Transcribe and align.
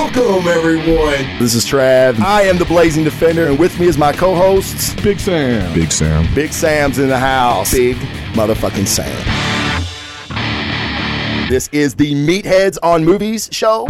Welcome, 0.00 0.48
everyone. 0.48 1.38
This 1.38 1.54
is 1.54 1.66
Trav. 1.66 2.18
I 2.20 2.44
am 2.44 2.56
the 2.56 2.64
Blazing 2.64 3.04
Defender, 3.04 3.48
and 3.48 3.58
with 3.58 3.78
me 3.78 3.86
is 3.86 3.98
my 3.98 4.12
co 4.12 4.34
hosts, 4.34 4.94
Big 5.02 5.20
Sam. 5.20 5.74
Big 5.74 5.92
Sam. 5.92 6.26
Big 6.34 6.54
Sam's 6.54 6.98
in 6.98 7.08
the 7.08 7.18
house. 7.18 7.72
Big 7.72 7.96
motherfucking 8.32 8.86
Sam. 8.86 9.06
This 11.50 11.68
is 11.70 11.96
the 11.96 12.14
Meatheads 12.14 12.78
on 12.82 13.04
Movies 13.04 13.50
show. 13.52 13.86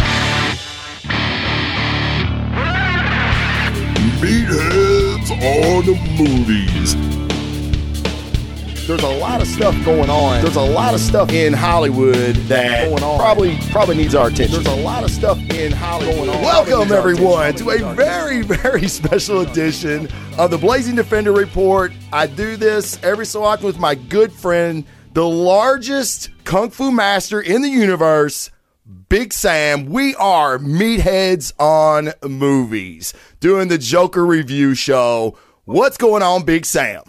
Meatheads 4.19 5.31
on 5.31 5.85
the 5.85 5.95
movies. 6.19 7.20
There's 8.87 9.03
a 9.03 9.07
lot 9.09 9.41
of 9.41 9.47
stuff 9.47 9.75
going 9.85 10.09
on. 10.09 10.41
There's 10.43 10.55
a 10.55 10.61
lot 10.61 10.93
of 10.93 10.99
stuff 10.99 11.31
in 11.31 11.53
Hollywood 11.53 12.35
that 12.47 12.89
Going 12.89 13.03
on. 13.03 13.19
probably 13.19 13.57
probably 13.69 13.95
needs 13.95 14.15
our 14.15 14.27
attention. 14.27 14.63
There's 14.63 14.77
a 14.79 14.81
lot 14.81 15.03
of 15.03 15.11
stuff 15.11 15.37
in 15.51 15.71
Hollywood. 15.71 16.27
Welcome 16.27 16.91
everyone 16.91 17.53
to 17.55 17.69
a 17.69 17.93
very 17.93 18.41
very 18.41 18.87
special 18.87 19.41
edition 19.41 20.09
of 20.37 20.51
the 20.51 20.57
Blazing 20.57 20.95
Defender 20.95 21.31
Report. 21.31 21.93
I 22.11 22.25
do 22.27 22.57
this 22.57 23.01
every 23.03 23.25
so 23.25 23.43
often 23.43 23.65
with 23.67 23.77
my 23.77 23.95
good 23.95 24.33
friend, 24.33 24.83
the 25.13 25.27
largest 25.27 26.31
kung 26.43 26.69
fu 26.71 26.91
master 26.91 27.39
in 27.39 27.61
the 27.61 27.69
universe, 27.69 28.49
Big 29.09 29.31
Sam. 29.31 29.85
We 29.85 30.15
are 30.15 30.57
meatheads 30.57 31.53
on 31.59 32.13
movies, 32.27 33.13
doing 33.39 33.67
the 33.67 33.77
Joker 33.77 34.25
review 34.25 34.73
show. 34.73 35.37
What's 35.65 35.97
going 35.97 36.23
on, 36.23 36.43
Big 36.43 36.65
Sam? 36.65 37.03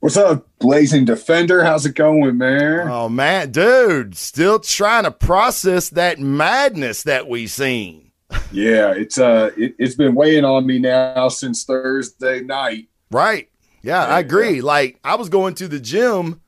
What's 0.00 0.16
up, 0.16 0.46
Blazing 0.60 1.06
Defender? 1.06 1.64
How's 1.64 1.84
it 1.84 1.96
going, 1.96 2.38
man? 2.38 2.86
Oh 2.88 3.08
man, 3.08 3.50
dude, 3.50 4.16
still 4.16 4.60
trying 4.60 5.02
to 5.02 5.10
process 5.10 5.88
that 5.90 6.20
madness 6.20 7.02
that 7.02 7.28
we 7.28 7.48
seen. 7.48 8.12
yeah, 8.52 8.92
it's 8.92 9.18
uh, 9.18 9.50
it, 9.56 9.74
it's 9.76 9.96
been 9.96 10.14
weighing 10.14 10.44
on 10.44 10.66
me 10.66 10.78
now 10.78 11.28
since 11.28 11.64
Thursday 11.64 12.42
night. 12.42 12.86
Right? 13.10 13.50
Yeah, 13.82 14.04
I 14.06 14.20
agree. 14.20 14.60
Like 14.60 15.00
I 15.02 15.16
was 15.16 15.28
going 15.28 15.56
to 15.56 15.66
the 15.66 15.80
gym 15.80 16.42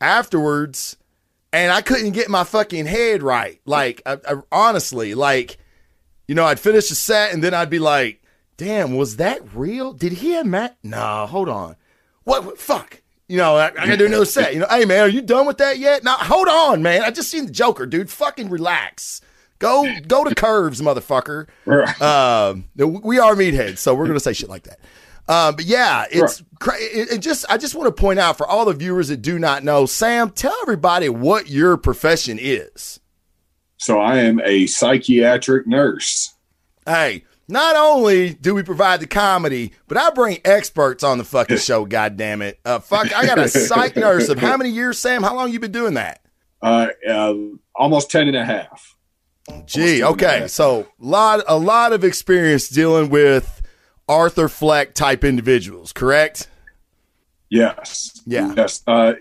afterwards, 0.00 0.96
and 1.52 1.72
I 1.72 1.80
couldn't 1.80 2.12
get 2.12 2.30
my 2.30 2.44
fucking 2.44 2.86
head 2.86 3.24
right. 3.24 3.60
Like 3.64 4.00
I, 4.06 4.18
I, 4.28 4.34
honestly, 4.52 5.14
like 5.14 5.58
you 6.28 6.36
know, 6.36 6.44
I'd 6.44 6.60
finish 6.60 6.88
a 6.92 6.94
set, 6.94 7.34
and 7.34 7.42
then 7.42 7.52
I'd 7.52 7.68
be 7.68 7.80
like, 7.80 8.22
"Damn, 8.56 8.94
was 8.94 9.16
that 9.16 9.40
real? 9.54 9.92
Did 9.92 10.12
he 10.12 10.34
have 10.34 10.46
Matt? 10.46 10.78
Nah, 10.84 11.26
hold 11.26 11.48
on. 11.48 11.74
What? 12.22 12.44
what 12.44 12.58
fuck." 12.58 13.01
You 13.28 13.38
know, 13.38 13.56
I, 13.56 13.66
I 13.66 13.70
gotta 13.70 13.96
do 13.96 14.06
another 14.06 14.24
set. 14.24 14.52
You 14.52 14.60
know, 14.60 14.66
hey 14.68 14.84
man, 14.84 15.00
are 15.00 15.08
you 15.08 15.22
done 15.22 15.46
with 15.46 15.58
that 15.58 15.78
yet? 15.78 16.04
Now, 16.04 16.16
hold 16.16 16.48
on, 16.48 16.82
man. 16.82 17.02
I 17.02 17.10
just 17.10 17.30
seen 17.30 17.46
the 17.46 17.52
Joker, 17.52 17.86
dude. 17.86 18.10
Fucking 18.10 18.50
relax. 18.50 19.20
Go, 19.58 19.86
go 20.08 20.24
to 20.24 20.34
curves, 20.34 20.80
motherfucker. 20.82 21.46
Um, 22.02 22.64
we 22.76 23.18
are 23.20 23.34
meatheads, 23.34 23.78
so 23.78 23.94
we're 23.94 24.08
gonna 24.08 24.20
say 24.20 24.32
shit 24.32 24.48
like 24.48 24.64
that. 24.64 24.80
Um, 25.28 25.54
but 25.54 25.64
yeah, 25.64 26.04
it's 26.10 26.42
cra- 26.58 26.74
it, 26.80 27.12
it 27.12 27.18
just 27.18 27.46
I 27.48 27.56
just 27.58 27.74
want 27.76 27.94
to 27.94 28.00
point 28.00 28.18
out 28.18 28.36
for 28.36 28.46
all 28.46 28.64
the 28.64 28.74
viewers 28.74 29.08
that 29.08 29.22
do 29.22 29.38
not 29.38 29.62
know, 29.62 29.86
Sam, 29.86 30.30
tell 30.30 30.54
everybody 30.62 31.08
what 31.08 31.48
your 31.48 31.76
profession 31.76 32.38
is. 32.40 32.98
So 33.76 34.00
I 34.00 34.18
am 34.18 34.40
a 34.44 34.66
psychiatric 34.66 35.66
nurse. 35.66 36.34
Hey, 36.84 37.24
not 37.52 37.76
only 37.76 38.34
do 38.34 38.54
we 38.54 38.62
provide 38.62 39.00
the 39.00 39.06
comedy, 39.06 39.72
but 39.86 39.98
I 39.98 40.10
bring 40.10 40.38
experts 40.44 41.04
on 41.04 41.18
the 41.18 41.24
fucking 41.24 41.56
show. 41.58 41.84
God 41.84 42.16
damn 42.16 42.42
it! 42.42 42.58
Uh, 42.64 42.78
fuck, 42.78 43.14
I 43.14 43.26
got 43.26 43.38
a 43.38 43.48
psych 43.48 43.96
nurse 43.96 44.28
of 44.28 44.38
how 44.38 44.56
many 44.56 44.70
years, 44.70 44.98
Sam? 44.98 45.22
How 45.22 45.36
long 45.36 45.52
you 45.52 45.60
been 45.60 45.72
doing 45.72 45.94
that? 45.94 46.20
Uh, 46.60 46.88
uh 47.08 47.34
almost 47.74 48.10
10 48.10 48.28
and 48.28 48.36
a 48.36 48.44
half. 48.44 48.96
Gee, 49.66 50.04
okay, 50.04 50.46
so 50.48 50.88
lot 50.98 51.42
a 51.48 51.58
lot 51.58 51.92
of 51.92 52.04
experience 52.04 52.68
dealing 52.68 53.10
with 53.10 53.60
Arthur 54.08 54.48
Fleck 54.48 54.94
type 54.94 55.24
individuals, 55.24 55.92
correct? 55.92 56.48
Yes. 57.50 58.22
Yeah. 58.24 58.54
Yes. 58.56 58.82
Uh, 58.86 59.14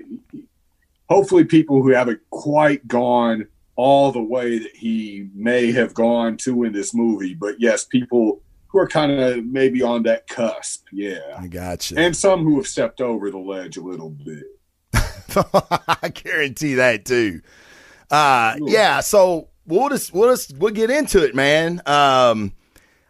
hopefully, 1.09 1.43
people 1.43 1.81
who 1.81 1.89
haven't 1.89 2.21
quite 2.29 2.87
gone 2.87 3.47
all 3.75 4.11
the 4.11 4.21
way 4.21 4.59
that 4.59 4.75
he 4.75 5.29
may 5.33 5.71
have 5.71 5.93
gone 5.93 6.37
to 6.37 6.63
in 6.63 6.73
this 6.73 6.93
movie, 6.93 7.33
but 7.33 7.55
yes, 7.59 7.85
people 7.85 8.41
who 8.67 8.79
are 8.79 8.87
kind 8.87 9.11
of 9.11 9.45
maybe 9.45 9.81
on 9.81 10.03
that 10.03 10.27
cusp. 10.27 10.85
Yeah. 10.91 11.19
I 11.37 11.47
got 11.47 11.91
you. 11.91 11.97
And 11.97 12.15
some 12.15 12.43
who 12.43 12.55
have 12.57 12.67
stepped 12.67 13.01
over 13.01 13.29
the 13.29 13.37
ledge 13.37 13.77
a 13.77 13.81
little 13.81 14.09
bit. 14.09 14.43
I 14.93 16.09
guarantee 16.13 16.75
that 16.75 17.05
too. 17.05 17.41
Uh, 18.09 18.57
yeah. 18.61 19.01
So 19.01 19.49
we'll 19.65 19.89
just 19.89 20.13
we'll 20.13 20.29
just 20.29 20.57
we'll 20.57 20.73
get 20.73 20.89
into 20.89 21.23
it, 21.23 21.35
man. 21.35 21.81
Um, 21.85 22.53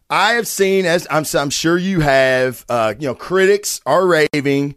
I 0.09 0.33
have 0.33 0.47
seen 0.47 0.85
as 0.85 1.07
I'm 1.09 1.25
I'm 1.33 1.49
sure 1.49 1.77
you 1.77 2.01
have. 2.01 2.65
Uh, 2.69 2.93
you 2.99 3.07
know, 3.07 3.15
critics 3.15 3.81
are 3.85 4.05
raving. 4.05 4.75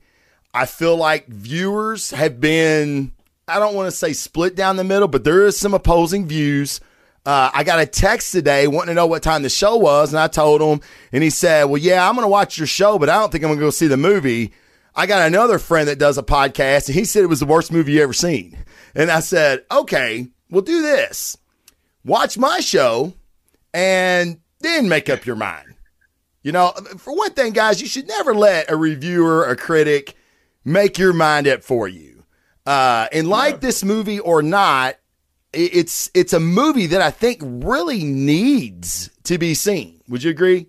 I 0.53 0.67
feel 0.67 0.97
like 0.97 1.27
viewers 1.29 2.11
have 2.11 2.41
been. 2.41 3.13
I 3.47 3.59
don't 3.59 3.75
want 3.75 3.91
to 3.91 3.97
say 3.97 4.13
split 4.13 4.57
down 4.57 4.77
the 4.77 4.85
middle, 4.85 5.09
but 5.09 5.25
there 5.25 5.45
is 5.45 5.59
some 5.59 5.75
opposing 5.75 6.27
views. 6.27 6.81
Uh, 7.27 7.51
I 7.53 7.65
got 7.65 7.79
a 7.79 7.87
text 7.87 8.33
today 8.33 8.67
wanting 8.67 8.89
to 8.89 8.95
know 8.95 9.07
what 9.07 9.23
time 9.23 9.43
the 9.43 9.49
show 9.51 9.77
was, 9.77 10.13
and 10.13 10.21
I 10.21 10.29
told 10.29 10.61
him, 10.61 10.81
and 11.13 11.23
he 11.23 11.31
said, 11.31 11.65
"Well, 11.65 11.81
yeah, 11.81 12.07
I'm 12.07 12.15
going 12.15 12.25
to 12.25 12.31
watch 12.31 12.59
your 12.59 12.67
show, 12.67 12.99
but 12.99 13.09
I 13.09 13.19
don't 13.19 13.31
think 13.33 13.45
I'm 13.45 13.49
going 13.49 13.61
to 13.61 13.67
go 13.67 13.71
see 13.71 13.87
the 13.87 13.97
movie." 13.97 14.53
I 14.97 15.07
got 15.07 15.27
another 15.27 15.59
friend 15.59 15.89
that 15.89 15.99
does 15.99 16.19
a 16.19 16.23
podcast, 16.23 16.87
and 16.87 16.95
he 16.95 17.05
said 17.05 17.25
it 17.25 17.29
was 17.29 17.41
the 17.41 17.47
worst 17.47 17.73
movie 17.73 17.93
you 17.93 18.03
ever 18.03 18.13
seen. 18.13 18.57
And 18.95 19.11
I 19.11 19.21
said, 19.21 19.65
"Okay, 19.71 20.29
we'll 20.51 20.63
do 20.63 20.83
this. 20.83 21.37
Watch 22.05 22.39
my 22.39 22.61
show, 22.61 23.15
and 23.73 24.41
then 24.61 24.89
make 24.89 25.11
up 25.11 25.27
your 25.27 25.37
mind." 25.37 25.75
You 26.43 26.53
know, 26.53 26.73
for 26.99 27.17
one 27.17 27.33
thing, 27.33 27.55
guys, 27.55 27.81
you 27.81 27.89
should 27.89 28.07
never 28.07 28.35
let 28.35 28.71
a 28.71 28.77
reviewer, 28.77 29.47
a 29.47 29.57
critic, 29.57 30.15
make 30.63 30.99
your 30.99 31.15
mind 31.15 31.49
up 31.49 31.63
for 31.63 31.89
you. 31.89 32.14
Uh, 32.67 33.09
and 33.13 33.29
like 33.29 33.61
this 33.61 33.85
movie 33.85 34.19
or 34.21 34.43
not, 34.43 34.97
it's 35.53 36.11
it's 36.15 36.33
a 36.33 36.41
movie 36.41 36.87
that 36.87 37.01
I 37.01 37.11
think 37.11 37.41
really 37.43 38.05
needs 38.05 39.11
to 39.25 39.39
be 39.39 39.55
seen. 39.55 40.01
Would 40.09 40.23
you 40.23 40.31
agree? 40.31 40.67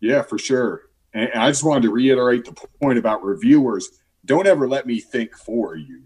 Yeah, 0.00 0.22
for 0.22 0.38
sure. 0.38 0.82
And 1.14 1.30
I 1.34 1.50
just 1.50 1.64
wanted 1.64 1.82
to 1.82 1.90
reiterate 1.90 2.44
the 2.44 2.52
point 2.80 2.98
about 2.98 3.22
reviewers. 3.22 3.88
Don't 4.24 4.46
ever 4.46 4.68
let 4.68 4.86
me 4.86 5.00
think 5.00 5.34
for 5.34 5.76
you. 5.76 6.02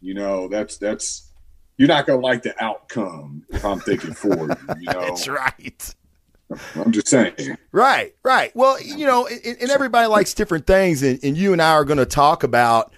You 0.00 0.14
know, 0.14 0.48
that's 0.48 0.78
that's 0.78 1.30
you're 1.76 1.88
not 1.88 2.06
gonna 2.06 2.20
like 2.20 2.42
the 2.42 2.54
outcome 2.62 3.44
if 3.50 3.64
I'm 3.64 3.80
thinking 3.80 4.14
for 4.14 4.48
you. 4.48 4.56
You 4.80 4.86
know, 4.92 5.00
That's 5.00 5.28
right. 5.28 5.94
I'm 6.74 6.92
just 6.92 7.08
saying. 7.08 7.34
Right, 7.72 8.14
right. 8.22 8.54
Well, 8.54 8.80
you 8.80 9.06
know, 9.06 9.26
and, 9.26 9.56
and 9.60 9.70
everybody 9.70 10.06
likes 10.06 10.34
different 10.34 10.66
things, 10.66 11.02
and, 11.02 11.18
and 11.22 11.36
you 11.36 11.52
and 11.52 11.62
I 11.62 11.72
are 11.72 11.84
going 11.84 11.98
to 11.98 12.04
talk 12.04 12.42
about 12.42 12.92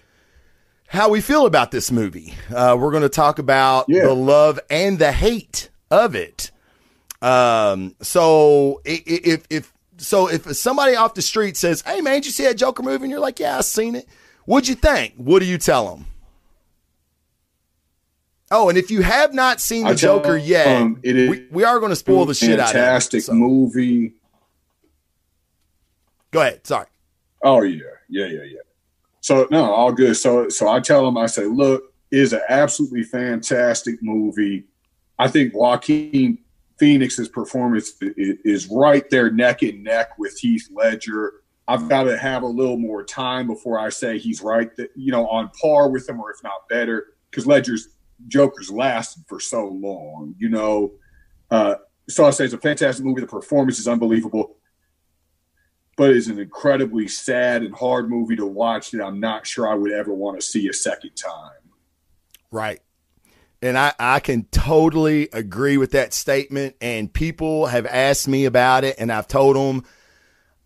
how 0.94 1.08
we 1.10 1.20
feel 1.20 1.46
about 1.46 1.70
this 1.70 1.90
movie. 1.90 2.34
Uh, 2.54 2.76
we're 2.78 2.90
going 2.90 3.02
to 3.02 3.08
talk 3.08 3.38
about 3.38 3.86
Yeah. 3.88 4.04
the 4.06 4.14
love 4.14 4.58
and 4.70 4.98
the 4.98 5.12
hate 5.12 5.68
of 5.90 6.14
it. 6.14 6.50
Um, 7.22 7.94
so 8.02 8.80
if 8.84 9.46
if 9.50 9.72
so, 9.96 10.28
if 10.28 10.54
somebody 10.56 10.94
off 10.96 11.14
the 11.14 11.22
street 11.22 11.56
says, 11.56 11.82
"Hey, 11.82 12.00
man, 12.00 12.14
did 12.14 12.26
you 12.26 12.32
see 12.32 12.44
that 12.44 12.56
Joker 12.56 12.82
movie?" 12.82 13.04
and 13.04 13.10
you're 13.10 13.20
like, 13.20 13.38
"Yeah, 13.40 13.58
I 13.58 13.60
seen 13.62 13.94
it," 13.94 14.06
what'd 14.44 14.68
you 14.68 14.74
think? 14.74 15.14
What 15.16 15.38
do 15.40 15.46
you 15.46 15.56
tell 15.58 15.94
them? 15.94 16.06
Oh, 18.50 18.68
and 18.68 18.76
if 18.76 18.90
you 18.90 19.00
have 19.02 19.32
not 19.32 19.60
seen 19.60 19.86
the 19.86 19.94
Joker 19.94 20.36
yet, 20.36 20.64
them 20.64 21.00
it 21.02 21.16
is 21.16 21.30
we, 21.30 21.46
we 21.50 21.64
are 21.64 21.78
going 21.78 21.90
to 21.90 21.96
spoil 21.96 22.26
the 22.26 22.34
shit 22.34 22.60
out 22.60 22.70
of 22.70 22.76
it. 22.76 22.78
Fantastic 22.78 23.22
So- 23.22 23.32
movie. 23.32 24.14
Go 26.30 26.40
ahead. 26.40 26.66
Sorry. 26.66 26.86
Oh 27.42 27.62
yeah, 27.62 27.78
yeah, 28.08 28.26
yeah, 28.26 28.42
yeah. 28.42 28.58
So 29.24 29.48
no, 29.50 29.72
all 29.72 29.90
good. 29.90 30.18
So 30.18 30.50
so 30.50 30.68
I 30.68 30.80
tell 30.80 31.02
them, 31.02 31.16
I 31.16 31.24
say, 31.24 31.46
look, 31.46 31.94
is 32.10 32.34
an 32.34 32.42
absolutely 32.50 33.04
fantastic 33.04 33.94
movie. 34.02 34.64
I 35.18 35.28
think 35.28 35.54
Joaquin 35.54 36.36
Phoenix's 36.78 37.30
performance 37.30 37.94
is 38.02 38.68
right 38.70 39.08
there, 39.08 39.30
neck 39.30 39.62
and 39.62 39.82
neck 39.82 40.18
with 40.18 40.36
Heath 40.38 40.68
Ledger. 40.70 41.32
I've 41.66 41.88
got 41.88 42.02
to 42.02 42.18
have 42.18 42.42
a 42.42 42.46
little 42.46 42.76
more 42.76 43.02
time 43.02 43.46
before 43.46 43.78
I 43.78 43.88
say 43.88 44.18
he's 44.18 44.42
right, 44.42 44.76
that 44.76 44.90
you 44.94 45.10
know, 45.10 45.26
on 45.28 45.50
par 45.58 45.88
with 45.88 46.06
him, 46.06 46.20
or 46.20 46.30
if 46.30 46.42
not 46.42 46.68
better, 46.68 47.14
because 47.30 47.46
Ledger's 47.46 47.88
Joker's 48.28 48.70
lasted 48.70 49.24
for 49.26 49.40
so 49.40 49.68
long, 49.68 50.34
you 50.36 50.50
know. 50.50 50.92
Uh, 51.50 51.76
so 52.10 52.26
I 52.26 52.30
say 52.30 52.44
it's 52.44 52.52
a 52.52 52.58
fantastic 52.58 53.06
movie. 53.06 53.22
The 53.22 53.26
performance 53.26 53.78
is 53.78 53.88
unbelievable 53.88 54.56
but 55.96 56.10
it's 56.10 56.26
an 56.26 56.38
incredibly 56.38 57.08
sad 57.08 57.62
and 57.62 57.74
hard 57.74 58.10
movie 58.10 58.36
to 58.36 58.46
watch 58.46 58.90
that 58.90 59.04
I'm 59.04 59.20
not 59.20 59.46
sure 59.46 59.68
I 59.68 59.74
would 59.74 59.92
ever 59.92 60.12
want 60.12 60.40
to 60.40 60.46
see 60.46 60.68
a 60.68 60.72
second 60.72 61.12
time. 61.16 61.52
Right. 62.50 62.80
And 63.62 63.78
I, 63.78 63.92
I 63.98 64.20
can 64.20 64.44
totally 64.50 65.28
agree 65.32 65.78
with 65.78 65.92
that 65.92 66.12
statement. 66.12 66.76
And 66.80 67.12
people 67.12 67.66
have 67.66 67.86
asked 67.86 68.28
me 68.28 68.44
about 68.44 68.84
it, 68.84 68.96
and 68.98 69.10
I've 69.10 69.28
told 69.28 69.56
them 69.56 69.84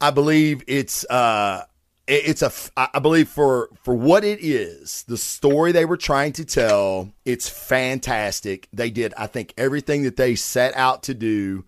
I 0.01 0.11
believe 0.11 0.63
it's 0.67 1.05
uh 1.11 1.65
it- 2.07 2.25
it's 2.27 2.43
a 2.43 2.53
I 2.77 2.99
believe 2.99 3.29
for 3.29 3.71
for 3.83 3.95
what 3.95 4.25
it 4.25 4.41
is, 4.41 5.05
the 5.09 5.17
story 5.17 5.73
they 5.73 5.85
were 5.85 5.97
trying 5.97 6.33
to 6.35 6.45
tell, 6.45 7.13
it's 7.25 7.49
fantastic. 7.49 8.69
They 8.73 8.91
did 8.91 9.15
I 9.17 9.27
think 9.27 9.55
everything 9.57 10.03
that 10.03 10.17
they 10.17 10.35
set 10.35 10.75
out 10.77 11.03
to 11.05 11.15
do. 11.15 11.65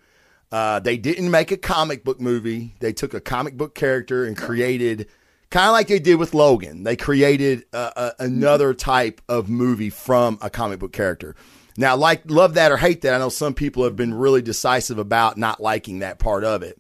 Uh, 0.53 0.81
they 0.81 0.97
didn't 0.97 1.31
make 1.31 1.51
a 1.51 1.57
comic 1.57 2.05
book 2.05 2.21
movie. 2.21 2.75
They 2.81 2.93
took 2.93 3.15
a 3.15 3.21
comic 3.21 3.57
book 3.57 3.75
character 3.75 4.25
and 4.25 4.37
created, 4.37 5.09
kind 5.51 5.69
of 5.69 5.73
like 5.73 5.89
they 5.89 6.01
did 6.01 6.17
with 6.17 6.35
Logan. 6.35 6.83
They 6.83 6.97
created 6.97 7.65
a, 7.73 7.93
a, 7.97 8.25
another 8.25 8.75
type 8.75 9.21
of 9.29 9.49
movie 9.49 9.91
from 9.91 10.39
a 10.41 10.51
comic 10.51 10.81
book 10.81 10.93
character. 10.93 11.37
Now, 11.77 11.97
like 11.97 12.29
love 12.29 12.55
that 12.55 12.73
or 12.73 12.77
hate 12.77 13.03
that, 13.03 13.15
I 13.15 13.19
know 13.19 13.29
some 13.29 13.55
people 13.55 13.85
have 13.85 13.97
been 13.97 14.13
really 14.13 14.43
decisive 14.43 14.99
about 14.99 15.39
not 15.39 15.61
liking 15.61 16.01
that 16.01 16.19
part 16.19 16.45
of 16.45 16.63
it. 16.63 16.79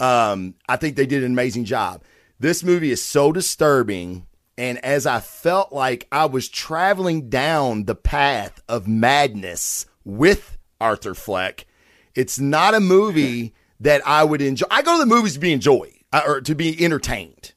Um, 0.00 0.54
I 0.68 0.76
think 0.76 0.96
they 0.96 1.06
did 1.06 1.24
an 1.24 1.32
amazing 1.32 1.64
job. 1.64 2.02
This 2.38 2.62
movie 2.62 2.92
is 2.92 3.02
so 3.04 3.32
disturbing. 3.32 4.26
And 4.56 4.84
as 4.84 5.06
I 5.06 5.20
felt 5.20 5.72
like 5.72 6.06
I 6.10 6.26
was 6.26 6.48
traveling 6.48 7.28
down 7.28 7.84
the 7.84 7.94
path 7.94 8.60
of 8.68 8.88
madness 8.88 9.86
with 10.04 10.56
Arthur 10.80 11.14
Fleck, 11.14 11.66
it's 12.18 12.38
not 12.38 12.74
a 12.74 12.80
movie 12.80 13.54
that 13.80 14.06
I 14.06 14.24
would 14.24 14.42
enjoy. 14.42 14.66
I 14.70 14.82
go 14.82 14.94
to 14.94 14.98
the 14.98 15.06
movies 15.06 15.34
to 15.34 15.38
be 15.38 15.52
enjoyed 15.52 15.94
uh, 16.12 16.22
or 16.26 16.40
to 16.40 16.54
be 16.54 16.84
entertained. 16.84 17.52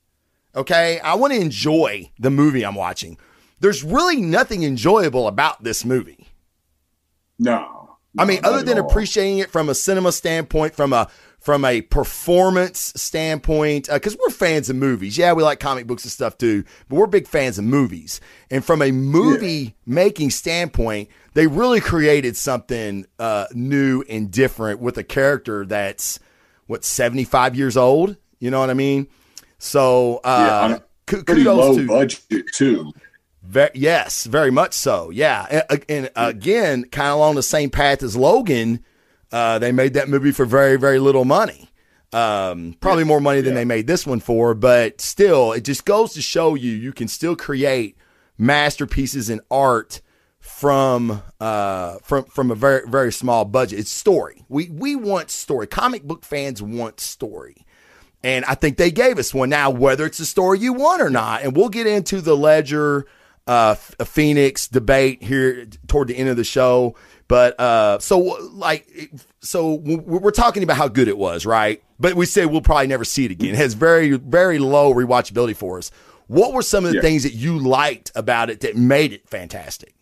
Okay. 0.55 0.99
I 0.99 1.15
want 1.15 1.33
to 1.33 1.39
enjoy 1.39 2.11
the 2.19 2.29
movie 2.29 2.63
I'm 2.63 2.75
watching. 2.75 3.17
There's 3.59 3.83
really 3.83 4.21
nothing 4.21 4.63
enjoyable 4.63 5.27
about 5.27 5.63
this 5.63 5.83
movie. 5.83 6.27
No. 7.39 7.97
I 8.17 8.25
mean, 8.25 8.41
other 8.43 8.61
than 8.61 8.77
appreciating 8.77 9.37
it 9.37 9.49
from 9.49 9.69
a 9.69 9.75
cinema 9.75 10.11
standpoint, 10.11 10.75
from 10.75 10.91
a 10.91 11.09
from 11.41 11.65
a 11.65 11.81
performance 11.81 12.93
standpoint, 12.95 13.89
because 13.91 14.13
uh, 14.13 14.17
we're 14.21 14.31
fans 14.31 14.69
of 14.69 14.75
movies. 14.75 15.17
Yeah, 15.17 15.33
we 15.33 15.41
like 15.41 15.59
comic 15.59 15.87
books 15.87 16.03
and 16.03 16.11
stuff 16.11 16.37
too, 16.37 16.63
but 16.87 16.97
we're 16.97 17.07
big 17.07 17.27
fans 17.27 17.57
of 17.57 17.65
movies. 17.65 18.21
And 18.51 18.63
from 18.63 18.83
a 18.83 18.91
movie 18.91 19.49
yeah. 19.49 19.69
making 19.87 20.29
standpoint, 20.29 21.09
they 21.33 21.47
really 21.47 21.81
created 21.81 22.37
something 22.37 23.07
uh, 23.17 23.47
new 23.53 24.03
and 24.07 24.29
different 24.29 24.81
with 24.81 24.99
a 24.99 25.03
character 25.03 25.65
that's 25.65 26.19
what 26.67 26.85
seventy 26.85 27.23
five 27.23 27.55
years 27.55 27.75
old. 27.75 28.17
You 28.39 28.51
know 28.51 28.59
what 28.59 28.69
I 28.69 28.75
mean? 28.75 29.07
So 29.57 30.21
uh, 30.23 30.77
yeah, 31.07 31.21
pretty 31.23 31.43
low 31.43 31.75
to, 31.75 31.87
budget 31.87 32.45
too. 32.53 32.91
Very, 33.41 33.71
yes, 33.73 34.25
very 34.25 34.51
much 34.51 34.73
so. 34.73 35.09
Yeah, 35.09 35.63
and, 35.67 35.85
and 35.89 36.09
again, 36.15 36.83
kind 36.85 37.09
of 37.09 37.15
along 37.15 37.33
the 37.33 37.43
same 37.43 37.71
path 37.71 38.03
as 38.03 38.15
Logan 38.15 38.85
uh, 39.31 39.59
they 39.59 39.71
made 39.71 39.93
that 39.93 40.09
movie 40.09 40.31
for 40.31 40.45
very, 40.45 40.77
very 40.77 40.99
little 40.99 41.25
money. 41.25 41.69
Um, 42.13 42.75
probably 42.81 43.05
more 43.05 43.21
money 43.21 43.39
than 43.41 43.53
yeah. 43.53 43.59
they 43.59 43.65
made 43.65 43.87
this 43.87 44.05
one 44.05 44.19
for, 44.19 44.53
but 44.53 44.99
still, 44.99 45.53
it 45.53 45.61
just 45.61 45.85
goes 45.85 46.13
to 46.13 46.21
show 46.21 46.55
you 46.55 46.71
you 46.71 46.91
can 46.91 47.07
still 47.07 47.37
create 47.37 47.95
masterpieces 48.37 49.29
in 49.29 49.39
art 49.49 50.01
from 50.39 51.21
uh 51.39 51.99
from 52.01 52.25
from 52.25 52.49
a 52.49 52.55
very 52.55 52.81
very 52.87 53.13
small 53.13 53.45
budget. 53.45 53.79
It's 53.79 53.91
story. 53.91 54.43
We 54.49 54.69
we 54.69 54.95
want 54.95 55.29
story. 55.29 55.67
Comic 55.67 56.03
book 56.03 56.25
fans 56.25 56.61
want 56.61 56.99
story. 56.99 57.65
And 58.23 58.43
I 58.45 58.55
think 58.55 58.77
they 58.77 58.91
gave 58.91 59.17
us 59.17 59.33
one. 59.33 59.49
Now, 59.49 59.69
whether 59.69 60.05
it's 60.05 60.19
a 60.19 60.25
story 60.25 60.59
you 60.59 60.73
want 60.73 61.01
or 61.01 61.09
not, 61.09 61.43
and 61.43 61.55
we'll 61.55 61.69
get 61.69 61.87
into 61.87 62.21
the 62.21 62.37
Ledger 62.37 63.07
uh, 63.47 63.75
a 63.99 64.05
Phoenix 64.05 64.67
debate 64.67 65.23
here 65.23 65.65
toward 65.87 66.07
the 66.07 66.17
end 66.17 66.29
of 66.29 66.37
the 66.37 66.43
show. 66.43 66.95
But 67.27 67.59
uh, 67.59 67.99
so 67.99 68.19
like, 68.19 68.87
so 69.39 69.75
we're 69.75 70.31
talking 70.31 70.63
about 70.63 70.77
how 70.77 70.87
good 70.87 71.07
it 71.07 71.17
was, 71.17 71.45
right? 71.45 71.81
But 71.99 72.15
we 72.15 72.25
say 72.25 72.45
we'll 72.45 72.61
probably 72.61 72.87
never 72.87 73.05
see 73.05 73.25
it 73.25 73.31
again. 73.31 73.53
It 73.53 73.57
has 73.57 73.73
very, 73.73 74.11
very 74.17 74.59
low 74.59 74.93
rewatchability 74.93 75.55
for 75.55 75.77
us. 75.77 75.91
What 76.27 76.53
were 76.53 76.61
some 76.61 76.85
of 76.85 76.91
the 76.91 76.97
yeah. 76.97 77.01
things 77.01 77.23
that 77.23 77.33
you 77.33 77.59
liked 77.59 78.11
about 78.15 78.49
it 78.49 78.61
that 78.61 78.75
made 78.75 79.13
it 79.13 79.27
fantastic? 79.27 79.93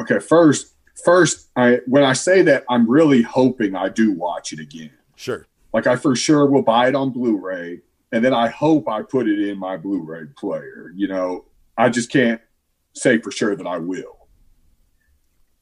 Okay, 0.00 0.18
first, 0.18 0.74
first, 1.04 1.48
I 1.54 1.80
when 1.86 2.02
I 2.02 2.14
say 2.14 2.42
that, 2.42 2.64
I'm 2.68 2.90
really 2.90 3.22
hoping 3.22 3.76
I 3.76 3.88
do 3.88 4.12
watch 4.12 4.52
it 4.52 4.58
again. 4.58 4.90
Sure. 5.16 5.46
Like 5.72 5.86
I 5.86 5.96
for 5.96 6.16
sure 6.16 6.46
will 6.46 6.62
buy 6.62 6.88
it 6.88 6.94
on 6.94 7.10
Blu-ray, 7.10 7.80
and 8.12 8.24
then 8.24 8.34
I 8.34 8.48
hope 8.48 8.88
I 8.88 9.02
put 9.02 9.28
it 9.28 9.38
in 9.38 9.58
my 9.58 9.76
Blu-ray 9.76 10.26
player. 10.36 10.92
You 10.94 11.08
know, 11.08 11.44
I 11.76 11.90
just 11.90 12.10
can't 12.10 12.40
say 12.94 13.18
for 13.18 13.30
sure 13.30 13.56
that 13.56 13.66
I 13.66 13.78
will 13.78 14.24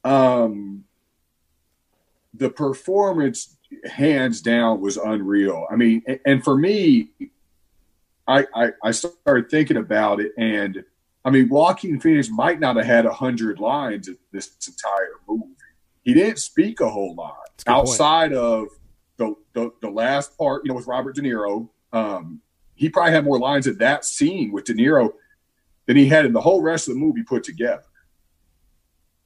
um, 0.03 0.83
the 2.33 2.49
performance 2.49 3.57
hands 3.85 4.41
down 4.41 4.81
was 4.81 4.97
unreal. 4.97 5.65
I 5.71 5.75
mean, 5.75 6.03
and 6.25 6.43
for 6.43 6.57
me, 6.57 7.09
I, 8.27 8.45
I, 8.55 8.71
I 8.83 8.91
started 8.91 9.49
thinking 9.49 9.77
about 9.77 10.19
it, 10.19 10.31
and 10.37 10.83
I 11.25 11.29
mean, 11.29 11.49
Joaquin 11.49 11.99
Phoenix 11.99 12.29
might 12.29 12.59
not 12.59 12.75
have 12.75 12.85
had 12.85 13.05
a 13.05 13.13
hundred 13.13 13.59
lines 13.59 14.07
in 14.07 14.17
this 14.31 14.51
entire 14.67 15.13
movie. 15.27 15.53
He 16.03 16.13
didn't 16.13 16.39
speak 16.39 16.81
a 16.81 16.89
whole 16.89 17.15
lot 17.15 17.63
outside 17.65 18.31
point. 18.31 18.41
of 18.41 18.67
the, 19.17 19.35
the, 19.53 19.71
the 19.81 19.89
last 19.89 20.37
part, 20.37 20.63
you 20.65 20.69
know, 20.69 20.75
with 20.75 20.87
Robert 20.87 21.15
De 21.15 21.21
Niro. 21.21 21.69
Um, 21.93 22.41
he 22.75 22.89
probably 22.89 23.13
had 23.13 23.23
more 23.23 23.39
lines 23.39 23.67
in 23.67 23.77
that 23.77 24.03
scene 24.03 24.51
with 24.51 24.65
De 24.65 24.73
Niro 24.73 25.13
than 25.85 25.97
he 25.97 26.07
had 26.07 26.25
in 26.25 26.33
the 26.33 26.41
whole 26.41 26.61
rest 26.61 26.87
of 26.87 26.93
the 26.93 26.99
movie 26.99 27.23
put 27.23 27.43
together 27.43 27.83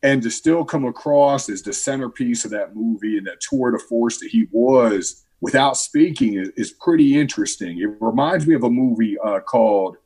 and 0.04 0.22
to 0.22 0.30
still 0.30 0.64
come 0.64 0.86
across 0.86 1.50
as 1.50 1.62
the 1.62 1.74
centerpiece 1.74 2.46
of 2.46 2.52
that 2.52 2.76
movie 2.76 3.18
and 3.18 3.26
that 3.28 3.42
tour 3.42 3.72
de 3.72 3.80
force 3.80 4.20
that 4.20 4.30
he 4.30 4.48
was 4.52 5.26
without 5.42 5.78
speaking 5.78 6.36
is, 6.36 6.50
is 6.56 6.72
pretty 6.72 7.20
interesting. 7.20 7.80
It 7.80 7.90
reminds 8.00 8.48
me 8.48 8.56
of 8.56 8.64
a 8.64 8.70
movie 8.70 9.18
uh, 9.20 9.40
called 9.40 9.98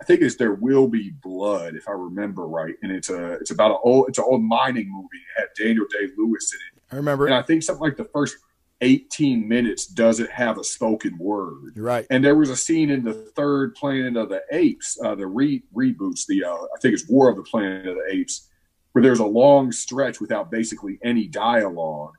I 0.00 0.04
think 0.06 0.22
it's 0.22 0.36
There 0.36 0.54
Will 0.54 0.88
Be 0.88 1.10
Blood, 1.22 1.74
if 1.76 1.86
I 1.86 1.92
remember 1.92 2.48
right, 2.48 2.74
and 2.82 2.90
it's 2.90 3.10
a 3.10 3.32
it's 3.32 3.50
about 3.50 3.72
an 3.72 3.78
old 3.84 4.08
it's 4.08 4.18
an 4.18 4.24
old 4.26 4.42
mining 4.42 4.90
movie. 4.90 5.08
It 5.36 5.40
had 5.40 5.48
Daniel 5.62 5.84
Day 5.90 6.08
Lewis 6.16 6.54
in 6.54 6.78
it. 6.78 6.82
I 6.90 6.96
remember, 6.96 7.26
and 7.26 7.34
I 7.34 7.42
think 7.42 7.62
something 7.62 7.82
like 7.82 7.98
the 7.98 8.06
first 8.06 8.38
18 8.80 9.46
minutes 9.46 9.86
doesn't 9.86 10.30
have 10.30 10.58
a 10.58 10.64
spoken 10.64 11.18
word. 11.18 11.76
Right. 11.76 12.06
And 12.10 12.24
there 12.24 12.34
was 12.34 12.50
a 12.50 12.56
scene 12.56 12.90
in 12.90 13.04
the 13.04 13.12
third 13.12 13.74
Planet 13.74 14.16
of 14.16 14.28
the 14.30 14.42
Apes, 14.52 14.98
uh, 15.04 15.14
the 15.14 15.26
re- 15.26 15.62
reboots, 15.74 16.26
the 16.26 16.44
uh, 16.44 16.54
I 16.54 16.78
think 16.80 16.94
it's 16.94 17.08
War 17.08 17.28
of 17.28 17.36
the 17.36 17.42
Planet 17.42 17.86
of 17.86 17.96
the 17.96 18.06
Apes, 18.10 18.48
where 18.92 19.02
there's 19.02 19.18
a 19.20 19.26
long 19.26 19.70
stretch 19.72 20.20
without 20.20 20.50
basically 20.50 20.98
any 21.02 21.26
dialogue 21.26 22.14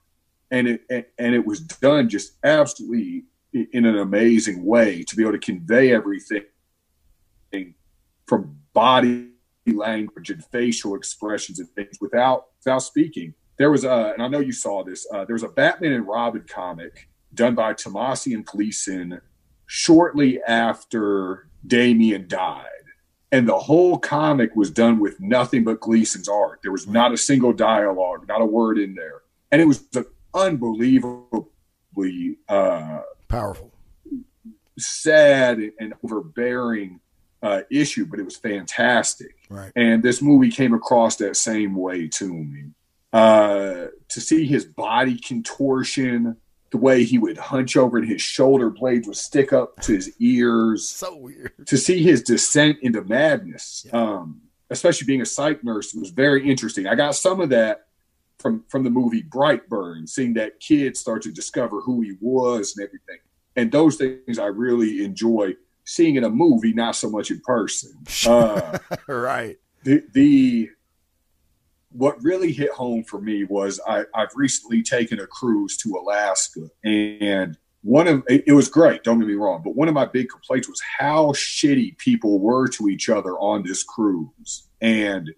and 0.51 0.67
it 0.67 1.13
and 1.17 1.33
it 1.33 1.45
was 1.45 1.61
done 1.61 2.09
just 2.09 2.33
absolutely 2.43 3.23
in 3.53 3.85
an 3.85 3.97
amazing 3.97 4.63
way 4.63 5.03
to 5.03 5.15
be 5.15 5.23
able 5.23 5.31
to 5.31 5.39
convey 5.39 5.93
everything 5.93 6.43
from 8.25 8.57
body 8.73 9.29
language 9.67 10.29
and 10.29 10.43
facial 10.45 10.95
expressions 10.95 11.59
and 11.59 11.69
things 11.69 11.97
without 12.01 12.47
without 12.59 12.79
speaking 12.79 13.33
there 13.61 13.71
was 13.71 13.83
a 13.83 14.13
and 14.13 14.23
i 14.23 14.27
know 14.27 14.39
you 14.39 14.51
saw 14.51 14.83
this 14.83 15.07
uh, 15.13 15.23
there 15.25 15.35
was 15.35 15.43
a 15.43 15.49
batman 15.49 15.93
and 15.93 16.07
robin 16.07 16.43
comic 16.47 17.07
done 17.33 17.55
by 17.55 17.73
tomasi 17.73 18.33
and 18.33 18.45
gleason 18.45 19.21
shortly 19.67 20.41
after 20.43 21.47
damian 21.65 22.27
died 22.27 22.67
and 23.31 23.47
the 23.47 23.57
whole 23.57 23.97
comic 23.97 24.55
was 24.55 24.69
done 24.69 24.99
with 24.99 25.19
nothing 25.19 25.63
but 25.63 25.79
Gleason's 25.79 26.27
art. 26.27 26.59
There 26.61 26.71
was 26.71 26.87
not 26.87 27.13
a 27.13 27.17
single 27.17 27.53
dialogue, 27.53 28.27
not 28.27 28.41
a 28.41 28.45
word 28.45 28.77
in 28.77 28.93
there, 28.93 29.21
and 29.51 29.61
it 29.61 29.65
was 29.65 29.83
an 29.95 30.05
unbelievably 30.33 32.37
uh, 32.49 32.99
powerful, 33.29 33.71
sad, 34.77 35.59
and 35.79 35.93
overbearing 36.03 36.99
uh, 37.41 37.61
issue. 37.71 38.05
But 38.05 38.19
it 38.19 38.23
was 38.23 38.35
fantastic, 38.35 39.35
right. 39.49 39.71
and 39.75 40.03
this 40.03 40.21
movie 40.21 40.51
came 40.51 40.73
across 40.73 41.15
that 41.17 41.37
same 41.37 41.75
way 41.75 42.09
to 42.09 42.27
me. 42.27 42.65
Uh, 43.13 43.87
to 44.09 44.21
see 44.21 44.45
his 44.45 44.65
body 44.65 45.17
contortion, 45.17 46.37
the 46.71 46.77
way 46.77 47.03
he 47.03 47.17
would 47.17 47.37
hunch 47.37 47.75
over 47.75 47.97
and 47.97 48.07
his 48.07 48.21
shoulder 48.21 48.69
blades 48.69 49.07
would 49.07 49.17
stick 49.17 49.51
up 49.51 49.79
to 49.81 49.93
his 49.93 50.13
ears. 50.19 50.87
So 50.87 51.15
weird. 51.17 51.53
To 51.67 51.77
see 51.77 52.01
his 52.01 52.23
descent 52.23 52.77
into 52.81 53.03
madness, 53.03 53.85
yeah. 53.85 54.01
um, 54.01 54.41
especially 54.69 55.05
being 55.05 55.21
a 55.21 55.25
psych 55.25 55.63
nurse, 55.63 55.93
was 55.93 56.09
very 56.09 56.49
interesting. 56.49 56.87
I 56.87 56.95
got 56.95 57.15
some 57.15 57.41
of 57.41 57.49
that 57.49 57.87
from 58.39 58.63
from 58.69 58.83
the 58.83 58.89
movie 58.89 59.23
Brightburn, 59.23 60.09
seeing 60.09 60.33
that 60.35 60.59
kid 60.59 60.97
start 60.97 61.21
to 61.23 61.31
discover 61.31 61.81
who 61.81 62.01
he 62.01 62.15
was 62.19 62.75
and 62.75 62.85
everything. 62.85 63.19
And 63.55 63.71
those 63.71 63.97
things 63.97 64.39
I 64.39 64.45
really 64.45 65.03
enjoy 65.03 65.55
seeing 65.83 66.15
in 66.15 66.23
a 66.23 66.29
movie, 66.29 66.73
not 66.73 66.95
so 66.95 67.09
much 67.09 67.31
in 67.31 67.39
person. 67.41 67.91
Uh, 68.27 68.77
right. 69.07 69.57
The 69.83 70.03
the 70.13 70.69
what 71.93 72.21
really 72.23 72.51
hit 72.51 72.71
home 72.71 73.03
for 73.03 73.19
me 73.19 73.43
was 73.43 73.79
I, 73.87 74.05
I've 74.15 74.35
recently 74.35 74.81
taken 74.81 75.19
a 75.19 75.27
cruise 75.27 75.77
to 75.77 75.97
Alaska 75.97 76.69
and 76.83 77.57
one 77.83 78.07
of 78.07 78.23
it 78.29 78.53
was 78.53 78.69
great 78.69 79.03
don't 79.03 79.19
get 79.19 79.27
me 79.27 79.33
wrong 79.33 79.61
but 79.63 79.75
one 79.75 79.87
of 79.87 79.93
my 79.93 80.05
big 80.05 80.29
complaints 80.29 80.69
was 80.69 80.81
how 80.99 81.27
shitty 81.31 81.97
people 81.97 82.39
were 82.39 82.67
to 82.67 82.89
each 82.89 83.09
other 83.09 83.37
on 83.39 83.63
this 83.63 83.83
cruise. 83.83 84.67
And 84.81 85.31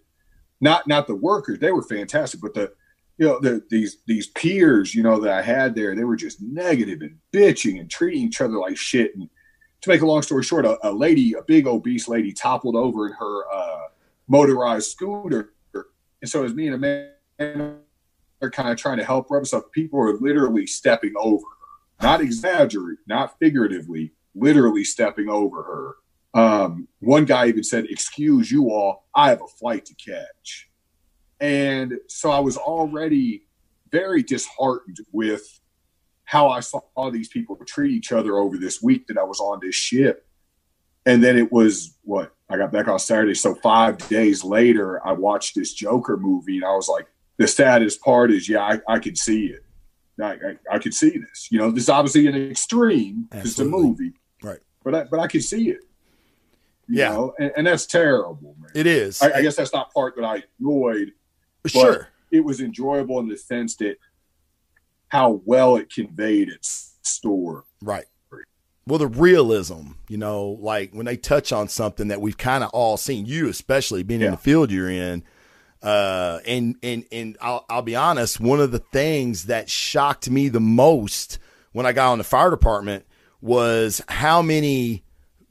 not 0.62 0.88
not 0.88 1.08
the 1.08 1.16
workers 1.16 1.60
they 1.60 1.72
were 1.72 1.84
fantastic 1.84 2.42
but 2.42 2.54
the 2.54 2.72
you 3.18 3.28
know 3.28 3.40
the, 3.40 3.64
these 3.70 3.98
these 4.08 4.28
peers 4.28 4.96
you 4.96 5.04
know 5.04 5.20
that 5.20 5.32
i 5.32 5.42
had 5.42 5.76
there 5.76 5.96
they 5.96 6.04
were 6.04 6.16
just 6.16 6.42
negative 6.42 7.02
and 7.02 7.18
bitching 7.32 7.80
and 7.80 7.90
treating 7.90 8.24
each 8.24 8.42
other 8.42 8.58
like 8.58 8.78
shit. 8.78 9.16
And 9.16 9.30
to 9.82 9.90
make 9.90 10.02
a 10.02 10.06
long 10.06 10.22
story 10.22 10.44
short 10.44 10.66
a, 10.66 10.78
a 10.88 10.92
lady 10.92 11.34
a 11.34 11.42
big 11.44 11.68
obese 11.68 12.08
lady 12.08 12.34
toppled 12.34 12.76
over 12.76 13.08
in 13.08 13.14
her 13.14 13.54
uh, 13.54 13.82
motorized 14.28 14.92
scooter 14.92 15.53
and 16.24 16.30
so 16.30 16.42
was 16.42 16.54
me 16.54 16.68
and 16.68 16.76
a 16.76 17.12
man 17.38 17.76
are 18.42 18.50
kind 18.50 18.70
of 18.70 18.78
trying 18.78 18.98
to 18.98 19.04
help 19.04 19.30
up 19.30 19.46
stuff. 19.46 19.64
People 19.74 20.00
are 20.00 20.18
literally 20.20 20.66
stepping 20.66 21.12
over 21.18 21.44
her, 21.44 22.06
not 22.08 22.22
exaggerate, 22.22 23.00
not 23.06 23.38
figuratively, 23.40 24.14
literally 24.34 24.86
stepping 24.86 25.28
over 25.28 25.64
her. 25.64 25.96
Um, 26.34 26.88
one 27.00 27.26
guy 27.26 27.48
even 27.48 27.64
said, 27.64 27.88
"Excuse 27.90 28.50
you 28.50 28.72
all, 28.72 29.06
I 29.14 29.30
have 29.30 29.42
a 29.42 29.48
flight 29.48 29.86
to 29.86 29.96
catch," 29.96 30.70
and 31.42 32.00
so 32.08 32.32
I 32.32 32.40
was 32.40 32.56
already 32.56 33.46
very 33.92 34.24
disheartened 34.24 35.00
with 35.12 35.60
how 36.24 36.48
I 36.48 36.62
saw 36.62 36.80
these 37.12 37.28
people 37.28 37.58
treat 37.66 37.92
each 37.92 38.14
other 38.14 38.38
over 38.38 38.58
this 38.58 38.82
week 38.82 39.08
that 39.08 39.18
I 39.18 39.24
was 39.24 39.42
on 39.42 39.60
this 39.62 39.76
ship. 39.76 40.26
And 41.06 41.22
then 41.22 41.38
it 41.38 41.52
was 41.52 41.98
what 42.04 42.34
I 42.54 42.58
got 42.58 42.72
back 42.72 42.88
on 42.88 43.00
Saturday. 43.00 43.34
So 43.34 43.56
five 43.56 43.98
days 44.10 44.44
later, 44.44 45.06
I 45.06 45.12
watched 45.12 45.56
this 45.56 45.74
Joker 45.74 46.18
movie 46.18 46.58
and 46.58 46.66
I 46.66 46.76
was 46.76 46.88
like, 46.88 47.08
the 47.38 47.48
saddest 47.48 48.00
part 48.02 48.32
is, 48.32 48.48
yeah, 48.48 48.62
I, 48.62 48.80
I 48.88 49.00
could 49.00 49.18
see 49.18 49.48
it. 49.48 49.66
I, 50.22 50.34
I, 50.34 50.76
I 50.76 50.78
could 50.78 50.94
see 50.94 51.18
this. 51.18 51.48
You 51.50 51.58
know, 51.58 51.72
this 51.72 51.86
is 51.86 51.90
obviously 51.90 52.28
an 52.28 52.52
extreme. 52.52 53.28
Because 53.32 53.50
it's 53.50 53.60
a 53.60 53.66
movie. 53.66 54.14
Right. 54.44 54.60
But 54.84 54.94
I, 54.94 55.04
but 55.06 55.20
I 55.20 55.26
could 55.26 55.44
see 55.44 55.72
it. 55.72 55.80
You 56.88 57.00
Yeah. 57.00 57.10
Know? 57.10 57.34
And, 57.40 57.52
and 57.58 57.66
that's 57.66 57.88
terrible, 57.88 58.56
man. 58.60 58.70
It 58.76 58.86
is. 58.86 59.20
I, 59.24 59.32
I 59.32 59.42
guess 59.42 59.56
that's 59.56 59.74
not 59.74 59.92
part 59.92 60.16
that 60.18 60.24
I 60.24 60.44
enjoyed 60.60 61.14
sure. 61.66 62.10
it 62.30 62.42
was 62.42 62.62
enjoyable 62.62 63.20
in 63.20 63.28
the 63.28 63.38
sense 63.38 63.76
that 63.78 63.96
how 65.08 65.42
well 65.44 65.78
it 65.78 65.92
conveyed 65.92 66.50
its 66.50 66.98
story. 67.02 67.64
Right. 67.82 68.06
Well, 68.86 69.00
the 69.00 69.08
realism, 69.08 69.92
you 70.10 70.18
know, 70.18 70.58
like 70.60 70.92
when 70.94 71.06
they 71.06 71.16
touch 71.16 71.54
on 71.54 71.70
something 71.70 72.10
that 72.10 72.20
we've 72.20 72.38
kind 72.38 72.64
of 72.64 72.70
all 72.72 72.98
seen, 72.98 73.26
you 73.26 73.48
especially 73.48 74.04
being 74.04 74.22
in 74.22 74.32
the 74.32 74.38
field 74.38 74.72
you're 74.72 74.90
in, 74.90 75.24
uh, 75.82 76.40
and 76.46 76.76
and 76.84 77.06
and 77.12 77.38
I'll 77.40 77.66
I'll 77.70 77.82
be 77.82 77.96
honest, 77.96 78.40
one 78.42 78.60
of 78.60 78.72
the 78.72 78.80
things 78.80 79.46
that 79.46 79.70
shocked 79.70 80.30
me 80.30 80.50
the 80.50 80.60
most 80.60 81.40
when 81.72 81.86
I 81.86 81.94
got 81.94 82.12
on 82.12 82.18
the 82.18 82.24
fire 82.26 82.50
department 82.50 83.06
was 83.42 84.02
how 84.10 84.42
many 84.42 85.04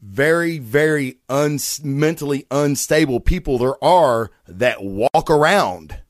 very 0.02 0.58
very 0.58 1.18
uns 1.28 1.82
mentally 1.82 2.46
unstable 2.50 3.20
people 3.20 3.56
there 3.56 3.82
are 3.82 4.30
that 4.46 4.82
walk 4.82 5.30
around. 5.30 6.00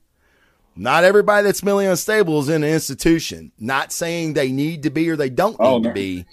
Not 0.75 1.03
everybody 1.03 1.43
that's 1.45 1.63
mentally 1.63 1.85
unstable 1.85 2.39
is 2.39 2.49
in 2.49 2.63
an 2.63 2.69
institution. 2.69 3.51
Not 3.59 3.91
saying 3.91 4.33
they 4.33 4.51
need 4.51 4.83
to 4.83 4.89
be 4.89 5.09
or 5.09 5.15
they 5.15 5.29
don't 5.29 5.59
need 5.59 5.65
Oh, 5.67 5.83
to 5.83 5.91
be, 5.93 6.25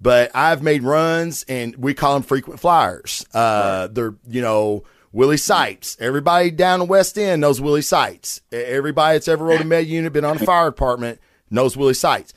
but 0.00 0.30
I've 0.34 0.62
made 0.62 0.82
runs 0.82 1.44
and 1.48 1.74
we 1.76 1.94
call 1.94 2.14
them 2.14 2.22
frequent 2.22 2.60
flyers. 2.60 3.26
Uh, 3.32 3.88
they're, 3.88 4.14
you 4.28 4.42
know, 4.42 4.84
Willie 5.12 5.36
Sipes. 5.36 6.00
Everybody 6.00 6.50
down 6.50 6.78
the 6.78 6.84
West 6.84 7.16
End 7.16 7.40
knows 7.40 7.60
Willie 7.60 7.80
Sipes. 7.80 8.40
Everybody 8.52 9.16
that's 9.16 9.28
ever 9.28 9.44
rode 9.44 9.62
a 9.62 9.64
med 9.64 9.86
unit, 9.86 10.12
been 10.12 10.24
on 10.24 10.36
a 10.36 10.44
fire 10.44 10.70
department, 10.70 11.20
knows 11.50 11.76
Willie 11.76 11.94
Sipes. 11.94 12.32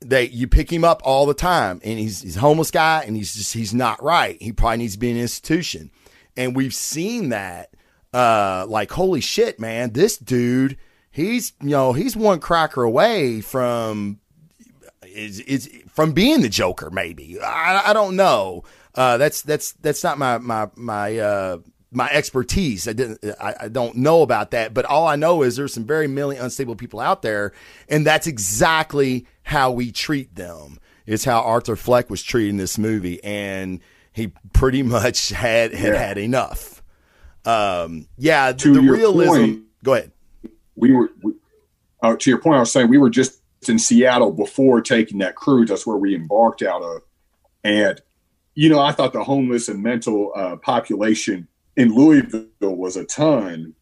They, 0.00 0.28
you 0.28 0.48
pick 0.48 0.70
him 0.70 0.84
up 0.84 1.00
all 1.04 1.26
the 1.26 1.34
time 1.34 1.80
and 1.84 1.98
he's, 1.98 2.22
he's 2.22 2.36
a 2.36 2.40
homeless 2.40 2.70
guy 2.70 3.04
and 3.06 3.16
he's 3.16 3.34
just, 3.34 3.54
he's 3.54 3.72
not 3.72 4.02
right. 4.02 4.36
He 4.42 4.52
probably 4.52 4.78
needs 4.78 4.94
to 4.94 4.98
be 4.98 5.10
in 5.10 5.16
an 5.16 5.22
institution. 5.22 5.90
And 6.36 6.56
we've 6.56 6.74
seen 6.74 7.28
that, 7.28 7.70
uh, 8.12 8.66
like, 8.68 8.90
holy 8.90 9.20
shit, 9.20 9.60
man, 9.60 9.92
this 9.92 10.18
dude, 10.18 10.76
he's, 11.10 11.52
you 11.62 11.70
know, 11.70 11.92
he's 11.92 12.16
one 12.16 12.40
cracker 12.40 12.82
away 12.82 13.40
from 13.40 14.18
is 15.14 15.40
is 15.40 15.70
from 15.92 16.12
being 16.12 16.42
the 16.42 16.48
Joker. 16.48 16.90
Maybe 16.90 17.38
I, 17.40 17.90
I 17.90 17.92
don't 17.92 18.16
know. 18.16 18.64
Uh, 18.94 19.16
that's 19.18 19.42
that's 19.42 19.72
that's 19.74 20.02
not 20.04 20.18
my 20.18 20.38
my 20.38 20.68
my 20.76 21.16
uh, 21.18 21.58
my 21.90 22.08
expertise. 22.10 22.88
I 22.88 22.92
didn't 22.92 23.24
I, 23.40 23.54
I 23.60 23.68
don't 23.68 23.96
know 23.96 24.22
about 24.22 24.50
that. 24.50 24.74
But 24.74 24.84
all 24.84 25.06
I 25.06 25.16
know 25.16 25.42
is 25.42 25.56
there's 25.56 25.72
some 25.74 25.86
very 25.86 26.08
mentally 26.08 26.36
unstable 26.36 26.76
people 26.76 26.98
out 27.00 27.22
there, 27.22 27.52
and 27.88 28.06
that's 28.06 28.26
exactly 28.26 29.26
how 29.44 29.70
we 29.70 29.92
treat 29.92 30.34
them. 30.34 30.78
It's 31.06 31.24
how 31.24 31.40
Arthur 31.40 31.76
Fleck 31.76 32.10
was 32.10 32.22
treating 32.22 32.56
this 32.58 32.78
movie, 32.78 33.22
and 33.24 33.80
he 34.12 34.32
pretty 34.52 34.82
much 34.82 35.30
had 35.30 35.72
had 35.74 35.94
Yeah. 35.94 35.98
had 35.98 36.18
enough. 36.18 36.82
Um, 37.44 38.06
yeah, 38.18 38.52
To 38.52 38.72
the 38.74 38.80
realism. 38.80 39.32
point- 39.32 39.62
go 39.82 39.94
ahead. 39.94 40.12
We 40.76 40.92
were, 40.92 41.10
we, 41.24 41.32
uh, 42.02 42.14
to 42.16 42.30
your 42.30 42.38
point, 42.38 42.56
I 42.56 42.60
was 42.60 42.70
saying 42.70 42.88
we 42.88 42.98
were 42.98 43.10
just 43.10 43.41
in 43.68 43.78
Seattle 43.78 44.32
before 44.32 44.80
taking 44.80 45.18
that 45.18 45.36
cruise. 45.36 45.68
That's 45.68 45.86
where 45.86 45.96
we 45.96 46.14
embarked 46.14 46.62
out 46.62 46.82
of. 46.82 47.02
And, 47.64 48.00
you 48.54 48.68
know, 48.68 48.80
I 48.80 48.92
thought 48.92 49.12
the 49.12 49.24
homeless 49.24 49.68
and 49.68 49.82
mental 49.82 50.32
uh, 50.34 50.56
population 50.56 51.48
in 51.76 51.94
Louisville 51.94 52.46
was 52.60 52.96
a 52.96 53.04
ton. 53.04 53.74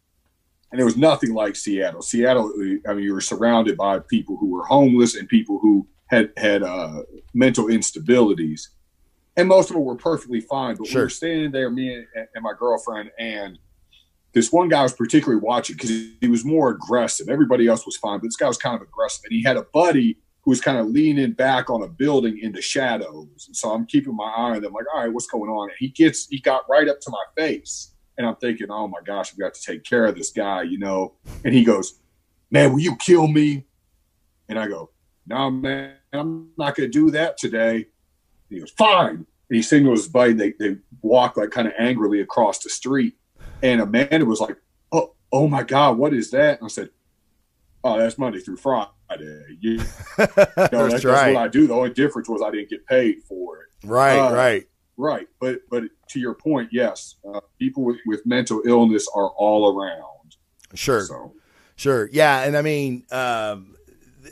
And 0.71 0.79
it 0.79 0.85
was 0.85 0.95
nothing 0.95 1.33
like 1.33 1.55
Seattle. 1.55 2.01
Seattle, 2.01 2.53
I 2.87 2.93
mean, 2.93 3.03
you 3.03 3.13
were 3.13 3.21
surrounded 3.21 3.75
by 3.77 3.99
people 3.99 4.37
who 4.37 4.47
were 4.47 4.63
homeless 4.65 5.15
and 5.15 5.27
people 5.27 5.59
who 5.59 5.87
had 6.11 6.31
had 6.37 6.61
uh, 6.61 7.03
mental 7.33 7.65
instabilities, 7.67 8.67
and 9.37 9.47
most 9.47 9.69
of 9.69 9.75
them 9.75 9.85
were 9.85 9.95
perfectly 9.95 10.41
fine. 10.41 10.75
But 10.75 10.89
we 10.89 10.95
were 10.99 11.09
standing 11.09 11.51
there, 11.51 11.69
me 11.69 11.93
and, 11.93 12.27
and 12.35 12.43
my 12.43 12.51
girlfriend, 12.57 13.11
and 13.17 13.57
this 14.33 14.51
one 14.51 14.69
guy 14.69 14.83
was 14.83 14.93
particularly 14.93 15.41
watching 15.41 15.75
because 15.75 15.89
he, 15.89 16.27
was 16.27 16.45
more 16.45 16.69
aggressive. 16.69 17.27
Everybody 17.27 17.67
else 17.67 17.85
was 17.85 17.97
fine, 17.97 18.19
but 18.19 18.27
this 18.27 18.37
guy 18.37 18.47
was 18.47 18.57
kind 18.57 18.75
of 18.75 18.81
aggressive, 18.81 19.25
and 19.25 19.33
he 19.33 19.43
had 19.43 19.57
a 19.57 19.65
buddy 19.73 20.17
who 20.43 20.51
was 20.51 20.61
kind 20.61 20.77
of 20.77 20.87
leaning 20.87 21.33
back 21.33 21.69
on 21.69 21.83
a 21.83 21.87
building 21.87 22.39
in 22.41 22.51
the 22.51 22.61
shadows. 22.61 23.45
And 23.45 23.55
so 23.55 23.71
I'm 23.71 23.85
keeping 23.85 24.15
my 24.15 24.31
eye 24.35 24.55
on 24.55 24.61
them, 24.61 24.73
like, 24.73 24.85
all 24.93 25.01
right, 25.01 25.13
what's 25.13 25.27
going 25.27 25.51
on? 25.51 25.69
And 25.69 25.77
he 25.77 25.89
gets, 25.89 26.27
he 26.27 26.39
got 26.39 26.63
right 26.69 26.87
up 26.87 26.99
to 27.01 27.11
my 27.11 27.23
face, 27.35 27.93
and 28.17 28.25
I'm 28.25 28.35
thinking, 28.37 28.67
oh 28.69 28.87
my 28.87 28.99
gosh, 29.05 29.35
we 29.35 29.41
got 29.41 29.53
to 29.53 29.61
take 29.61 29.83
care 29.83 30.05
of 30.05 30.15
this 30.15 30.31
guy, 30.31 30.63
you 30.63 30.79
know. 30.79 31.15
And 31.43 31.53
he 31.53 31.63
goes, 31.63 31.99
man, 32.49 32.71
will 32.71 32.79
you 32.79 32.95
kill 32.95 33.27
me? 33.27 33.65
And 34.47 34.59
I 34.59 34.67
go, 34.67 34.91
no, 35.27 35.49
man, 35.49 35.93
I'm 36.13 36.49
not 36.57 36.75
going 36.75 36.91
to 36.91 36.99
do 36.99 37.11
that 37.11 37.37
today. 37.37 37.75
And 37.75 37.85
he 38.49 38.59
goes, 38.59 38.71
fine. 38.71 39.15
And 39.15 39.25
he 39.49 39.61
signals 39.61 40.03
his 40.03 40.07
buddy. 40.09 40.33
They, 40.33 40.53
they 40.59 40.77
walk 41.01 41.37
like 41.37 41.51
kind 41.51 41.67
of 41.67 41.73
angrily 41.77 42.21
across 42.21 42.59
the 42.59 42.69
street. 42.69 43.15
And 43.63 43.81
Amanda 43.81 44.25
was 44.25 44.39
like, 44.39 44.57
oh, 44.91 45.13
oh 45.31 45.47
my 45.47 45.63
God, 45.63 45.97
what 45.97 46.13
is 46.13 46.31
that? 46.31 46.59
And 46.59 46.65
I 46.65 46.69
said, 46.69 46.89
oh, 47.83 47.97
that's 47.97 48.17
Monday 48.17 48.39
through 48.39 48.57
Friday. 48.57 48.87
You 49.61 49.77
know, 49.77 49.85
that's 50.37 50.93
that's, 50.93 51.05
right. 51.05 51.33
what 51.33 51.43
I 51.43 51.47
do. 51.49 51.67
The 51.67 51.73
only 51.73 51.89
difference 51.89 52.29
was 52.29 52.41
I 52.41 52.51
didn't 52.51 52.69
get 52.69 52.85
paid 52.85 53.21
for 53.23 53.57
it. 53.57 53.67
right, 53.83 54.17
uh, 54.17 54.33
right. 54.33 54.65
Right. 54.95 55.27
But 55.39 55.61
but 55.69 55.83
to 56.09 56.19
your 56.19 56.33
point, 56.33 56.69
yes, 56.71 57.15
uh, 57.27 57.41
people 57.59 57.83
with, 57.83 57.97
with 58.05 58.25
mental 58.25 58.61
illness 58.65 59.07
are 59.13 59.29
all 59.31 59.77
around. 59.77 60.37
Sure. 60.73 61.03
So 61.03 61.33
Sure. 61.81 62.09
Yeah. 62.13 62.43
And 62.43 62.55
I 62.55 62.61
mean, 62.61 63.05
um, 63.09 63.75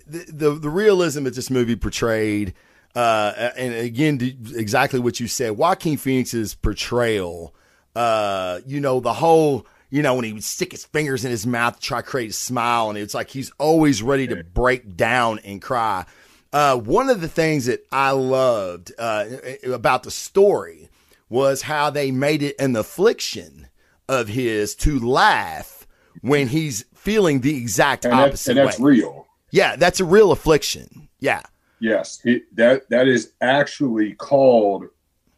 the, 0.05 0.25
the, 0.31 0.51
the 0.51 0.69
realism 0.69 1.23
that 1.23 1.33
this 1.33 1.49
movie 1.49 1.75
portrayed, 1.75 2.53
uh, 2.93 3.49
and 3.57 3.73
again, 3.73 4.19
exactly 4.55 4.99
what 4.99 5.19
you 5.19 5.27
said, 5.27 5.57
Joaquin 5.57 5.97
Phoenix's 5.97 6.53
portrayal, 6.53 7.55
uh, 7.95 8.59
you 8.65 8.79
know, 8.79 8.99
the 8.99 9.13
whole, 9.13 9.65
you 9.89 10.01
know, 10.01 10.15
when 10.15 10.25
he 10.25 10.33
would 10.33 10.43
stick 10.43 10.71
his 10.71 10.85
fingers 10.85 11.25
in 11.25 11.31
his 11.31 11.45
mouth 11.47 11.75
to 11.75 11.81
try 11.81 12.01
to 12.01 12.07
create 12.07 12.29
a 12.29 12.33
smile, 12.33 12.89
and 12.89 12.97
it's 12.97 13.13
like 13.13 13.29
he's 13.29 13.51
always 13.57 14.03
ready 14.03 14.27
to 14.27 14.43
break 14.43 14.95
down 14.95 15.39
and 15.39 15.61
cry. 15.61 16.05
Uh, 16.51 16.77
one 16.77 17.09
of 17.09 17.21
the 17.21 17.27
things 17.27 17.65
that 17.65 17.85
I 17.91 18.11
loved 18.11 18.91
uh, 18.97 19.25
about 19.65 20.03
the 20.03 20.11
story 20.11 20.89
was 21.29 21.63
how 21.63 21.89
they 21.89 22.11
made 22.11 22.41
it 22.41 22.55
an 22.59 22.75
affliction 22.75 23.67
of 24.07 24.27
his 24.27 24.73
to 24.75 24.99
laugh 24.99 25.85
when 26.21 26.47
he's 26.47 26.85
feeling 26.95 27.41
the 27.41 27.55
exact 27.55 28.05
and, 28.05 28.13
that, 28.13 28.29
opposite 28.29 28.57
and 28.57 28.67
that's 28.67 28.79
way. 28.79 28.91
real. 28.91 29.27
Yeah, 29.51 29.75
that's 29.75 29.99
a 29.99 30.05
real 30.05 30.31
affliction. 30.31 31.09
Yeah. 31.19 31.41
Yes, 31.79 32.19
it, 32.25 32.43
that 32.55 32.89
that 32.89 33.07
is 33.07 33.31
actually 33.41 34.13
called 34.13 34.85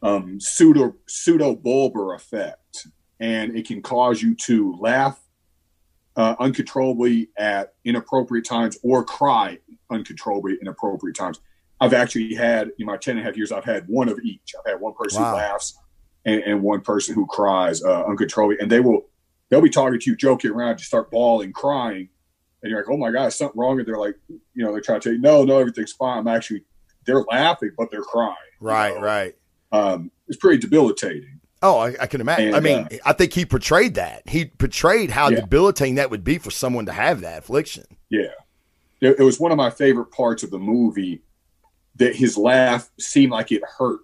um, 0.02 0.40
pseudo 0.40 0.94
pseudo 1.08 1.54
bulbar 1.54 2.14
effect, 2.16 2.86
and 3.20 3.56
it 3.56 3.66
can 3.66 3.82
cause 3.82 4.20
you 4.22 4.34
to 4.34 4.76
laugh 4.80 5.20
uh, 6.16 6.34
uncontrollably 6.40 7.30
at 7.38 7.74
inappropriate 7.84 8.44
times 8.44 8.78
or 8.82 9.04
cry 9.04 9.58
uncontrollably 9.90 10.54
at 10.54 10.58
inappropriate 10.60 11.16
times. 11.16 11.40
I've 11.80 11.94
actually 11.94 12.34
had 12.34 12.70
in 12.78 12.86
my 12.86 12.96
ten 12.96 13.16
and 13.16 13.24
a 13.24 13.28
half 13.28 13.36
years, 13.36 13.50
I've 13.52 13.64
had 13.64 13.84
one 13.88 14.08
of 14.08 14.18
each. 14.20 14.54
I've 14.58 14.70
had 14.72 14.80
one 14.80 14.94
person 14.94 15.22
Wow. 15.22 15.30
who 15.30 15.36
laughs 15.36 15.76
and, 16.24 16.42
and 16.42 16.62
one 16.62 16.80
person 16.80 17.14
who 17.14 17.26
cries 17.26 17.82
uh, 17.82 18.04
uncontrollably, 18.04 18.56
and 18.60 18.70
they 18.70 18.80
will 18.80 19.02
they'll 19.50 19.60
be 19.60 19.70
talking 19.70 19.98
to 19.98 20.10
you, 20.10 20.16
joking 20.16 20.50
around, 20.50 20.78
you 20.80 20.84
start 20.84 21.10
bawling, 21.10 21.52
crying, 21.52 22.08
and 22.62 22.70
you're 22.70 22.78
like, 22.80 22.88
"Oh 22.90 22.96
my 22.96 23.10
god, 23.10 23.26
is 23.26 23.34
something 23.36 23.58
wrong?" 23.60 23.78
And 23.78 23.86
they're 23.88 23.98
like, 23.98 24.16
you 24.28 24.64
know, 24.64 24.72
they're 24.72 24.80
trying 24.80 25.00
to 25.00 25.04
tell 25.08 25.12
you, 25.14 25.20
"No, 25.20 25.44
no, 25.44 25.58
everything's 25.58 25.92
fine." 25.92 26.18
I'm 26.18 26.28
actually, 26.28 26.64
they're 27.06 27.22
laughing, 27.22 27.70
but 27.76 27.90
they're 27.90 28.02
crying. 28.02 28.36
you 28.60 28.66
Right, 28.68 28.94
know? 28.94 29.00
right. 29.00 29.34
Um, 29.72 30.10
it's 30.28 30.36
pretty 30.36 30.58
debilitating. 30.58 31.40
Oh, 31.62 31.78
I, 31.78 31.94
I 32.00 32.06
can 32.06 32.20
imagine. 32.20 32.48
And, 32.48 32.56
I 32.56 32.60
mean, 32.60 32.78
uh, 32.90 32.96
I 33.06 33.12
think 33.12 33.32
he 33.32 33.44
portrayed 33.46 33.94
that. 33.94 34.28
He 34.28 34.46
portrayed 34.46 35.10
how 35.10 35.28
Yeah. 35.30 35.40
debilitating 35.40 35.94
that 35.96 36.10
would 36.10 36.24
be 36.24 36.38
for 36.38 36.50
someone 36.50 36.86
to 36.86 36.92
have 36.92 37.20
that 37.20 37.38
affliction. 37.38 37.84
Yeah, 38.10 38.32
it, 39.00 39.16
it 39.20 39.22
was 39.22 39.38
one 39.40 39.52
of 39.52 39.56
my 39.56 39.70
favorite 39.70 40.10
parts 40.10 40.42
of 40.42 40.50
the 40.50 40.58
movie 40.58 41.22
that 41.96 42.16
his 42.16 42.36
laugh 42.36 42.90
seemed 42.98 43.32
like 43.32 43.52
it 43.52 43.62
hurt. 43.78 44.00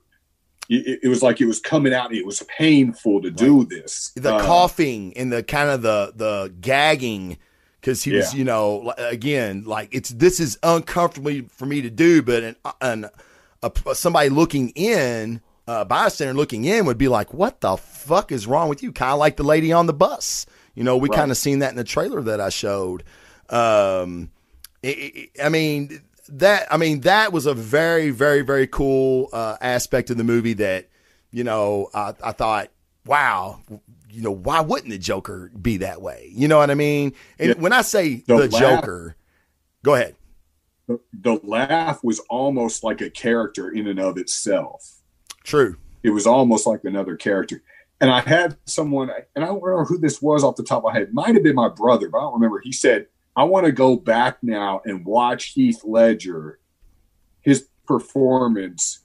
It, 0.69 1.01
it- 1.03 1.09
was 1.09 1.23
like 1.23 1.41
it 1.41 1.47
was 1.47 1.59
coming 1.61 1.93
out. 1.95 2.15
It 2.15 2.25
was 2.27 2.43
painful 2.57 3.23
to 3.23 3.31
do 3.31 3.65
this. 3.65 4.13
The 4.15 4.35
Uh, 4.37 4.45
coughing 4.45 5.17
and 5.17 5.33
the 5.33 5.43
kind 5.43 5.71
of 5.71 5.83
the 5.83 6.13
the 6.15 6.53
gagging 6.61 7.39
because 7.81 8.03
he 8.05 8.13
was, 8.13 8.35
you 8.35 8.45
know, 8.45 8.93
again, 8.99 9.65
like 9.65 9.89
it's 9.93 10.11
this 10.11 10.39
is 10.41 10.59
uncomfortable 10.63 11.41
for 11.51 11.65
me 11.67 11.81
to 11.83 11.91
do, 11.91 12.23
but 12.23 12.43
an, 12.45 12.57
an 12.83 13.07
a, 13.63 13.95
somebody 13.95 14.29
looking 14.29 14.69
in, 14.71 15.41
uh, 15.69 15.85
bystander 15.85 16.35
looking 16.35 16.65
in 16.65 16.87
would 16.87 16.99
be 16.99 17.09
like, 17.09 17.33
"What 17.35 17.61
the 17.61 17.77
fuck 17.77 18.33
is 18.33 18.47
wrong 18.47 18.69
with 18.69 18.83
you?" 18.83 18.91
Kind 18.91 19.13
of 19.13 19.19
like 19.19 19.37
the 19.37 19.43
lady 19.45 19.71
on 19.73 19.87
the 19.87 19.93
bus. 19.93 20.47
You 20.75 20.83
know, 20.85 20.97
we 20.97 21.09
Right. 21.09 21.17
kind 21.19 21.31
of 21.31 21.37
seen 21.37 21.59
that 21.61 21.71
in 21.71 21.77
the 21.77 21.85
trailer 21.85 22.23
that 22.23 22.41
I 22.41 22.49
showed. 22.49 23.05
Um, 23.51 24.31
it, 24.83 24.89
it, 24.99 25.31
I 25.43 25.49
mean 25.49 26.03
that. 26.29 26.67
I 26.73 26.77
mean 26.77 27.01
that 27.01 27.33
was 27.33 27.47
a 27.47 27.55
very, 27.55 28.11
very, 28.11 28.43
very 28.43 28.67
cool 28.67 29.29
uh, 29.33 29.57
aspect 29.61 30.11
of 30.11 30.17
the 30.17 30.25
movie 30.25 30.55
that 30.55 30.89
you 31.31 31.45
know 31.45 31.89
I, 31.95 32.15
I 32.23 32.33
thought, 32.33 32.71
wow, 33.07 33.61
you 34.11 34.23
know, 34.23 34.31
why 34.31 34.61
wouldn't 34.61 34.91
the 34.91 34.99
Joker 34.99 35.51
be 35.61 35.79
that 35.79 36.01
way? 36.01 36.31
You 36.33 36.49
know 36.49 36.59
what 36.59 36.71
I 36.71 36.75
mean? 36.75 37.13
And 37.39 37.49
Yeah. 37.51 37.55
when 37.61 37.73
I 37.73 37.83
say 37.83 38.17
The 38.27 38.37
the, 38.37 38.49
laugh- 38.49 38.61
Joker, 38.61 39.17
go 39.83 39.95
ahead. 39.95 40.15
The, 40.87 40.99
the 41.13 41.41
laugh 41.43 42.03
was 42.03 42.21
almost 42.31 42.83
like 42.83 43.01
a 43.03 43.11
character 43.11 43.69
in 43.69 43.87
and 43.89 44.01
of 44.01 44.17
itself. 44.17 44.98
True. 45.49 45.76
It 46.02 46.11
was 46.11 46.26
almost 46.26 46.67
like 46.67 46.85
another 46.85 47.17
character. 47.17 47.62
And 48.00 48.11
I 48.11 48.21
had 48.21 48.57
someone, 48.67 49.11
and 49.35 49.45
I 49.45 49.49
don't 49.49 49.62
remember 49.62 49.85
who 49.87 49.99
this 49.99 50.23
was 50.23 50.45
off 50.45 50.55
the 50.57 50.62
top 50.62 50.85
of 50.85 50.85
my 50.85 50.93
head. 50.93 51.02
It 51.09 51.12
might 51.14 51.35
have 51.35 51.43
been 51.43 51.57
my 51.57 51.69
brother, 51.69 52.09
but 52.09 52.19
I 52.19 52.21
don't 52.23 52.35
remember. 52.35 52.61
He 52.62 52.71
said, 52.71 53.07
I 53.35 53.45
want 53.45 53.67
to 53.67 53.73
go 53.73 53.97
back 53.97 54.38
now 54.43 54.81
and 54.85 55.05
watch 55.05 55.47
Heath 55.47 55.81
Ledger, 55.85 56.61
his 57.40 57.67
performance, 57.87 59.00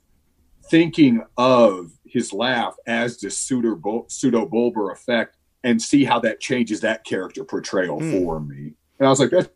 thinking 0.70 1.24
of 1.38 1.92
his 2.06 2.34
laugh 2.34 2.76
as 2.86 3.18
the 3.18 3.30
pseudo 3.32 3.76
bulbar 3.76 4.92
effect, 4.92 5.38
and 5.64 5.82
see 5.82 6.04
how 6.04 6.20
that 6.20 6.40
changes 6.40 6.82
that 6.82 7.04
character 7.06 7.44
portrayal 7.44 8.00
Hmm. 8.00 8.12
for 8.12 8.40
me. 8.40 8.74
And 9.00 9.08
I 9.08 9.10
was 9.10 9.20
like, 9.20 9.30
that's 9.32 9.50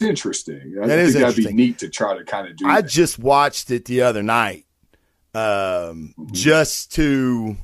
interesting. 0.00 0.76
I 0.82 0.86
That 0.86 0.96
think 0.96 1.08
is 1.08 1.14
that'd 1.14 1.36
be 1.36 1.52
neat 1.52 1.78
to 1.78 1.88
try 1.88 2.16
to 2.16 2.24
kind 2.24 2.48
of 2.48 2.56
do. 2.56 2.66
I 2.66 2.80
that. 2.80 2.88
just 2.90 3.18
watched 3.18 3.70
it 3.70 3.84
the 3.86 4.02
other 4.02 4.22
night, 4.22 4.66
um, 5.38 6.14
just 6.32 6.92
to 6.94 7.56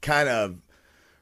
kind 0.00 0.28
of 0.28 0.56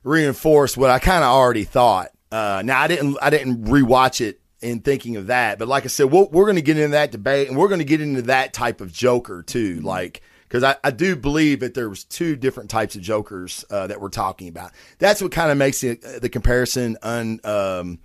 reinforce 0.02 0.76
what 0.76 0.90
I 0.90 0.98
kind 0.98 1.24
of 1.24 1.30
already 1.30 1.64
thought. 1.64 2.10
Uh, 2.30 2.62
now 2.64 2.80
I 2.80 2.88
didn't, 2.88 3.16
I 3.22 3.30
didn't 3.30 3.64
rewatch 3.64 4.20
it 4.20 4.40
in 4.60 4.80
thinking 4.80 5.16
of 5.16 5.26
that, 5.28 5.58
but 5.58 5.68
like 5.68 5.84
I 5.84 5.88
said, 5.88 6.04
we'll, 6.04 6.28
we're 6.30 6.44
going 6.44 6.56
to 6.56 6.62
get 6.62 6.76
into 6.76 6.92
that 6.92 7.10
debate, 7.10 7.48
and 7.48 7.56
we're 7.56 7.68
going 7.68 7.80
to 7.80 7.84
get 7.84 8.00
into 8.00 8.22
that 8.22 8.52
type 8.52 8.80
of 8.80 8.92
Joker 8.92 9.42
too, 9.42 9.80
like. 9.80 10.22
Because 10.48 10.64
I, 10.64 10.76
I 10.84 10.90
do 10.90 11.16
believe 11.16 11.60
that 11.60 11.72
there 11.72 11.88
was 11.88 12.04
two 12.04 12.36
different 12.36 12.68
types 12.68 12.94
of 12.94 13.00
Jokers 13.00 13.64
uh, 13.70 13.86
that 13.86 14.02
we're 14.02 14.10
talking 14.10 14.48
about. 14.48 14.72
That's 14.98 15.22
what 15.22 15.32
kind 15.32 15.50
of 15.50 15.56
makes 15.56 15.82
it, 15.82 16.02
the 16.20 16.28
comparison 16.28 16.98
un, 17.00 17.40
um, 17.42 18.00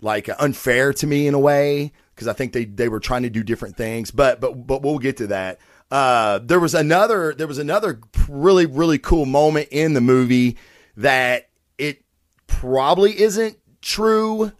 like 0.00 0.30
unfair 0.38 0.94
to 0.94 1.06
me 1.06 1.26
in 1.26 1.34
a 1.34 1.38
way 1.38 1.92
because 2.14 2.28
I 2.28 2.34
think 2.34 2.52
they 2.52 2.66
they 2.66 2.88
were 2.88 3.00
trying 3.00 3.22
to 3.22 3.30
do 3.30 3.42
different 3.42 3.76
things. 3.76 4.10
But 4.10 4.40
but 4.40 4.66
but 4.66 4.82
we'll 4.82 4.98
get 4.98 5.16
to 5.18 5.26
that. 5.28 5.58
Uh, 5.90 6.38
there 6.38 6.60
was 6.60 6.74
another 6.74 7.34
there 7.34 7.48
was 7.48 7.58
another 7.58 8.00
really 8.28 8.64
really 8.64 8.98
cool 8.98 9.26
moment 9.26 9.68
in 9.70 9.92
the 9.92 10.00
movie 10.00 10.56
that 10.96 11.48
it 11.78 12.04
probably 12.46 13.20
isn't 13.20 13.58
true, 13.80 14.52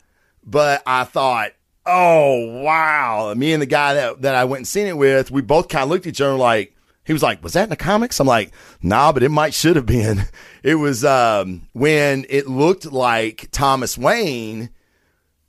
but 0.44 0.82
I 0.86 1.04
thought. 1.04 1.52
Oh 1.86 2.60
wow! 2.62 3.32
Me 3.34 3.54
and 3.54 3.62
the 3.62 3.66
guy 3.66 3.94
that, 3.94 4.22
that 4.22 4.34
I 4.34 4.44
went 4.44 4.60
and 4.60 4.68
seen 4.68 4.86
it 4.86 4.98
with, 4.98 5.30
we 5.30 5.40
both 5.40 5.68
kind 5.68 5.82
of 5.82 5.88
looked 5.88 6.06
at 6.06 6.10
each 6.10 6.20
other 6.20 6.36
like, 6.36 6.76
he 7.04 7.12
was 7.12 7.22
like, 7.22 7.42
"Was 7.42 7.54
that 7.54 7.64
in 7.64 7.70
the 7.70 7.76
comics?" 7.76 8.20
I'm 8.20 8.26
like, 8.26 8.52
"Nah, 8.82 9.12
but 9.12 9.22
it 9.22 9.30
might 9.30 9.54
should 9.54 9.76
have 9.76 9.86
been." 9.86 10.24
It 10.62 10.74
was 10.74 11.06
um, 11.06 11.68
when 11.72 12.26
it 12.28 12.46
looked 12.46 12.84
like 12.84 13.48
Thomas 13.50 13.96
Wayne 13.96 14.68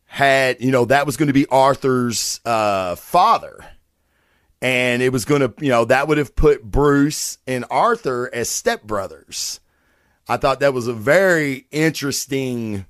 had, 0.05 0.61
you 0.61 0.71
know, 0.71 0.85
that 0.85 1.05
was 1.05 1.17
going 1.17 1.27
to 1.27 1.33
be 1.33 1.45
Arthur's 1.47 2.39
uh, 2.45 2.95
father, 2.95 3.65
and 4.61 5.01
it 5.01 5.11
was 5.11 5.25
going 5.25 5.41
to, 5.41 5.53
you 5.59 5.69
know, 5.69 5.85
that 5.85 6.07
would 6.07 6.17
have 6.17 6.35
put 6.35 6.63
Bruce 6.63 7.37
and 7.47 7.65
Arthur 7.71 8.29
as 8.33 8.49
stepbrothers. 8.49 9.59
I 10.27 10.37
thought 10.37 10.59
that 10.59 10.73
was 10.73 10.87
a 10.87 10.93
very 10.93 11.67
interesting 11.71 12.85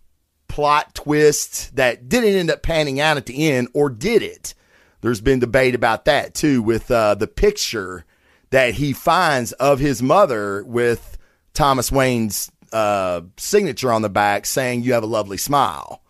plot 0.48 0.94
twist 0.94 1.76
that 1.78 2.10
didn't 2.10 2.36
end 2.36 2.52
up 2.52 2.62
panning 2.62 3.00
out 3.00 3.18
at 3.18 3.26
the 3.26 3.50
end, 3.50 3.70
or 3.74 3.90
did 3.90 4.22
it? 4.22 4.54
There's 5.00 5.22
been 5.22 5.40
debate 5.40 5.74
about 5.74 6.06
that 6.06 6.34
too, 6.34 6.62
with 6.62 6.92
uh, 6.92 7.16
the 7.16 7.28
picture 7.28 8.06
that 8.50 8.76
he 8.76 8.92
finds 8.92 9.54
of 9.54 9.80
his 9.80 10.04
mother 10.04 10.64
with 10.66 11.18
Thomas 11.54 11.92
Wayne's 11.92 12.52
uh, 12.74 13.22
signature 13.38 13.92
on 13.92 14.02
the 14.02 14.10
back 14.10 14.46
saying, 14.46 14.84
You 14.84 14.94
have 14.94 15.04
a 15.04 15.08
lovely 15.08 15.38
smile. 15.38 16.04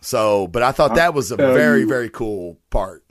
So, 0.00 0.46
but 0.46 0.62
I 0.62 0.72
thought 0.72 0.94
that 0.94 1.12
was 1.12 1.30
a 1.30 1.36
very, 1.36 1.84
very 1.84 2.08
cool 2.08 2.58
part. 2.70 3.04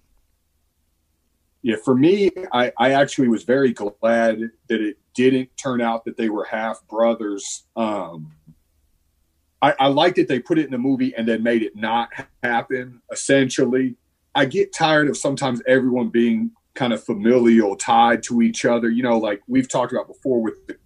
Yeah, 1.61 1.75
for 1.83 1.95
me, 1.95 2.31
I, 2.53 2.71
I 2.77 2.91
actually 2.93 3.27
was 3.27 3.43
very 3.43 3.73
glad 3.73 4.39
that 4.69 4.81
it 4.81 4.97
didn't 5.13 5.49
turn 5.57 5.81
out 5.81 6.05
that 6.05 6.15
they 6.15 6.29
were 6.29 6.45
half 6.45 6.85
brothers. 6.87 7.63
Um, 7.75 8.33
I, 9.61 9.73
I 9.79 9.87
liked 9.87 10.15
that 10.15 10.29
they 10.29 10.39
put 10.39 10.57
it 10.57 10.65
in 10.65 10.71
the 10.71 10.77
movie 10.77 11.13
and 11.15 11.27
then 11.27 11.43
made 11.43 11.63
it 11.63 11.75
not 11.75 12.09
happen. 12.43 13.01
Essentially, 13.11 13.95
I 14.33 14.45
get 14.45 14.73
tired 14.73 15.09
of 15.09 15.17
sometimes 15.17 15.61
everyone 15.67 16.09
being 16.09 16.51
kind 16.75 16.93
of 16.93 17.03
familial, 17.03 17.75
tied 17.75 18.23
to 18.23 18.41
each 18.41 18.63
other. 18.63 18.89
You 18.89 19.03
know, 19.03 19.17
like 19.17 19.41
we've 19.47 19.67
talked 19.67 19.91
about 19.91 20.07
before 20.07 20.41
with 20.41 20.65
the 20.67 20.77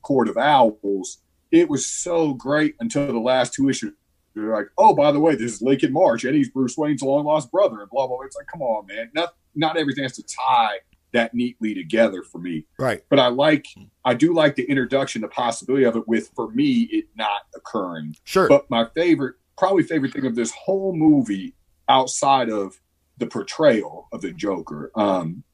Court 0.00 0.28
of 0.28 0.38
Owls. 0.38 1.18
It 1.50 1.68
was 1.68 1.86
so 1.86 2.32
great 2.32 2.74
until 2.80 3.06
the 3.06 3.18
last 3.18 3.52
two 3.52 3.68
issues. 3.68 3.92
They're 4.34 4.56
like, 4.56 4.66
oh, 4.78 4.94
by 4.94 5.12
the 5.12 5.20
way, 5.20 5.34
this 5.34 5.52
is 5.52 5.62
Lincoln 5.62 5.92
March, 5.92 6.24
and 6.24 6.34
he's 6.34 6.48
Bruce 6.48 6.76
Wayne's 6.76 7.02
long 7.02 7.26
lost 7.26 7.52
brother, 7.52 7.80
and 7.82 7.90
blah 7.90 8.06
blah. 8.06 8.16
blah. 8.16 8.26
It's 8.26 8.36
like, 8.36 8.46
come 8.46 8.62
on, 8.62 8.86
man. 8.86 9.10
Not 9.14 9.34
not 9.54 9.76
everything 9.76 10.04
has 10.04 10.16
to 10.16 10.22
tie 10.22 10.78
that 11.12 11.32
neatly 11.32 11.74
together 11.74 12.22
for 12.22 12.38
me. 12.38 12.66
Right. 12.78 13.02
But 13.08 13.20
I 13.20 13.28
like, 13.28 13.66
I 14.04 14.14
do 14.14 14.34
like 14.34 14.56
the 14.56 14.64
introduction, 14.64 15.22
the 15.22 15.28
possibility 15.28 15.84
of 15.84 15.96
it, 15.96 16.06
with 16.06 16.30
for 16.34 16.50
me 16.50 16.82
it 16.90 17.06
not 17.16 17.42
occurring. 17.56 18.16
Sure. 18.24 18.48
But 18.48 18.68
my 18.68 18.88
favorite, 18.94 19.36
probably 19.56 19.84
favorite 19.84 20.12
thing 20.12 20.26
of 20.26 20.34
this 20.34 20.50
whole 20.52 20.94
movie, 20.94 21.54
outside 21.88 22.50
of 22.50 22.80
the 23.18 23.26
portrayal 23.26 24.08
of 24.12 24.22
the 24.22 24.32
Joker, 24.32 24.90
um, 24.96 25.44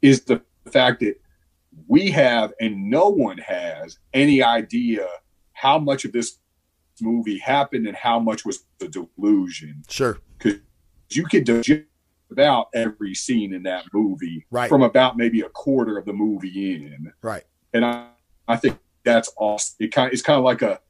is 0.00 0.22
the 0.22 0.42
fact 0.70 1.00
that 1.00 1.20
we 1.86 2.10
have 2.10 2.52
and 2.60 2.90
no 2.90 3.08
one 3.08 3.38
has 3.38 3.98
any 4.14 4.42
idea 4.42 5.06
how 5.52 5.78
much 5.78 6.04
of 6.04 6.12
this 6.12 6.38
movie 7.02 7.38
happened 7.38 7.86
and 7.86 7.96
how 7.96 8.18
much 8.18 8.44
was 8.44 8.64
the 8.78 8.88
delusion. 8.88 9.82
sure. 9.88 10.18
Because 10.38 10.60
you 11.10 11.26
could 11.26 11.44
about 12.30 12.68
every 12.74 13.14
scene 13.14 13.52
in 13.54 13.62
that 13.64 13.84
movie 13.92 14.46
Right. 14.50 14.68
from 14.68 14.82
about 14.82 15.16
maybe 15.16 15.40
a 15.40 15.48
quarter 15.48 15.98
of 15.98 16.04
the 16.04 16.12
movie 16.12 16.74
in 16.74 17.12
Right. 17.22 17.44
and 17.72 17.84
I, 17.84 18.08
I 18.48 18.56
think 18.56 18.78
that's 19.04 19.32
awesome. 19.36 19.76
It 19.80 19.88
kind 19.92 20.12
it's 20.12 20.22
kind 20.22 20.38
of 20.38 20.44
like 20.44 20.62
a 20.62 20.80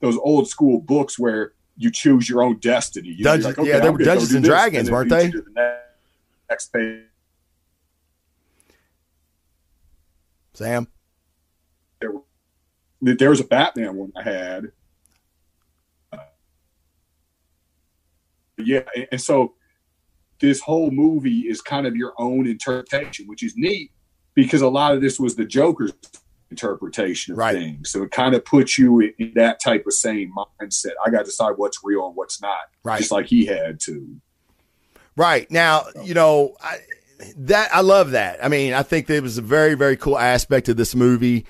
those 0.00 0.16
old 0.18 0.48
school 0.48 0.80
books 0.80 1.18
where 1.18 1.52
you 1.78 1.90
choose 1.90 2.28
your 2.28 2.42
own 2.42 2.58
destiny. 2.58 3.08
You 3.08 3.24
know, 3.24 3.32
you're 3.34 3.42
Dungeons- 3.52 3.68
yeah, 3.68 3.80
they 3.80 3.90
were 3.90 3.98
Dungeons 3.98 4.32
and 4.34 4.44
Dragons, 4.44 4.86
then 4.88 4.92
weren't 4.94 5.10
they? 5.10 5.28
the 5.28 5.44
ne- 5.54 5.78
Next 6.50 6.72
page. 6.72 7.02
Sam. 10.54 10.86
There 13.00 13.28
was 13.30 13.40
a 13.40 13.44
Batman 13.44 13.94
one 13.94 14.12
I 14.16 14.22
had. 14.22 14.72
Uh, 16.12 16.18
yeah, 18.56 18.80
and, 18.94 19.08
and 19.12 19.20
so 19.20 19.54
this 20.40 20.60
whole 20.60 20.90
movie 20.90 21.40
is 21.48 21.60
kind 21.60 21.86
of 21.86 21.96
your 21.96 22.12
own 22.18 22.46
interpretation, 22.46 23.26
which 23.26 23.42
is 23.42 23.54
neat 23.56 23.90
because 24.34 24.60
a 24.62 24.68
lot 24.68 24.94
of 24.94 25.00
this 25.00 25.18
was 25.18 25.34
the 25.36 25.44
Joker's 25.44 25.92
interpretation 26.50 27.32
of 27.32 27.38
Right. 27.38 27.54
things. 27.56 27.90
So 27.90 28.02
it 28.02 28.10
kind 28.10 28.34
of 28.34 28.44
puts 28.44 28.78
you 28.78 29.00
in, 29.00 29.32
that 29.34 29.60
type 29.60 29.84
of 29.86 29.92
same 29.94 30.32
mindset. 30.36 30.92
I 31.04 31.10
got 31.10 31.20
to 31.20 31.24
decide 31.24 31.54
what's 31.56 31.80
real 31.82 32.06
and 32.06 32.14
what's 32.16 32.40
not, 32.40 32.58
Right. 32.84 32.98
just 32.98 33.10
like 33.10 33.26
he 33.26 33.46
had 33.46 33.80
to. 33.80 34.20
Right 35.16 35.50
now, 35.50 35.84
you 36.04 36.14
know 36.14 36.54
I, 36.60 36.78
that 37.38 37.70
I 37.74 37.80
love 37.80 38.10
that. 38.10 38.44
I 38.44 38.48
mean, 38.48 38.74
I 38.74 38.82
think 38.82 39.06
that 39.06 39.16
it 39.16 39.22
was 39.22 39.38
a 39.38 39.42
very, 39.42 39.74
very 39.74 39.96
cool 39.96 40.18
aspect 40.18 40.68
of 40.68 40.76
this 40.76 40.94
movie. 40.94 41.46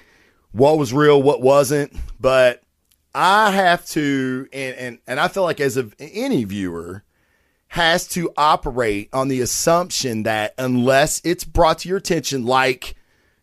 What 0.52 0.78
was 0.78 0.92
real, 0.92 1.20
what 1.22 1.42
wasn't. 1.42 1.92
But 2.20 2.62
I 3.14 3.50
have 3.50 3.84
to, 3.88 4.46
and 4.52 4.76
and 4.76 4.98
and 5.06 5.18
I 5.20 5.28
feel 5.28 5.42
like 5.42 5.58
as 5.60 5.76
of 5.76 5.94
any 5.98 6.44
viewer 6.44 7.02
has 7.68 8.06
to 8.08 8.30
operate 8.36 9.08
on 9.12 9.28
the 9.28 9.40
assumption 9.40 10.22
that 10.22 10.54
unless 10.58 11.20
it's 11.24 11.44
brought 11.44 11.80
to 11.80 11.88
your 11.88 11.98
attention, 11.98 12.44
like 12.46 12.94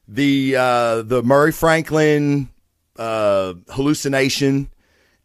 the 0.08 0.56
uh, 0.58 1.02
the 1.02 1.22
Murray 1.24 1.52
Franklin 1.52 2.50
uh, 2.98 3.54
hallucination 3.70 4.70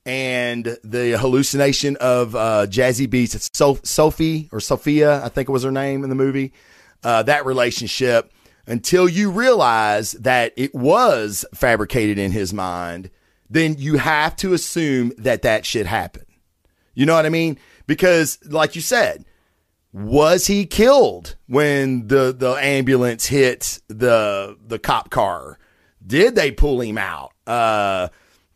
and 0.04 0.78
the 0.82 1.18
hallucination 1.18 1.96
of 1.96 2.34
uh, 2.34 2.66
Zazie 2.68 3.06
Beetz. 3.08 3.48
So- 3.54 3.78
Sophie 3.82 4.48
or 4.52 4.61
Sophia, 4.61 5.22
I 5.24 5.28
think 5.28 5.48
it 5.48 5.52
was 5.52 5.64
her 5.64 5.70
name 5.72 6.02
in 6.02 6.08
the 6.08 6.16
movie. 6.16 6.52
Uh, 7.04 7.22
that 7.22 7.46
relationship 7.46 8.32
until 8.66 9.08
you 9.08 9.30
realize 9.30 10.12
that 10.12 10.52
it 10.56 10.74
was 10.74 11.44
fabricated 11.54 12.18
in 12.18 12.32
his 12.32 12.52
mind, 12.52 13.11
then 13.48 13.76
you 13.78 13.96
have 13.96 14.37
to 14.37 14.52
assume 14.52 15.12
that 15.16 15.42
that 15.42 15.64
shit 15.64 15.87
happened. 15.87 16.26
You 16.94 17.06
know 17.06 17.14
what 17.14 17.24
I 17.24 17.30
mean? 17.30 17.58
Because, 17.88 18.38
like 18.44 18.77
you 18.77 18.81
said, 18.81 19.24
was 19.92 20.46
he 20.46 20.66
killed 20.66 21.35
when 21.48 22.07
the 22.07 22.33
the 22.37 22.53
ambulance 22.53 23.27
hit 23.27 23.81
the 23.88 24.57
the 24.64 24.79
cop 24.79 25.11
car? 25.11 25.59
Did 26.07 26.37
they 26.37 26.53
pull 26.53 26.81
him 26.81 26.98
out? 26.98 27.33
Uh, 27.46 28.09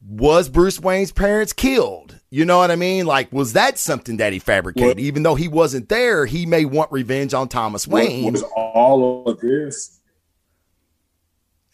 was 0.07 0.49
Bruce 0.49 0.79
Wayne's 0.79 1.12
parents 1.12 1.53
killed? 1.53 2.21
You 2.31 2.45
know 2.45 2.59
what 2.59 2.71
I 2.71 2.77
mean? 2.77 3.07
Like, 3.07 3.33
was 3.33 3.55
that 3.55 3.79
something 3.79 4.18
that 4.18 4.33
he 4.33 4.38
fabricated? 4.38 5.01
Even 5.01 5.23
though 5.23 5.35
he 5.35 5.49
wasn't 5.49 5.88
there, 5.88 6.27
he 6.27 6.47
may 6.47 6.64
want 6.64 6.92
revenge 6.92 7.35
on 7.35 7.49
Thomas 7.49 7.88
Wayne. 7.88 8.33
Was 8.33 8.42
all 8.55 9.29
of 9.29 9.40
this 9.40 10.01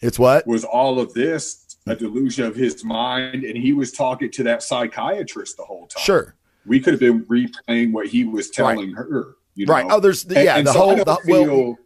it's 0.01 0.17
what? 0.17 0.47
was 0.47 0.63
all 0.63 0.99
of 0.99 1.13
this 1.13 1.65
a 1.87 1.95
delusion 1.95 2.45
of 2.45 2.55
his 2.55 2.83
mind, 2.83 3.43
and 3.43 3.57
he 3.57 3.73
was 3.73 3.91
talking 3.91 4.31
to 4.31 4.43
that 4.43 4.63
psychiatrist 4.63 5.57
the 5.57 5.63
whole 5.63 5.87
time. 5.87 6.03
Sure. 6.03 6.35
We 6.69 6.79
could 6.79 6.93
have 6.93 6.99
been 6.99 7.25
replaying 7.25 7.91
what 7.91 8.07
he 8.07 8.23
was 8.23 8.49
telling 8.49 8.93
her. 8.93 9.35
You 9.55 9.65
know? 9.65 9.73
Right. 9.73 9.85
Oh, 9.89 9.99
there's 9.99 10.23
the, 10.23 10.41
yeah, 10.41 10.57
and 10.57 10.65
the 10.65 10.71
so 10.71 10.79
whole 10.79 10.95
the, 10.95 11.17
well, 11.27 11.77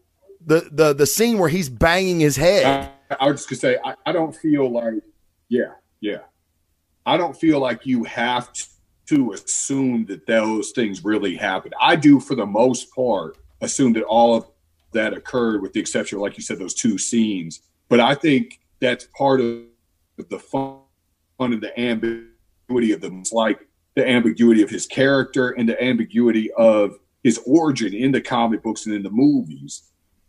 the 0.46 0.70
the 0.72 0.94
the 0.94 1.06
scene 1.08 1.40
where 1.40 1.50
he's 1.50 1.70
banging 1.70 2.20
his 2.20 2.36
head. 2.36 2.92
I, 3.10 3.16
I 3.20 3.32
was 3.32 3.46
just 3.46 3.50
gonna 3.50 3.74
say 3.76 3.80
I, 3.84 3.96
I 4.06 4.12
don't 4.12 4.36
feel 4.36 4.70
like 4.70 5.02
yeah 5.50 5.72
yeah 6.02 6.20
I 7.06 7.18
don't 7.18 7.36
feel 7.36 7.60
like 7.60 7.86
you 7.86 8.04
have 8.04 8.54
to, 8.54 8.66
to 9.08 9.32
assume 9.34 10.06
that 10.06 10.26
those 10.28 10.72
things 10.72 11.04
really 11.04 11.36
happened. 11.36 11.74
I 11.82 11.96
do 11.96 12.20
for 12.20 12.36
the 12.36 12.46
most 12.46 12.94
part 12.94 13.38
assume 13.62 13.94
that 13.94 14.04
all 14.04 14.36
of 14.36 14.46
that 14.92 15.14
occurred 15.14 15.62
with 15.62 15.74
the 15.74 15.80
exception 15.80 16.18
of 16.18 16.22
like 16.22 16.38
you 16.38 16.44
said 16.44 16.60
those 16.60 16.74
two 16.74 16.98
scenes. 16.98 17.62
But 17.90 18.00
I 18.00 18.16
think 18.16 18.60
that's 18.80 19.08
part 19.18 19.42
of 19.42 19.64
the 20.18 20.40
fun, 20.40 20.80
of 21.40 21.62
the 21.62 21.78
ambiguity 21.80 22.92
of 22.92 23.02
them. 23.02 23.20
It's 23.20 23.34
like 23.34 23.68
the 23.96 24.08
ambiguity 24.08 24.62
of 24.62 24.70
his 24.70 24.86
character 24.86 25.50
and 25.52 25.68
the 25.68 25.82
ambiguity 25.84 26.52
of 26.54 26.98
his 27.24 27.40
origin 27.46 27.94
in 27.94 28.12
the 28.12 28.22
comic 28.22 28.64
books 28.64 28.86
and 28.86 28.96
in 28.96 29.04
the 29.04 29.10
movies. 29.10 29.84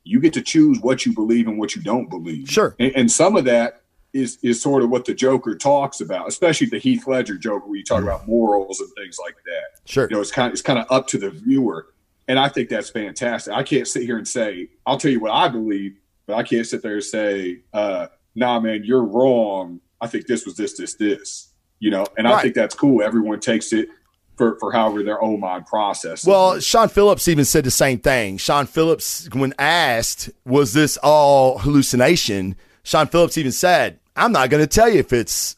You 0.04 0.20
get 0.20 0.34
to 0.34 0.42
choose 0.42 0.78
what 0.80 1.06
you 1.06 1.14
believe 1.14 1.48
and 1.48 1.58
what 1.58 1.74
you 1.74 1.82
don't 1.82 2.10
believe. 2.10 2.48
Sure. 2.50 2.76
And, 2.78 2.92
and 2.94 3.10
some 3.10 3.36
of 3.36 3.44
that 3.46 3.82
is 4.12 4.38
is 4.42 4.62
sort 4.62 4.82
of 4.82 4.90
what 4.90 5.04
the 5.04 5.12
Joker 5.12 5.56
talks 5.56 6.00
about, 6.00 6.28
especially 6.28 6.68
the 6.68 6.78
Heath 6.78 7.06
Ledger 7.06 7.36
Joker, 7.36 7.66
where 7.66 7.76
you 7.76 7.84
talk 7.84 8.02
about 8.02 8.26
morals 8.26 8.80
and 8.80 8.88
things 8.96 9.18
like 9.22 9.34
that. 9.44 9.90
Sure. 9.90 10.06
You 10.08 10.16
know, 10.16 10.22
it's 10.22 10.30
kind 10.30 10.46
of 10.46 10.52
it's 10.52 10.62
kind 10.62 10.78
of 10.78 10.86
up 10.90 11.08
to 11.08 11.18
the 11.18 11.30
viewer, 11.30 11.88
and 12.28 12.38
I 12.38 12.48
think 12.48 12.68
that's 12.68 12.90
fantastic. 12.90 13.52
I 13.52 13.64
can't 13.64 13.88
sit 13.88 14.04
here 14.04 14.16
and 14.16 14.26
say 14.26 14.68
I'll 14.86 14.98
tell 14.98 15.10
you 15.10 15.20
what 15.20 15.32
I 15.32 15.48
believe, 15.48 15.98
but 16.26 16.36
I 16.36 16.44
can't 16.44 16.66
sit 16.66 16.82
there 16.82 16.94
and 16.94 17.04
say, 17.04 17.62
uh, 17.72 18.06
"Nah, 18.34 18.60
man, 18.60 18.84
you're 18.84 19.04
wrong." 19.04 19.80
I 20.00 20.06
think 20.06 20.26
this 20.26 20.46
was 20.46 20.56
this, 20.56 20.76
this, 20.76 20.94
this. 20.94 21.53
You 21.84 21.90
know, 21.90 22.06
and 22.16 22.26
Right. 22.26 22.36
I 22.36 22.40
think 22.42 22.54
that's 22.54 22.74
cool. 22.74 23.02
Everyone 23.02 23.40
takes 23.40 23.70
it 23.74 23.90
for 24.36 24.58
for 24.58 24.72
however 24.72 25.02
their 25.02 25.22
own 25.22 25.38
mind 25.40 25.66
process. 25.66 26.24
Well, 26.26 26.58
Sean 26.58 26.88
Phillips 26.88 27.28
even 27.28 27.44
said 27.44 27.62
the 27.64 27.70
same 27.70 27.98
thing. 27.98 28.38
Sean 28.38 28.64
Phillips, 28.64 29.28
when 29.34 29.52
asked, 29.58 30.30
was 30.46 30.72
this 30.72 30.96
all 31.02 31.58
hallucination? 31.58 32.56
Sean 32.84 33.06
Phillips 33.06 33.36
even 33.36 33.52
said, 33.52 34.00
I'm 34.16 34.32
not 34.32 34.48
going 34.48 34.62
to 34.62 34.66
tell 34.66 34.88
you 34.88 35.00
if 35.00 35.12
it's 35.12 35.56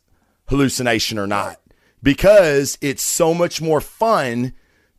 hallucination 0.49 1.17
or 1.17 1.29
not 1.29 1.61
because 2.03 2.77
it's 2.81 3.05
so 3.05 3.33
much 3.33 3.63
more 3.63 3.81
fun 3.81 4.53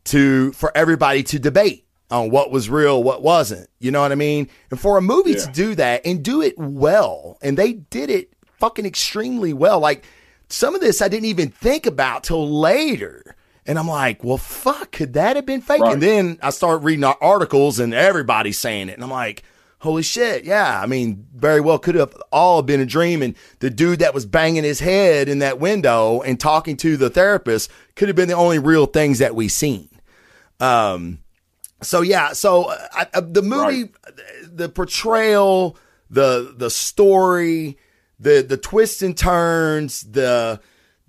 to 0.04 0.52
for 0.52 0.72
everybody 0.74 1.22
to 1.24 1.38
debate 1.38 1.84
on 2.10 2.30
what 2.30 2.50
was 2.50 2.70
real, 2.70 3.02
what 3.02 3.22
wasn't. 3.22 3.68
You 3.80 3.90
know 3.90 4.00
what 4.00 4.12
I 4.12 4.14
mean? 4.14 4.48
And 4.70 4.80
for 4.80 4.96
a 4.96 5.02
movie 5.02 5.34
to 5.34 5.50
do 5.52 5.74
that 5.74 6.06
and 6.06 6.22
do 6.22 6.40
it 6.40 6.54
well, 6.56 7.36
and 7.42 7.58
they 7.58 7.74
did 7.74 8.08
it 8.08 8.32
fucking 8.58 8.86
extremely 8.86 9.52
well. 9.52 9.78
Like 9.78 10.06
some 10.48 10.74
of 10.74 10.80
this 10.80 11.02
I 11.02 11.08
didn't 11.08 11.26
even 11.26 11.50
think 11.50 11.86
about 11.86 12.24
till 12.24 12.48
later. 12.48 13.36
And 13.66 13.78
I'm 13.78 13.88
like, 13.88 14.24
well, 14.24 14.38
fuck, 14.38 14.92
could 14.92 15.12
that 15.12 15.36
have 15.36 15.44
been 15.44 15.60
fake? 15.60 15.82
Right. 15.82 15.92
And 15.92 16.02
then 16.02 16.38
I 16.42 16.50
start 16.50 16.82
reading 16.82 17.04
our 17.04 17.18
articles 17.20 17.78
and 17.78 17.92
everybody's 17.92 18.58
saying 18.58 18.88
it. 18.88 18.94
And 18.94 19.04
I'm 19.04 19.10
like, 19.10 19.42
holy 19.80 20.02
shit, 20.02 20.44
yeah. 20.44 20.80
I 20.82 20.86
mean, 20.86 21.26
very 21.34 21.60
well 21.60 21.78
could 21.78 21.94
have 21.94 22.16
all 22.32 22.62
been 22.62 22.80
a 22.80 22.86
dream. 22.86 23.20
And 23.20 23.34
the 23.58 23.68
dude 23.68 23.98
that 23.98 24.14
was 24.14 24.24
banging 24.24 24.64
his 24.64 24.80
head 24.80 25.28
in 25.28 25.40
that 25.40 25.60
window 25.60 26.22
and 26.22 26.40
talking 26.40 26.78
to 26.78 26.96
the 26.96 27.10
therapist 27.10 27.70
could 27.94 28.08
have 28.08 28.16
been 28.16 28.28
the 28.28 28.34
only 28.34 28.58
real 28.58 28.86
things 28.86 29.18
that 29.18 29.34
we 29.34 29.48
seen. 29.48 29.90
Um, 30.60 31.18
so 31.82 32.00
yeah, 32.00 32.32
so 32.32 32.64
uh, 32.64 32.88
I, 32.92 33.06
I, 33.14 33.20
the 33.20 33.42
movie, 33.42 33.90
the 34.42 34.68
portrayal, 34.68 35.76
the 36.10 36.54
the 36.56 36.70
story, 36.70 37.78
the 38.18 38.44
the 38.46 38.56
twists 38.56 39.02
and 39.02 39.16
turns, 39.16 40.02
the 40.02 40.60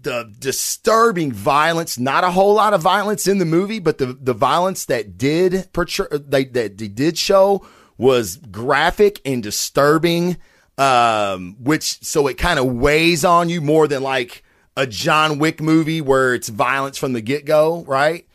the 0.02 0.34
disturbing 0.39 1.32
violence. 1.32 1.98
Not 1.98 2.24
a 2.24 2.32
whole 2.32 2.54
lot 2.54 2.74
of 2.74 2.82
violence 2.82 3.28
in 3.28 3.38
the 3.38 3.45
movie, 3.45 3.80
but 3.80 3.98
the 3.98 4.08
the 4.08 4.34
violence 4.34 4.86
that 4.86 5.17
did 5.17 5.69
portray 5.74 6.08
they 6.12 6.45
that 6.45 6.78
they 6.78 6.88
did 6.88 7.17
show 7.17 7.65
was 7.98 8.38
graphic 8.38 9.22
and 9.26 9.43
disturbing. 9.43 10.38
Um, 10.78 11.58
which 11.60 12.02
so 12.06 12.28
it 12.28 12.38
kind 12.38 12.58
of 12.58 12.65
weighs 12.65 13.26
on 13.26 13.50
you 13.50 13.60
more 13.60 13.86
than 13.88 14.02
like 14.02 14.45
a 14.78 14.88
John 14.88 15.38
Wick 15.38 15.62
movie 15.62 16.00
where 16.00 16.34
it's 16.34 16.48
violence 16.48 16.98
from 16.98 17.12
the 17.12 17.19
get 17.19 17.43
go, 17.43 17.84
right? 17.84 18.26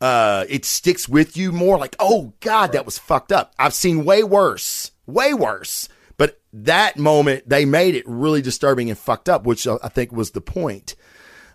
uh, 0.00 0.44
it 0.48 0.64
sticks 0.64 1.08
with 1.08 1.36
you 1.36 1.52
more 1.52 1.78
like, 1.78 1.96
oh 1.98 2.32
God, 2.40 2.72
that 2.72 2.84
was 2.84 2.98
fucked 2.98 3.32
up. 3.32 3.52
I've 3.58 3.74
seen 3.74 4.04
way 4.04 4.22
worse, 4.22 4.92
way 5.06 5.34
worse. 5.34 5.88
That 6.64 6.98
moment, 6.98 7.48
they 7.48 7.64
made 7.64 7.94
it 7.94 8.04
really 8.06 8.42
disturbing 8.42 8.90
and 8.90 8.98
fucked 8.98 9.28
up, 9.28 9.44
which 9.44 9.66
I 9.66 9.88
think 9.88 10.12
was 10.12 10.32
the 10.32 10.40
point. 10.40 10.96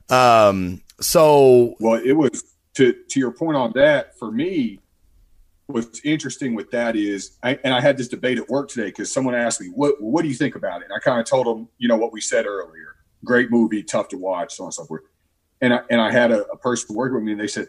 Um, 0.10 0.82
so 1.00 1.76
Well, 1.80 2.02
it 2.04 2.14
was 2.14 2.44
to 2.76 2.94
to 3.10 3.20
your 3.20 3.32
point 3.32 3.58
on 3.58 3.72
that. 3.76 4.18
For 4.18 4.32
me, 4.32 4.80
what's 5.68 6.02
interesting 6.04 6.56
with 6.56 6.72
that 6.72 6.96
is, 6.96 7.38
I, 7.44 7.60
and 7.64 7.74
I 7.74 7.82
had 7.82 7.98
this 7.98 8.08
debate 8.08 8.38
at 8.38 8.50
work 8.50 8.70
today 8.70 8.88
because 8.88 9.12
someone 9.12 9.36
asked 9.36 9.62
me, 9.62 9.68
"What 9.68 10.02
what 10.02 10.22
do 10.22 10.28
you 10.28 10.36
think 10.36 10.56
about 10.56 10.82
it?" 10.82 10.86
And 10.86 10.94
I 10.94 11.00
kind 11.00 11.20
of 11.20 11.26
told 11.26 11.48
them, 11.48 11.68
you 11.78 11.88
know, 11.88 11.98
what 11.98 12.14
we 12.14 12.22
said 12.22 12.46
earlier. 12.46 12.96
Great 13.26 13.52
movie, 13.52 13.84
tough 13.84 14.10
to 14.10 14.18
watch, 14.18 14.56
so 14.56 14.64
on 14.64 14.68
and 14.68 14.74
so 14.74 14.86
forth. 14.86 15.04
And 15.62 15.74
I 15.74 15.82
and 15.90 16.02
I 16.02 16.12
had 16.12 16.32
a, 16.32 16.46
a 16.48 16.58
person 16.58 16.96
working 16.96 17.16
with 17.16 17.24
me, 17.24 17.32
and 17.32 17.42
they 17.42 17.48
said, 17.48 17.68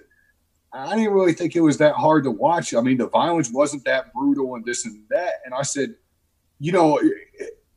"I 0.72 0.96
didn't 0.96 1.12
really 1.12 1.32
think 1.32 1.54
it 1.54 1.60
was 1.60 1.78
that 1.78 1.94
hard 1.94 2.24
to 2.24 2.30
watch. 2.30 2.74
I 2.74 2.80
mean, 2.80 2.98
the 2.98 3.08
violence 3.08 3.50
wasn't 3.52 3.84
that 3.84 4.12
brutal, 4.12 4.54
and 4.54 4.64
this 4.64 4.84
and 4.84 5.02
that." 5.10 5.34
And 5.44 5.54
I 5.54 5.62
said, 5.62 5.94
"You 6.58 6.72
know, 6.72 7.00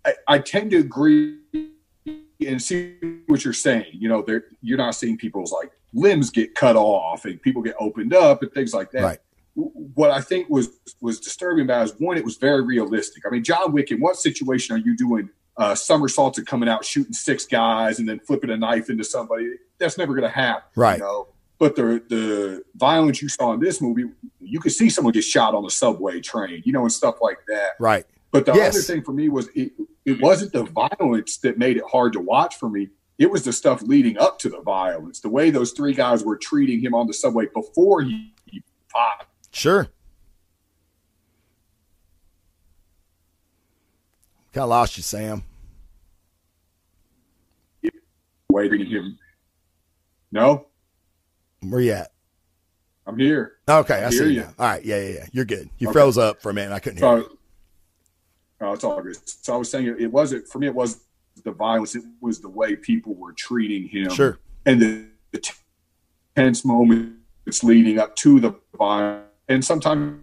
I, 0.07 0.13
I 0.27 0.39
tend 0.39 0.71
to 0.71 0.77
agree." 0.77 1.37
and 2.45 2.61
see 2.61 2.97
what 3.27 3.43
you're 3.43 3.53
saying. 3.53 3.87
You 3.93 4.09
know, 4.09 4.21
there 4.21 4.45
you're 4.61 4.77
not 4.77 4.95
seeing 4.95 5.17
people's 5.17 5.51
like 5.51 5.71
limbs 5.93 6.29
get 6.29 6.55
cut 6.55 6.75
off 6.75 7.25
and 7.25 7.41
people 7.41 7.61
get 7.61 7.75
opened 7.79 8.13
up 8.13 8.43
and 8.43 8.51
things 8.51 8.73
like 8.73 8.91
that. 8.91 9.03
Right. 9.03 9.19
What 9.55 10.11
I 10.11 10.21
think 10.21 10.49
was 10.49 10.69
was 11.01 11.19
disturbing 11.19 11.65
about 11.65 11.81
it 11.81 11.93
is 11.93 11.99
one, 11.99 12.17
it 12.17 12.23
was 12.25 12.37
very 12.37 12.61
realistic. 12.61 13.23
I 13.25 13.29
mean, 13.29 13.43
John 13.43 13.71
Wick, 13.71 13.91
in 13.91 13.99
what 13.99 14.17
situation 14.17 14.75
are 14.75 14.79
you 14.79 14.95
doing 14.95 15.29
uh, 15.57 15.73
somersaults 15.73 16.37
and 16.37 16.45
coming 16.45 16.69
out 16.69 16.85
shooting 16.85 17.13
six 17.13 17.45
guys 17.45 17.97
and 17.97 18.07
then 18.07 18.19
flipping 18.19 18.51
a 18.51 18.57
knife 18.57 18.89
into 18.89 19.03
somebody? 19.03 19.55
That's 19.79 19.97
never 19.97 20.13
going 20.13 20.29
to 20.29 20.35
happen. 20.35 20.63
Right. 20.75 20.99
You 20.99 21.03
know? 21.03 21.27
But 21.59 21.75
the 21.75 22.03
the 22.07 22.63
violence 22.75 23.19
you 23.19 23.29
saw 23.29 23.53
in 23.53 23.59
this 23.59 23.81
movie, 23.81 24.03
you 24.39 24.59
could 24.59 24.73
see 24.73 24.91
someone 24.91 25.11
get 25.11 25.23
shot 25.23 25.55
on 25.55 25.65
a 25.65 25.71
subway 25.71 26.21
train, 26.21 26.61
you 26.63 26.71
know, 26.71 26.81
and 26.81 26.91
stuff 26.91 27.15
like 27.19 27.39
that. 27.47 27.71
right, 27.79 28.05
But 28.31 28.45
the 28.45 28.53
Yes. 28.53 28.75
other 28.75 28.81
thing 28.83 29.03
for 29.03 29.13
me 29.13 29.29
was 29.29 29.47
it, 29.55 29.71
it 30.05 30.21
wasn't 30.21 30.51
the 30.53 30.63
violence 30.63 31.37
that 31.39 31.57
made 31.57 31.77
it 31.77 31.83
hard 31.89 32.13
to 32.13 32.19
watch 32.19 32.55
for 32.57 32.69
me. 32.69 32.89
It 33.17 33.31
was 33.31 33.43
the 33.43 33.53
stuff 33.53 33.81
leading 33.81 34.17
up 34.19 34.37
to 34.39 34.49
the 34.49 34.61
violence, 34.61 35.21
the 35.21 35.29
way 35.29 35.49
those 35.49 35.71
three 35.71 35.93
guys 35.93 36.23
were 36.23 36.37
treating 36.37 36.79
him 36.81 36.93
on 36.93 37.07
the 37.07 37.13
subway 37.13 37.45
before 37.53 38.01
he, 38.01 38.33
he 38.45 38.61
popped, 38.93 39.25
sure. 39.55 39.87
Kind 44.53 44.63
of 44.63 44.69
lost 44.69 44.97
you, 44.97 45.03
Sam. 45.03 45.43
waiting 48.49 48.85
him. 48.85 49.17
No, 50.31 50.67
Where 51.61 51.81
you 51.81 51.91
at? 51.93 52.11
I'm 53.05 53.17
here. 53.19 53.53
Okay, 53.69 53.95
I 53.95 53.99
Hear 53.99 54.11
see 54.11 54.33
you. 54.33 54.41
now. 54.41 54.53
All 54.59 54.67
right, 54.67 54.83
yeah, 54.83 54.99
yeah, 55.01 55.09
yeah. 55.13 55.25
You're 55.31 55.45
good. 55.45 55.69
You 55.77 55.87
Okay. 55.87 55.93
froze 55.93 56.17
up 56.17 56.41
for 56.41 56.49
a 56.49 56.53
minute. 56.53 56.73
I 56.73 56.79
couldn't 56.79 56.99
hear. 56.99 57.17
you. 57.17 57.36
So, 58.59 58.65
oh, 58.67 58.73
it's 58.73 58.83
all 58.83 59.01
good. 59.01 59.17
So 59.25 59.53
I 59.53 59.57
was 59.57 59.69
saying 59.69 59.87
it, 59.87 60.01
it 60.01 60.11
wasn't 60.11 60.47
for 60.47 60.59
me. 60.59 60.67
It 60.67 60.73
was 60.73 61.01
the 61.43 61.51
violence. 61.51 61.95
It 61.95 62.03
was 62.21 62.41
the 62.41 62.49
way 62.49 62.75
people 62.75 63.13
were 63.13 63.33
treating 63.33 63.87
him. 63.87 64.09
Sure. 64.09 64.39
and 64.65 64.81
the, 64.81 65.05
the 65.31 65.53
tense 66.35 66.65
moments 66.65 67.63
leading 67.63 67.99
up 67.99 68.15
to 68.17 68.39
the 68.39 68.55
violence, 68.75 69.25
and 69.47 69.63
sometimes 69.63 70.21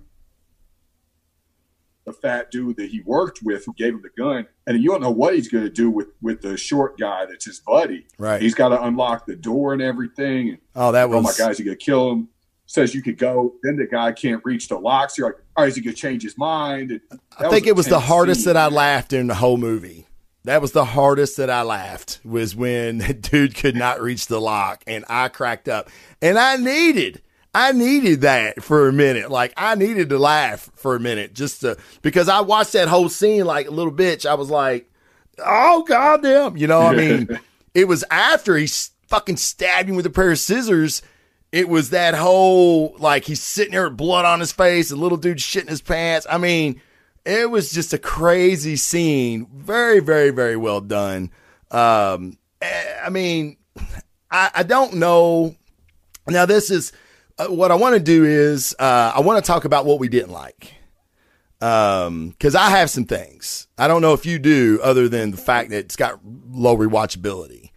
the 2.04 2.12
fat 2.12 2.50
dude 2.50 2.76
that 2.76 2.90
he 2.90 3.00
worked 3.00 3.40
with 3.42 3.64
who 3.64 3.72
gave 3.74 3.94
him 3.94 4.02
the 4.02 4.10
gun, 4.22 4.46
and 4.66 4.82
you 4.82 4.90
don't 4.90 5.00
know 5.00 5.10
what 5.10 5.34
he's 5.34 5.48
going 5.48 5.64
to 5.64 5.70
do 5.70 5.90
with 5.90 6.08
with 6.20 6.42
the 6.42 6.56
short 6.56 6.98
guy 6.98 7.24
that's 7.26 7.44
his 7.44 7.60
buddy. 7.60 8.06
Right. 8.18 8.42
He's 8.42 8.54
got 8.54 8.70
to 8.70 8.82
unlock 8.82 9.26
the 9.26 9.36
door 9.36 9.72
and 9.72 9.80
everything. 9.80 10.58
Oh, 10.74 10.92
that 10.92 11.08
was 11.08 11.18
oh 11.18 11.22
my 11.22 11.50
is 11.50 11.58
he 11.58 11.64
going 11.64 11.78
to 11.78 11.84
kill 11.84 12.12
him? 12.12 12.28
Says 12.66 12.94
you 12.94 13.02
could 13.02 13.18
go. 13.18 13.54
Then 13.62 13.76
the 13.76 13.86
guy 13.86 14.12
can't 14.12 14.42
reach 14.44 14.68
the 14.68 14.78
locks. 14.78 15.18
You're 15.18 15.28
like, 15.28 15.36
all 15.56 15.64
right, 15.64 15.68
is 15.68 15.76
he 15.76 15.82
going 15.82 15.94
to 15.94 16.00
change 16.00 16.22
his 16.22 16.38
mind? 16.38 17.00
I 17.38 17.48
think 17.48 17.66
it 17.66 17.76
was 17.76 17.86
the 17.86 18.00
hardest 18.00 18.44
scene. 18.44 18.54
that 18.54 18.56
I 18.56 18.68
laughed 18.68 19.12
in 19.12 19.26
the 19.26 19.34
whole 19.34 19.58
movie. 19.58 20.06
That 20.44 20.60
was 20.60 20.72
the 20.72 20.84
hardest 20.84 21.36
that 21.38 21.50
I 21.50 21.62
laughed 21.62 22.20
was 22.24 22.54
when 22.56 22.98
dude 23.20 23.54
could 23.54 23.76
not 23.76 24.00
reach 24.00 24.26
the 24.26 24.40
lock 24.40 24.82
and 24.86 25.04
I 25.08 25.28
cracked 25.28 25.68
up. 25.68 25.90
And 26.20 26.38
I 26.38 26.56
needed 26.56 27.22
I 27.54 27.70
needed 27.70 28.22
that 28.22 28.62
for 28.62 28.88
a 28.88 28.92
minute. 28.92 29.30
Like 29.30 29.52
I 29.56 29.76
needed 29.76 30.08
to 30.08 30.18
laugh 30.18 30.70
for 30.74 30.96
a 30.96 31.00
minute 31.00 31.34
just 31.34 31.60
to 31.60 31.76
because 32.02 32.28
I 32.28 32.40
watched 32.40 32.72
that 32.72 32.88
whole 32.88 33.08
scene 33.08 33.44
like 33.44 33.68
a 33.68 33.70
little 33.70 33.92
bitch. 33.92 34.26
I 34.26 34.34
was 34.34 34.50
like, 34.50 34.90
"Oh 35.38 35.84
goddamn!" 35.86 36.56
You 36.56 36.66
know, 36.66 36.80
I 36.80 36.96
mean, 36.96 37.28
it 37.74 37.86
was 37.86 38.04
after 38.10 38.56
he 38.56 38.66
fucking 39.06 39.36
stabbed 39.36 39.88
him 39.88 39.94
with 39.94 40.06
a 40.06 40.10
pair 40.10 40.32
of 40.32 40.38
scissors. 40.40 41.00
It 41.54 41.68
was 41.68 41.90
that 41.90 42.14
whole 42.14 42.96
like 42.98 43.26
he's 43.26 43.40
sitting 43.40 43.74
there 43.74 43.88
with 43.88 43.96
blood 43.96 44.24
on 44.24 44.40
his 44.40 44.50
face, 44.50 44.90
a 44.90 44.96
little 44.96 45.16
dude 45.16 45.38
shitting 45.38 45.68
his 45.68 45.80
pants. 45.80 46.26
I 46.28 46.36
mean, 46.36 46.80
it 47.24 47.48
was 47.48 47.70
just 47.70 47.92
a 47.92 47.98
crazy 47.98 48.74
scene. 48.74 49.46
Very, 49.54 50.00
very, 50.00 50.30
very 50.30 50.56
well 50.56 50.80
done. 50.80 51.30
Um, 51.70 52.38
eh, 52.60 52.96
I 53.04 53.08
mean, 53.08 53.56
I, 54.32 54.50
I 54.52 54.62
don't 54.64 54.94
know. 54.94 55.54
Now, 56.26 56.44
this 56.44 56.72
is 56.72 56.90
uh, 57.38 57.46
what 57.46 57.70
I 57.70 57.76
want 57.76 57.94
to 57.94 58.00
do 58.00 58.24
is 58.24 58.74
uh, 58.80 59.12
I 59.14 59.20
want 59.20 59.44
to 59.44 59.46
talk 59.46 59.64
about 59.64 59.86
what 59.86 60.00
we 60.00 60.08
didn't 60.08 60.32
like. 60.32 60.74
Um, 61.60 62.30
because 62.30 62.56
I 62.56 62.70
have 62.70 62.90
some 62.90 63.04
things. 63.04 63.68
I 63.78 63.86
don't 63.86 64.02
know 64.02 64.12
if 64.12 64.26
you 64.26 64.40
do, 64.40 64.80
other 64.82 65.08
than 65.08 65.30
the 65.30 65.36
fact 65.36 65.70
that 65.70 65.78
it's 65.78 65.94
got 65.94 66.18
low 66.50 66.76
rewatchability. 66.76 67.70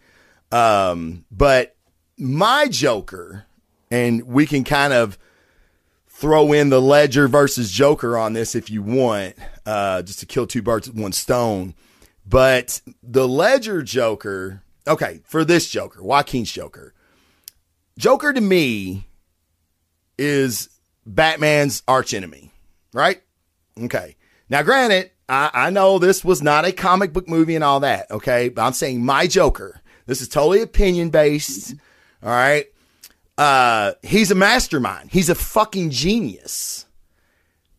Um, 0.50 1.26
but 1.30 1.76
my 2.18 2.66
Joker, 2.66 3.44
and 3.90 4.22
we 4.24 4.46
can 4.46 4.64
kind 4.64 4.92
of 4.92 5.18
throw 6.08 6.52
in 6.52 6.68
the 6.68 6.82
Ledger 6.82 7.28
versus 7.28 7.70
Joker 7.70 8.18
on 8.18 8.32
this 8.32 8.54
if 8.54 8.68
you 8.70 8.82
want, 8.82 9.36
uh, 9.64 10.02
just 10.02 10.18
to 10.20 10.26
kill 10.26 10.46
two 10.46 10.62
birds 10.62 10.88
with 10.88 11.00
one 11.00 11.12
stone. 11.12 11.74
But 12.26 12.80
the 13.02 13.28
Ledger 13.28 13.82
Joker, 13.82 14.62
okay, 14.86 15.20
for 15.24 15.44
this 15.44 15.70
Joker, 15.70 16.02
Joaquin's 16.02 16.50
Joker, 16.50 16.92
Joker 17.96 18.32
to 18.32 18.40
me 18.40 19.06
is 20.18 20.68
Batman's 21.06 21.82
archenemy, 21.88 22.52
right? 22.92 23.22
Okay. 23.80 24.16
Now, 24.50 24.62
granted, 24.62 25.10
I, 25.28 25.50
I 25.52 25.70
know 25.70 25.98
this 25.98 26.24
was 26.24 26.42
not 26.42 26.64
a 26.64 26.72
comic 26.72 27.12
book 27.12 27.28
movie 27.28 27.54
and 27.54 27.64
all 27.64 27.80
that, 27.80 28.10
okay? 28.10 28.48
But 28.48 28.62
I'm 28.62 28.72
saying 28.72 29.04
my 29.04 29.26
Joker. 29.26 29.80
This 30.06 30.20
is 30.20 30.28
totally 30.28 30.62
opinion 30.62 31.10
based. 31.10 31.74
All 32.22 32.30
right. 32.30 32.66
Uh, 33.38 33.92
he's 34.02 34.32
a 34.32 34.34
mastermind. 34.34 35.10
He's 35.12 35.30
a 35.30 35.34
fucking 35.34 35.90
genius. 35.90 36.86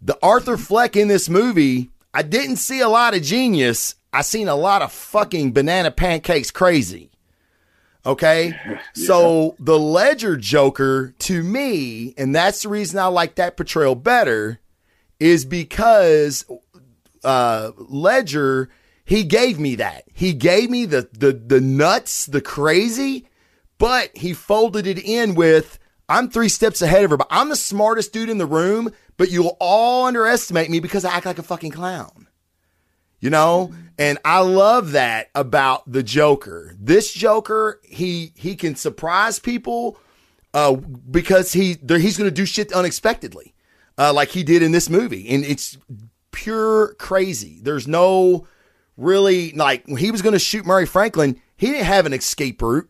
The 0.02 0.18
Arthur 0.24 0.58
Fleck 0.58 0.96
in 0.96 1.10
this 1.10 1.28
movie, 1.28 1.90
I 2.14 2.22
didn't 2.22 2.56
see 2.56 2.80
a 2.80 2.88
lot 2.88 3.14
of 3.14 3.22
genius. 3.22 3.96
I 4.14 4.22
seen 4.22 4.48
a 4.48 4.56
lot 4.56 4.82
of 4.82 4.94
fucking 4.94 5.52
banana 5.52 5.92
pancakes 5.92 6.50
crazy. 6.50 7.12
Okay. 8.06 8.48
yeah. 8.66 8.80
So 8.94 9.58
the 9.60 9.78
Ledger 9.78 10.38
Joker 10.38 11.14
to 11.20 11.44
me, 11.44 12.14
and 12.18 12.34
that's 12.34 12.64
the 12.64 12.70
reason 12.70 12.98
I 12.98 13.08
like 13.08 13.36
that 13.36 13.58
portrayal 13.58 13.96
better, 13.96 14.62
is 15.20 15.44
because 15.44 16.46
uh, 17.26 17.72
Ledger, 17.78 18.70
he 19.04 19.26
gave 19.26 19.60
me 19.60 19.76
that. 19.76 20.06
He 20.14 20.32
gave 20.32 20.70
me 20.70 20.86
the 20.86 21.10
the 21.12 21.34
the 21.34 21.60
nuts, 21.60 22.26
the 22.26 22.42
crazy, 22.42 23.28
but 23.80 24.16
he 24.16 24.34
folded 24.34 24.86
it 24.86 25.00
in 25.00 25.34
with 25.34 25.80
I'm 26.08 26.30
three 26.30 26.50
steps 26.50 26.82
ahead 26.82 27.04
of 27.04 27.12
her. 27.12 27.18
But 27.18 27.28
I'm 27.32 27.50
the 27.50 27.56
smartest 27.56 28.14
dude 28.14 28.30
in 28.30 28.38
the 28.38 28.46
room, 28.46 28.92
but 29.18 29.32
you'll 29.32 29.58
all 29.60 30.06
underestimate 30.06 30.70
me 30.70 30.80
because 30.80 31.06
I 31.06 31.16
act 31.16 31.26
like 31.26 31.40
a 31.40 31.44
fucking 31.44 31.72
clown. 31.72 32.28
You 33.20 33.30
know? 33.30 33.74
And 33.98 34.18
I 34.24 34.40
love 34.40 34.94
that 34.94 35.30
about 35.36 35.92
the 35.92 36.04
Joker. 36.04 36.74
This 36.80 37.12
Joker, 37.12 37.82
he 37.84 38.32
he 38.36 38.56
can 38.56 38.76
surprise 38.76 39.40
people 39.40 40.00
uh, 40.54 40.76
because 40.76 41.52
he 41.52 41.78
he's 41.88 42.18
going 42.18 42.30
to 42.30 42.36
do 42.36 42.46
shit 42.46 42.72
unexpectedly, 42.72 43.54
uh, 43.98 44.14
like 44.14 44.30
he 44.30 44.44
did 44.44 44.64
in 44.64 44.72
this 44.72 44.90
movie, 44.90 45.28
and 45.30 45.44
it's 45.44 45.78
pure 46.32 46.94
crazy. 46.94 47.60
There's 47.62 47.90
no 47.90 48.48
really 48.96 49.52
like 49.52 49.86
when 49.86 49.98
he 49.98 50.12
was 50.12 50.22
going 50.22 50.34
to 50.34 50.40
shoot 50.40 50.66
Murray 50.66 50.86
Franklin, 50.86 51.42
he 51.58 51.68
didn't 51.68 51.86
have 51.86 52.06
an 52.06 52.14
escape 52.14 52.62
route. 52.62 52.90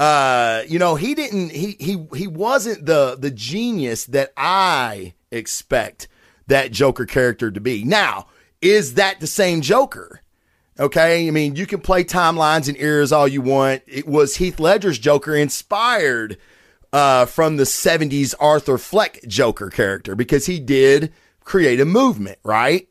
Uh, 0.00 0.62
you 0.66 0.78
know, 0.78 0.94
he 0.94 1.14
didn't. 1.14 1.50
He 1.50 1.76
he 1.78 2.06
he 2.16 2.26
wasn't 2.26 2.86
the 2.86 3.18
the 3.20 3.30
genius 3.30 4.06
that 4.06 4.32
I 4.34 5.12
expect 5.30 6.08
that 6.46 6.72
Joker 6.72 7.04
character 7.04 7.50
to 7.50 7.60
be. 7.60 7.84
Now, 7.84 8.28
is 8.62 8.94
that 8.94 9.20
the 9.20 9.26
same 9.26 9.60
Joker? 9.60 10.22
Okay, 10.78 11.28
I 11.28 11.30
mean, 11.30 11.54
you 11.54 11.66
can 11.66 11.82
play 11.82 12.02
timelines 12.02 12.66
and 12.66 12.78
eras 12.78 13.12
all 13.12 13.28
you 13.28 13.42
want. 13.42 13.82
It 13.86 14.06
was 14.06 14.36
Heath 14.36 14.58
Ledger's 14.58 14.98
Joker 14.98 15.34
inspired 15.36 16.38
uh, 16.94 17.26
from 17.26 17.58
the 17.58 17.64
'70s 17.64 18.34
Arthur 18.40 18.78
Fleck 18.78 19.20
Joker 19.28 19.68
character 19.68 20.16
because 20.16 20.46
he 20.46 20.60
did 20.60 21.12
create 21.44 21.78
a 21.78 21.84
movement, 21.84 22.38
right? 22.42 22.88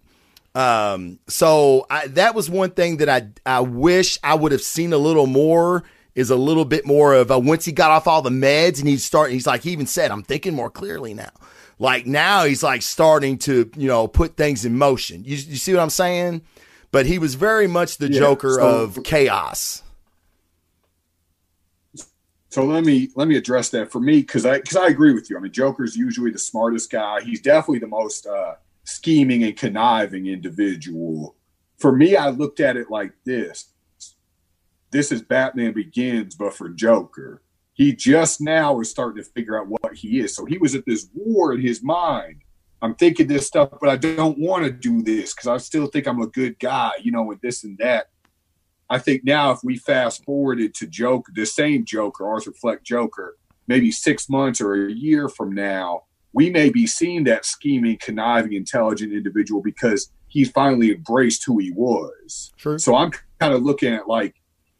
Um, 0.53 1.17
so 1.27 1.87
I, 1.89 2.05
that 2.05 2.35
was 2.35 2.51
one 2.51 2.69
thing 2.69 2.97
that 2.97 3.09
I 3.09 3.29
I 3.47 3.61
wish 3.61 4.19
I 4.23 4.35
would 4.35 4.51
have 4.51 4.61
seen 4.61 4.93
a 4.93 4.97
little 4.99 5.25
more 5.25 5.83
is 6.15 6.29
a 6.29 6.35
little 6.35 6.65
bit 6.65 6.85
more 6.85 7.13
of 7.13 7.31
a, 7.31 7.39
once 7.39 7.65
he 7.65 7.71
got 7.71 7.91
off 7.91 8.07
all 8.07 8.21
the 8.21 8.29
meds 8.29 8.79
and 8.79 8.87
he's 8.87 9.05
starting, 9.05 9.35
he's 9.35 9.47
like, 9.47 9.63
he 9.63 9.71
even 9.71 9.85
said, 9.85 10.11
I'm 10.11 10.23
thinking 10.23 10.53
more 10.53 10.69
clearly 10.69 11.13
now. 11.13 11.31
Like 11.77 12.05
now 12.05 12.43
he's 12.43 12.61
like 12.61 12.81
starting 12.81 13.37
to, 13.39 13.71
you 13.77 13.87
know, 13.87 14.07
put 14.07 14.35
things 14.35 14.65
in 14.65 14.77
motion. 14.77 15.23
You, 15.23 15.37
you 15.37 15.55
see 15.55 15.73
what 15.73 15.81
I'm 15.81 15.89
saying? 15.89 16.41
But 16.91 17.05
he 17.05 17.19
was 17.19 17.35
very 17.35 17.67
much 17.67 17.97
the 17.97 18.11
yeah, 18.11 18.19
Joker 18.19 18.53
so, 18.53 18.83
of 18.83 19.03
chaos. 19.03 19.83
So 22.49 22.65
let 22.65 22.83
me 22.83 23.09
let 23.15 23.27
me 23.27 23.37
address 23.37 23.69
that 23.69 23.91
for 23.91 23.99
me 23.99 24.21
because 24.21 24.45
I 24.45 24.57
because 24.57 24.75
I 24.75 24.87
agree 24.87 25.13
with 25.13 25.29
you. 25.29 25.37
I 25.37 25.39
mean, 25.39 25.51
Joker's 25.51 25.95
usually 25.95 26.31
the 26.31 26.39
smartest 26.39 26.91
guy. 26.91 27.21
He's 27.21 27.41
definitely 27.41 27.79
the 27.79 27.87
most 27.87 28.25
uh, 28.25 28.55
scheming 28.83 29.43
and 29.43 29.55
conniving 29.55 30.25
individual. 30.25 31.35
For 31.77 31.91
me, 31.91 32.15
I 32.15 32.29
looked 32.29 32.59
at 32.59 32.75
it 32.75 32.89
like 32.89 33.13
this: 33.23 33.67
this 34.91 35.11
is 35.11 35.21
Batman 35.21 35.73
Begins, 35.73 36.35
but 36.35 36.53
for 36.53 36.69
Joker. 36.69 37.41
He 37.73 37.93
just 37.93 38.41
now 38.41 38.79
is 38.81 38.89
starting 38.89 39.23
to 39.23 39.29
figure 39.29 39.57
out 39.57 39.67
what 39.67 39.95
he 39.95 40.19
is. 40.19 40.35
So 40.35 40.43
he 40.45 40.57
was 40.57 40.75
at 40.75 40.85
this 40.85 41.07
war 41.13 41.53
in 41.53 41.61
his 41.61 41.81
mind. 41.81 42.41
I'm 42.81 42.95
thinking 42.95 43.27
this 43.27 43.47
stuff, 43.47 43.69
but 43.79 43.89
I 43.89 43.95
don't 43.95 44.37
want 44.37 44.65
to 44.65 44.71
do 44.71 45.01
this 45.01 45.33
because 45.33 45.47
I 45.47 45.57
still 45.57 45.87
think 45.87 46.07
I'm 46.07 46.21
a 46.21 46.27
good 46.27 46.59
guy, 46.59 46.91
you 47.01 47.11
know, 47.11 47.23
with 47.23 47.41
this 47.41 47.63
and 47.63 47.77
that. 47.77 48.07
I 48.89 48.97
think 48.97 49.23
now 49.23 49.51
if 49.51 49.59
we 49.63 49.77
fast 49.77 50.23
forwarded 50.25 50.73
to 50.75 50.87
Joker, 50.87 51.31
the 51.33 51.45
same 51.45 51.85
Joker, 51.85 52.27
Arthur 52.27 52.51
Fleck 52.51 52.83
Joker, 52.83 53.37
maybe 53.67 53.91
six 53.91 54.29
months 54.29 54.59
or 54.59 54.87
a 54.87 54.91
year 54.91 55.29
from 55.29 55.53
now, 55.53 56.03
we 56.33 56.49
may 56.49 56.69
be 56.69 56.87
seeing 56.87 57.23
that 57.25 57.45
scheming, 57.45 57.97
conniving, 58.01 58.53
intelligent 58.53 59.13
individual 59.13 59.61
because 59.61 60.11
he's 60.27 60.49
finally 60.49 60.91
embraced 60.91 61.45
who 61.45 61.59
he 61.59 61.71
was. 61.71 62.51
Sure. 62.57 62.79
So 62.79 62.95
I'm 62.95 63.11
kind 63.39 63.53
of 63.53 63.63
looking 63.63 63.93
at 63.93 64.07
like 64.07 64.35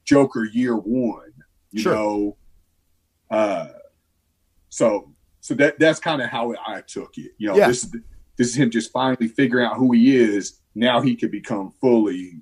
Joker 0.10 0.46
year 0.46 0.76
one, 0.76 1.32
you 1.72 1.82
sure. 1.82 1.94
know. 1.94 2.38
Uh, 3.30 3.68
so 4.70 5.14
so 5.40 5.54
that 5.54 5.78
that's 5.78 6.00
kind 6.00 6.22
of 6.22 6.30
how 6.30 6.56
I 6.66 6.82
took 6.82 7.18
it. 7.18 7.32
You 7.38 7.50
know, 7.50 7.58
yeah. 7.58 7.68
this 7.68 7.84
is 7.84 7.96
this 8.38 8.48
is 8.48 8.56
him 8.56 8.72
just 8.72 8.92
finally 8.92 9.28
figuring 9.28 9.66
out 9.66 9.78
who 9.78 9.92
he 9.92 10.16
is. 10.16 10.60
Now 10.74 11.00
he 11.00 11.16
can 11.16 11.30
become 11.30 11.72
fully 11.80 12.42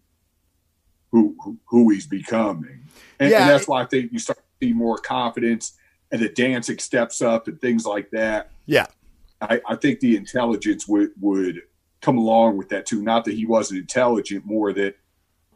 who 1.11 1.35
who, 1.43 1.57
who 1.65 1.89
he's 1.89 2.07
becoming, 2.07 2.85
and, 3.19 3.31
yeah. 3.31 3.41
and 3.41 3.49
that's 3.49 3.67
why 3.67 3.81
I 3.81 3.85
think 3.85 4.13
you 4.13 4.19
start 4.19 4.39
to 4.39 4.65
see 4.65 4.73
more 4.73 4.97
confidence 4.97 5.73
and 6.11 6.21
the 6.21 6.29
dancing 6.29 6.79
steps 6.79 7.21
up 7.21 7.49
and 7.49 7.59
things 7.59 7.85
like 7.85 8.09
that. 8.11 8.51
Yeah, 8.65 8.85
I, 9.41 9.61
I 9.67 9.75
think 9.75 9.99
the 9.99 10.15
intelligence 10.15 10.87
would 10.87 11.11
would 11.19 11.63
come 12.01 12.17
along 12.17 12.57
with 12.57 12.69
that 12.69 12.85
too. 12.85 13.01
Not 13.01 13.25
that 13.25 13.33
he 13.33 13.45
wasn't 13.45 13.81
intelligent, 13.81 14.45
more 14.45 14.71
that 14.73 14.95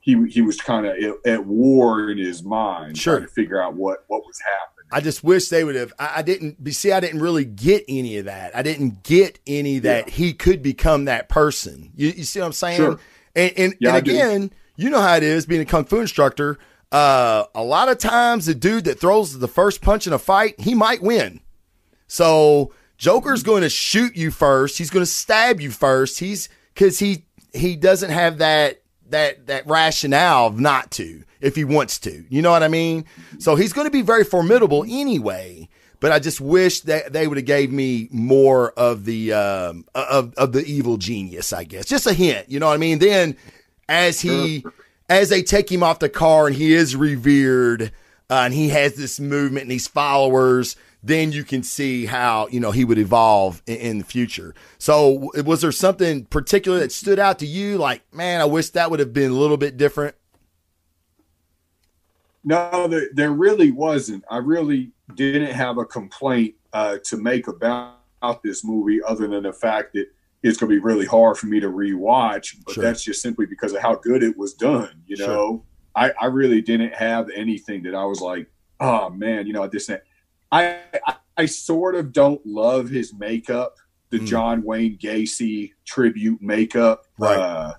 he 0.01 0.27
he 0.27 0.41
was 0.41 0.57
kind 0.57 0.85
of 0.85 0.97
at 1.25 1.45
war 1.45 2.09
in 2.09 2.17
his 2.17 2.43
mind, 2.43 2.97
sure. 2.97 3.17
trying 3.17 3.27
to 3.27 3.33
figure 3.33 3.61
out 3.61 3.75
what 3.75 4.03
what 4.07 4.25
was 4.25 4.39
happening. 4.39 4.89
I 4.91 4.99
just 4.99 5.23
wish 5.23 5.47
they 5.47 5.63
would 5.63 5.75
have. 5.75 5.93
I, 5.97 6.13
I 6.17 6.21
didn't 6.21 6.67
see. 6.73 6.91
I 6.91 6.99
didn't 6.99 7.21
really 7.21 7.45
get 7.45 7.85
any 7.87 8.17
of 8.17 8.25
that. 8.25 8.55
I 8.55 8.61
didn't 8.61 9.03
get 9.03 9.39
any 9.47 9.79
that 9.79 10.07
yeah. 10.07 10.13
he 10.13 10.33
could 10.33 10.61
become 10.61 11.05
that 11.05 11.29
person. 11.29 11.91
You, 11.95 12.09
you 12.09 12.23
see 12.23 12.39
what 12.39 12.47
I'm 12.47 12.51
saying? 12.51 12.77
Sure. 12.77 12.99
And 13.35 13.53
and, 13.55 13.75
yeah, 13.79 13.95
and 13.95 13.97
again, 13.97 14.51
you 14.75 14.89
know 14.89 14.99
how 14.99 15.15
it 15.15 15.23
is 15.23 15.45
being 15.45 15.61
a 15.61 15.65
kung 15.65 15.85
fu 15.85 15.99
instructor. 15.99 16.57
Uh, 16.91 17.45
a 17.55 17.63
lot 17.63 17.87
of 17.87 17.99
times, 17.99 18.47
the 18.47 18.55
dude 18.55 18.83
that 18.83 18.99
throws 18.99 19.39
the 19.39 19.47
first 19.47 19.81
punch 19.81 20.07
in 20.07 20.13
a 20.13 20.19
fight, 20.19 20.59
he 20.59 20.73
might 20.75 21.01
win. 21.01 21.39
So 22.07 22.73
Joker's 22.97 23.43
going 23.43 23.61
to 23.61 23.69
shoot 23.69 24.17
you 24.17 24.29
first. 24.29 24.77
He's 24.77 24.89
going 24.89 25.05
to 25.05 25.11
stab 25.11 25.61
you 25.61 25.71
first. 25.71 26.19
He's 26.19 26.49
because 26.73 26.99
he 26.99 27.25
he 27.53 27.77
doesn't 27.77 28.09
have 28.09 28.39
that 28.39 28.80
that 29.11 29.47
that 29.47 29.67
rationale 29.67 30.47
of 30.47 30.59
not 30.59 30.91
to 30.91 31.23
if 31.39 31.55
he 31.55 31.63
wants 31.63 31.99
to. 31.99 32.25
You 32.29 32.41
know 32.41 32.51
what 32.51 32.63
I 32.63 32.67
mean? 32.67 33.05
So 33.39 33.55
he's 33.55 33.73
going 33.73 33.87
to 33.87 33.91
be 33.91 34.01
very 34.01 34.23
formidable 34.23 34.83
anyway. 34.87 35.69
But 35.99 36.11
I 36.11 36.17
just 36.17 36.41
wish 36.41 36.81
that 36.81 37.13
they 37.13 37.27
would 37.27 37.37
have 37.37 37.45
gave 37.45 37.71
me 37.71 38.07
more 38.11 38.71
of 38.71 39.05
the 39.05 39.33
um, 39.33 39.85
of 39.93 40.33
of 40.33 40.51
the 40.51 40.65
evil 40.65 40.97
genius. 40.97 41.53
I 41.53 41.63
guess 41.63 41.85
just 41.85 42.07
a 42.07 42.13
hint. 42.13 42.49
You 42.49 42.59
know 42.59 42.67
what 42.67 42.73
I 42.73 42.77
mean? 42.77 42.97
Then 42.97 43.37
as 43.87 44.19
he 44.19 44.65
as 45.09 45.29
they 45.29 45.43
take 45.43 45.71
him 45.71 45.83
off 45.83 45.99
the 45.99 46.09
car 46.09 46.47
and 46.47 46.55
he 46.55 46.73
is 46.73 46.95
revered 46.95 47.91
uh, 48.31 48.43
and 48.45 48.53
he 48.53 48.69
has 48.69 48.95
this 48.95 49.19
movement 49.19 49.63
and 49.63 49.71
these 49.71 49.87
followers, 49.87 50.75
then 51.03 51.31
you 51.31 51.43
can 51.43 51.63
see 51.63 52.05
how 52.05 52.47
you 52.51 52.59
know 52.59 52.71
he 52.71 52.85
would 52.85 52.97
evolve 52.97 53.61
in, 53.65 53.77
in, 53.77 53.97
the 53.97 54.03
future. 54.03 54.53
So, 54.77 55.31
was 55.43 55.61
there 55.61 55.71
something 55.71 56.25
particular 56.25 56.79
that 56.79 56.91
stood 56.91 57.19
out 57.19 57.39
to 57.39 57.45
you? 57.45 57.77
Like, 57.77 58.01
man, 58.13 58.41
I 58.41 58.45
wish 58.45 58.69
that 58.71 58.91
would 58.91 58.99
have 58.99 59.13
been 59.13 59.31
a 59.31 59.35
little 59.35 59.57
bit 59.57 59.77
different. 59.77 60.15
No, 62.43 62.87
there, 62.87 63.09
there 63.13 63.31
really 63.31 63.71
wasn't. 63.71 64.23
I 64.29 64.37
really 64.37 64.91
didn't 65.15 65.51
have 65.51 65.77
a 65.77 65.85
complaint 65.85 66.55
uh, 66.73 66.97
to 67.05 67.17
make 67.17 67.47
about, 67.47 67.99
about 68.21 68.41
this 68.43 68.63
movie, 68.63 69.01
other 69.03 69.27
than 69.27 69.43
the 69.43 69.53
fact 69.53 69.93
that 69.93 70.07
it's 70.43 70.57
going 70.57 70.69
to 70.71 70.75
be 70.75 70.79
really 70.79 71.05
hard 71.05 71.37
for 71.37 71.45
me 71.45 71.59
to 71.59 71.69
rewatch. 71.69 72.55
But 72.65 72.75
sure. 72.75 72.83
that's 72.83 73.03
just 73.03 73.21
simply 73.21 73.45
because 73.45 73.73
of 73.73 73.81
how 73.81 73.95
good 73.95 74.23
it 74.23 74.37
was 74.37 74.53
done. 74.53 75.03
You 75.05 75.17
know, 75.17 75.25
sure. 75.25 75.63
I, 75.95 76.13
I 76.19 76.25
really 76.27 76.61
didn't 76.61 76.93
have 76.93 77.29
anything 77.35 77.83
that 77.83 77.93
I 77.93 78.05
was 78.05 78.21
like, 78.21 78.47
oh 78.79 79.09
man, 79.09 79.45
you 79.45 79.53
know, 79.53 79.63
at 79.63 79.71
this. 79.71 79.89
I, 80.51 80.79
I, 81.05 81.15
I 81.37 81.45
sort 81.45 81.95
of 81.95 82.11
don't 82.11 82.45
love 82.45 82.89
his 82.89 83.13
makeup, 83.13 83.77
the 84.09 84.19
mm. 84.19 84.27
John 84.27 84.63
Wayne 84.63 84.97
Gacy 84.97 85.71
tribute 85.85 86.41
makeup, 86.41 87.05
right. 87.17 87.39
uh, 87.39 87.73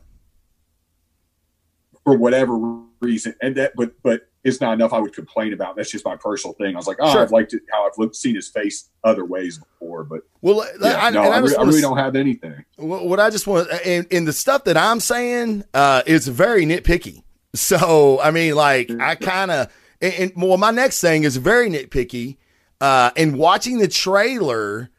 for 2.05 2.17
whatever 2.17 2.81
reason. 3.01 3.35
And 3.43 3.57
that, 3.57 3.73
but 3.77 3.93
but 4.03 4.29
it's 4.45 4.61
not 4.61 4.73
enough 4.73 4.93
I 4.93 4.99
would 4.99 5.15
complain 5.15 5.53
about. 5.53 5.77
That's 5.77 5.91
just 5.91 6.05
my 6.05 6.17
personal 6.17 6.55
thing. 6.55 6.75
I 6.75 6.79
was 6.79 6.87
like, 6.87 6.97
oh, 7.01 7.13
sure. 7.13 7.23
I've 7.23 7.31
liked 7.31 7.55
it 7.55 7.63
how 7.71 7.87
I've 7.87 7.97
looked, 7.97 8.17
seen 8.17 8.35
his 8.35 8.49
face 8.49 8.91
other 9.05 9.25
ways 9.25 9.59
before, 9.59 10.03
but 10.05 10.23
well, 10.41 10.67
yeah, 10.81 10.99
I, 11.01 11.11
no, 11.11 11.23
I, 11.23 11.27
I, 11.27 11.39
really, 11.39 11.57
I, 11.57 11.63
really, 11.63 11.81
don't 11.81 11.99
have 11.99 12.17
anything. 12.17 12.65
What 12.77 13.21
I 13.21 13.31
just 13.31 13.47
want, 13.47 13.69
and, 13.85 14.07
and 14.11 14.27
the 14.27 14.33
stuff 14.33 14.65
that 14.65 14.77
I'm 14.77 14.99
saying 14.99 15.65
uh, 15.75 16.03
is 16.07 16.27
very 16.27 16.65
nitpicky. 16.65 17.23
So 17.55 18.19
I 18.21 18.31
mean, 18.31 18.55
like, 18.55 18.91
I 18.99 19.15
kind 19.15 19.51
of, 19.51 19.73
and, 20.01 20.15
and, 20.15 20.33
well, 20.37 20.57
my 20.57 20.71
next 20.71 21.03
thing 21.03 21.25
is 21.25 21.37
very 21.37 21.69
nitpicky. 21.69 22.39
Uh, 22.83 23.13
and 23.17 23.39
watching 23.39 23.79
the 23.79 23.87
trailer, 23.87 24.91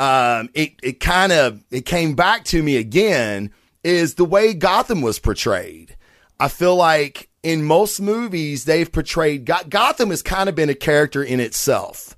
um, 0.00 0.48
it 0.52 0.72
it 0.82 0.98
kind 0.98 1.30
of 1.30 1.62
it 1.70 1.86
came 1.86 2.16
back 2.16 2.42
to 2.46 2.60
me 2.60 2.76
again. 2.76 3.52
Is 3.84 4.16
the 4.16 4.24
way 4.24 4.52
Gotham 4.52 5.00
was 5.00 5.20
portrayed. 5.20 5.96
I 6.40 6.48
feel 6.48 6.74
like 6.74 7.30
in 7.44 7.62
most 7.62 8.00
movies 8.00 8.64
they've 8.64 8.90
portrayed 8.90 9.44
Gotham 9.44 10.10
has 10.10 10.22
kind 10.22 10.48
of 10.48 10.56
been 10.56 10.70
a 10.70 10.74
character 10.74 11.22
in 11.22 11.38
itself. 11.38 12.16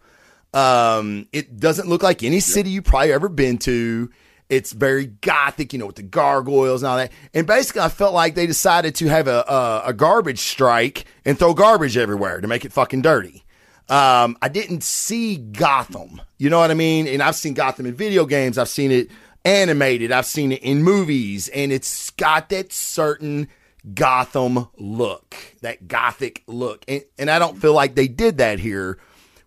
Um, 0.55 1.29
it 1.31 1.61
doesn't 1.61 1.89
look 1.89 2.03
like 2.03 2.23
any 2.23 2.41
city 2.41 2.71
you've 2.71 2.85
probably 2.85 3.13
ever 3.13 3.29
been 3.29 3.59
to. 3.59 4.11
It's 4.49 4.73
very 4.73 5.07
gothic, 5.07 5.75
you 5.75 5.79
know, 5.79 5.87
with 5.87 5.97
the 5.97 6.03
gargoyles 6.03 6.83
and 6.83 6.89
all 6.89 6.97
that. 6.97 7.13
And 7.35 7.47
basically, 7.47 7.83
I 7.83 7.91
felt 7.91 8.15
like 8.15 8.35
they 8.35 8.47
decided 8.47 8.95
to 8.97 9.09
have 9.09 9.29
a, 9.29 9.45
a, 9.47 9.83
a 9.89 9.93
garbage 9.93 10.41
strike 10.41 11.05
and 11.27 11.39
throw 11.39 11.53
garbage 11.53 11.99
everywhere 11.99 12.41
to 12.41 12.49
make 12.49 12.65
it 12.65 12.73
fucking 12.73 13.03
dirty. 13.03 13.45
Um, 13.93 14.39
I 14.41 14.49
didn't 14.49 14.83
see 14.83 15.37
Gotham. 15.37 16.23
You 16.39 16.49
know 16.49 16.59
what 16.59 16.71
I 16.71 16.75
mean? 16.75 17.07
And 17.07 17.23
I've 17.23 17.37
seen 17.37 17.53
Gotham 17.53 17.85
in 17.85 17.95
video 17.95 18.25
games. 18.25 18.57
I've 18.57 18.71
seen 18.71 18.91
it 18.91 19.11
animated. 19.45 20.11
I've 20.11 20.25
seen 20.25 20.51
it 20.51 20.63
in 20.63 20.83
movies, 20.83 21.49
and 21.49 21.71
it's 21.71 22.09
got 22.09 22.49
that 22.49 22.73
certain 22.73 23.49
Gotham 23.93 24.69
look, 24.79 25.37
that 25.61 25.89
gothic 25.89 26.43
look. 26.47 26.87
And, 26.89 27.05
and 27.19 27.31
I 27.31 27.39
don't 27.39 27.61
feel 27.61 27.75
like 27.75 27.95
they 27.95 28.09
did 28.09 28.39
that 28.39 28.61
here. 28.61 28.99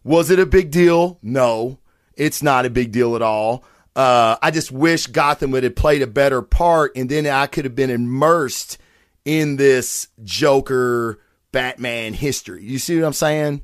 Was 0.04 0.30
it 0.30 0.38
a 0.38 0.46
big 0.46 0.70
deal? 0.70 1.18
No, 1.24 1.80
it's 2.14 2.44
not 2.44 2.68
a 2.68 2.70
big 2.70 2.92
deal 2.92 3.16
at 3.16 3.24
all. 3.24 3.64
Uh, 3.96 4.36
I 4.44 4.52
just 4.52 4.72
wish 4.72 5.08
Gotham 5.08 5.50
would 5.52 5.64
have 5.64 5.76
played 5.76 6.04
a 6.04 6.08
better 6.08 6.44
part, 6.44 6.92
and 6.96 7.10
then 7.10 7.26
I 7.26 7.48
could 7.48 7.66
have 7.66 7.76
been 7.76 7.90
immersed 7.90 8.78
in 9.24 9.56
this 9.56 10.10
Joker 10.24 11.20
Batman 11.52 12.14
history. 12.14 12.64
You 12.64 12.78
see 12.78 12.96
what 13.00 13.08
I'm 13.08 13.14
saying? 13.14 13.64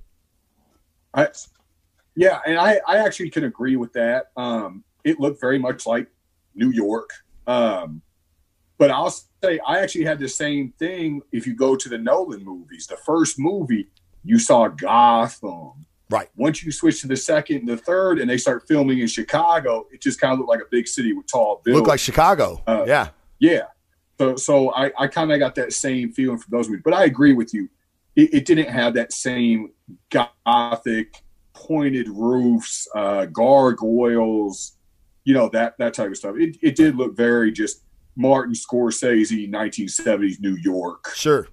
I, 1.14 1.28
yeah, 2.16 2.40
and 2.46 2.58
I, 2.58 2.80
I 2.88 2.98
actually 2.98 3.30
can 3.30 3.44
agree 3.44 3.76
with 3.76 3.94
that. 3.94 4.28
Um, 4.38 4.84
it 5.04 5.20
looked 5.20 5.42
very 5.42 5.60
much 5.60 5.86
like 5.86 6.08
New 6.56 6.70
York. 6.70 7.10
Um, 7.48 8.02
but 8.78 8.92
I'll 8.92 9.12
say 9.12 9.60
I 9.68 9.80
actually 9.80 10.06
had 10.06 10.20
the 10.20 10.28
same 10.28 10.74
thing. 10.80 11.22
If 11.32 11.46
you 11.46 11.56
go 11.56 11.76
to 11.76 11.90
the 11.90 11.98
Nolan 11.98 12.44
movies, 12.44 12.88
the 12.88 12.98
first 12.98 13.38
movie 13.38 13.90
you 14.24 14.40
saw 14.40 14.68
Gotham. 14.68 15.86
Right. 16.10 16.30
Once 16.36 16.64
you 16.64 16.72
switch 16.72 17.02
to 17.02 17.08
the 17.08 17.16
second 17.16 17.58
and 17.58 17.70
the 17.70 17.78
third, 17.78 18.20
and 18.20 18.30
they 18.30 18.38
start 18.38 18.68
filming 18.68 19.00
in 19.00 19.08
Chicago, 19.08 19.88
it 19.92 20.02
just 20.02 20.20
kind 20.20 20.34
of 20.34 20.40
looked 20.40 20.50
like 20.50 20.60
a 20.60 20.70
big 20.70 20.88
city 20.88 21.14
with 21.14 21.26
tall 21.28 21.62
buildings. 21.64 21.82
Look 21.82 21.88
like 21.88 22.00
Chicago. 22.00 22.62
Uh, 22.68 22.84
yeah. 22.86 23.10
Yeah. 23.40 23.68
So, 24.20 24.36
so 24.36 24.74
I, 24.74 24.92
I 25.00 25.08
kind 25.08 25.32
of 25.32 25.40
got 25.40 25.56
that 25.56 25.74
same 25.74 26.12
feeling 26.12 26.38
from 26.38 26.52
those 26.52 26.68
movies. 26.68 26.84
But 26.84 26.94
I 26.94 27.06
agree 27.06 27.34
with 27.34 27.54
you. 27.54 27.70
It, 28.16 28.34
it 28.34 28.46
didn't 28.46 28.70
have 28.70 28.94
that 28.96 29.14
same 29.14 29.72
gothic, 30.10 31.24
pointed 31.54 32.10
roofs, 32.10 32.88
uh, 32.96 33.26
gargoyles, 33.26 34.74
you 35.24 35.34
know 35.34 35.50
that 35.50 35.78
that 35.78 35.94
type 35.94 36.10
of 36.10 36.18
stuff. 36.18 36.36
It, 36.38 36.58
it 36.62 36.76
did 36.76 36.96
look 36.96 37.16
very 37.16 37.52
just 37.52 37.84
Martin 38.16 38.54
Scorsese 38.54 39.50
1970s 39.50 40.40
New 40.40 40.58
York. 40.62 41.12
Sure. 41.16 41.48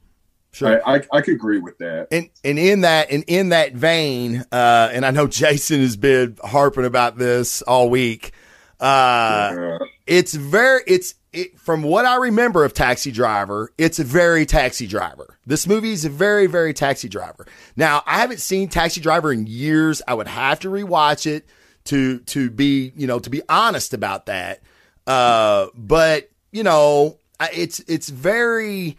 Sure. 0.51 0.83
I, 0.87 0.97
I, 0.97 1.03
I, 1.13 1.21
could 1.21 1.35
agree 1.35 1.59
with 1.59 1.77
that. 1.79 2.09
And 2.11 2.31
and 2.43 2.59
in 2.59 2.81
that 2.81 3.11
and 3.11 3.23
in 3.27 3.51
that 3.51 3.75
vein, 3.75 4.45
uh, 4.51 4.89
and 4.93 5.05
I 5.05 5.11
know 5.11 5.27
Jason 5.27 5.81
has 5.81 5.97
been 5.97 6.39
harping 6.43 6.87
about 6.87 7.19
this 7.19 7.61
all 7.63 7.91
week. 7.91 8.33
Uh, 8.81 9.55
yeah. 9.57 9.79
it's 10.07 10.35
very 10.35 10.83
it's 10.87 11.15
it, 11.33 11.59
from 11.59 11.83
what 11.83 12.05
I 12.05 12.17
remember 12.17 12.65
of 12.65 12.75
Taxi 12.75 13.11
Driver, 13.11 13.73
it's 13.79 13.99
a 13.99 14.05
very 14.05 14.47
Taxi 14.47 14.87
Driver. 14.87 15.39
This 15.47 15.67
movie 15.67 15.93
is 15.93 16.05
a 16.05 16.11
very 16.11 16.47
very 16.47 16.73
Taxi 16.73 17.09
Driver. 17.09 17.47
Now 17.77 18.03
I 18.07 18.19
haven't 18.19 18.41
seen 18.41 18.69
Taxi 18.69 19.01
Driver 19.01 19.33
in 19.33 19.47
years. 19.47 20.03
I 20.09 20.15
would 20.15 20.29
have 20.29 20.61
to 20.61 20.69
rewatch 20.69 21.27
it 21.27 21.47
to 21.85 22.21
to 22.21 22.51
be 22.51 22.93
you 22.97 23.07
know 23.07 23.19
to 23.19 23.31
be 23.31 23.43
honest 23.49 23.95
about 23.95 24.27
that. 24.27 24.63
Uh, 25.07 25.69
but 25.75 26.31
you 26.53 26.63
know, 26.63 27.19
it's 27.53 27.81
it's 27.81 28.09
very, 28.09 28.97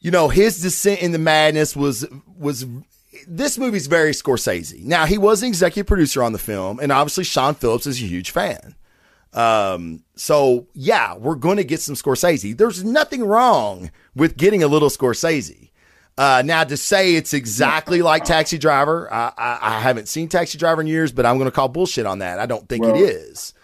you 0.00 0.10
know, 0.10 0.28
his 0.28 0.60
descent 0.60 1.00
into 1.00 1.18
madness 1.18 1.76
was 1.76 2.06
was 2.38 2.66
this 3.26 3.58
movie's 3.58 3.86
very 3.86 4.12
Scorsese. 4.12 4.82
Now 4.84 5.06
he 5.06 5.18
was 5.18 5.42
an 5.42 5.48
executive 5.48 5.86
producer 5.86 6.22
on 6.22 6.32
the 6.32 6.38
film, 6.38 6.78
and 6.80 6.92
obviously 6.92 7.24
Sean 7.24 7.54
Phillips 7.54 7.86
is 7.86 8.02
a 8.02 8.06
huge 8.06 8.30
fan. 8.30 8.74
Um, 9.32 10.02
so 10.14 10.66
yeah, 10.74 11.16
we're 11.16 11.36
going 11.36 11.56
to 11.56 11.64
get 11.64 11.80
some 11.80 11.94
Scorsese. 11.94 12.56
There's 12.56 12.84
nothing 12.84 13.24
wrong 13.24 13.90
with 14.14 14.36
getting 14.36 14.62
a 14.62 14.66
little 14.66 14.90
Scorsese. 14.90 15.70
Uh, 16.18 16.42
now 16.44 16.62
to 16.62 16.76
say 16.76 17.14
it's 17.14 17.32
exactly 17.32 18.02
like 18.02 18.24
Taxi 18.24 18.58
Driver, 18.58 19.12
I, 19.12 19.32
I, 19.36 19.58
I, 19.62 19.80
haven't 19.80 20.08
seen 20.08 20.28
Taxi 20.28 20.58
Driver 20.58 20.82
in 20.82 20.86
years, 20.86 21.10
but 21.10 21.24
I'm 21.24 21.38
going 21.38 21.50
to 21.50 21.54
call 21.54 21.68
bullshit 21.68 22.04
on 22.04 22.18
that. 22.18 22.38
I 22.38 22.44
don't 22.44 22.68
think 22.68 22.84
well, 22.84 22.94
it 22.94 22.98
is. 22.98 23.54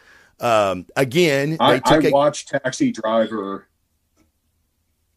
Um, 0.40 0.86
again, 0.96 1.58
I, 1.60 1.82
I 1.84 1.98
a- 1.98 2.10
watched 2.10 2.48
Taxi 2.48 2.90
Driver. 2.90 3.68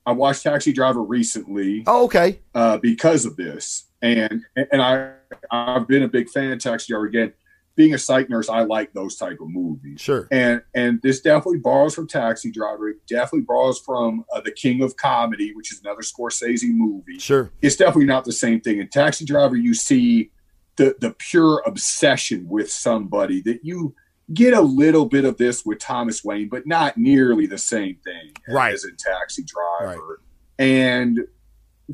I 0.06 0.12
watched 0.12 0.44
Taxi 0.44 0.74
Driver 0.74 1.02
recently. 1.02 1.84
Oh, 1.88 2.06
okay. 2.06 2.40
Uh, 2.54 2.78
because 2.78 3.26
of 3.26 3.38
this, 3.38 3.86
and 4.02 4.44
and 4.56 4.82
I 4.82 5.14
I've 5.52 5.88
been 5.88 6.04
a 6.04 6.08
big 6.08 6.28
fan 6.30 6.52
of 6.52 6.60
Taxi 6.60 6.92
Driver 6.92 7.06
again. 7.06 7.34
Being 7.76 7.94
a 7.94 7.98
psych 7.98 8.30
nurse, 8.30 8.50
I 8.50 8.64
like 8.64 8.94
those 8.94 9.16
type 9.16 9.40
of 9.42 9.48
movies. 9.50 10.02
Sure. 10.02 10.28
And 10.32 10.62
and 10.76 11.02
this 11.02 11.22
definitely 11.22 11.60
borrows 11.60 11.96
from 11.96 12.08
Taxi 12.08 12.52
Driver. 12.52 12.90
It 12.90 12.98
definitely 13.08 13.46
borrows 13.46 13.80
from 13.80 14.26
uh, 14.34 14.42
The 14.42 14.52
King 14.52 14.84
of 14.84 14.98
Comedy, 14.98 15.54
which 15.56 15.72
is 15.72 15.82
another 15.82 16.02
Scorsese 16.02 16.70
movie. 16.70 17.20
Sure. 17.20 17.52
It's 17.62 17.78
definitely 17.78 18.06
not 18.06 18.26
the 18.26 18.34
same 18.34 18.60
thing. 18.60 18.80
In 18.80 18.90
Taxi 18.90 19.26
Driver, 19.26 19.56
you 19.56 19.74
see 19.74 20.32
the 20.76 20.96
the 21.00 21.16
pure 21.18 21.64
obsession 21.66 22.48
with 22.50 22.72
somebody 22.72 23.42
that 23.44 23.62
you 23.64 23.96
get 24.34 24.54
a 24.54 24.62
little 24.62 25.06
bit 25.06 25.26
of 25.26 25.38
this 25.38 25.66
with 25.66 25.80
Thomas 25.80 26.24
Wayne, 26.24 26.50
but 26.50 26.68
not 26.68 26.98
nearly 26.98 27.48
the 27.48 27.58
same 27.58 27.98
thing 28.04 28.32
right. 28.50 28.74
as 28.74 28.86
in 28.86 28.96
Taxi 28.96 29.44
Driver. 29.44 30.20
Right. 30.60 30.66
And 30.66 31.20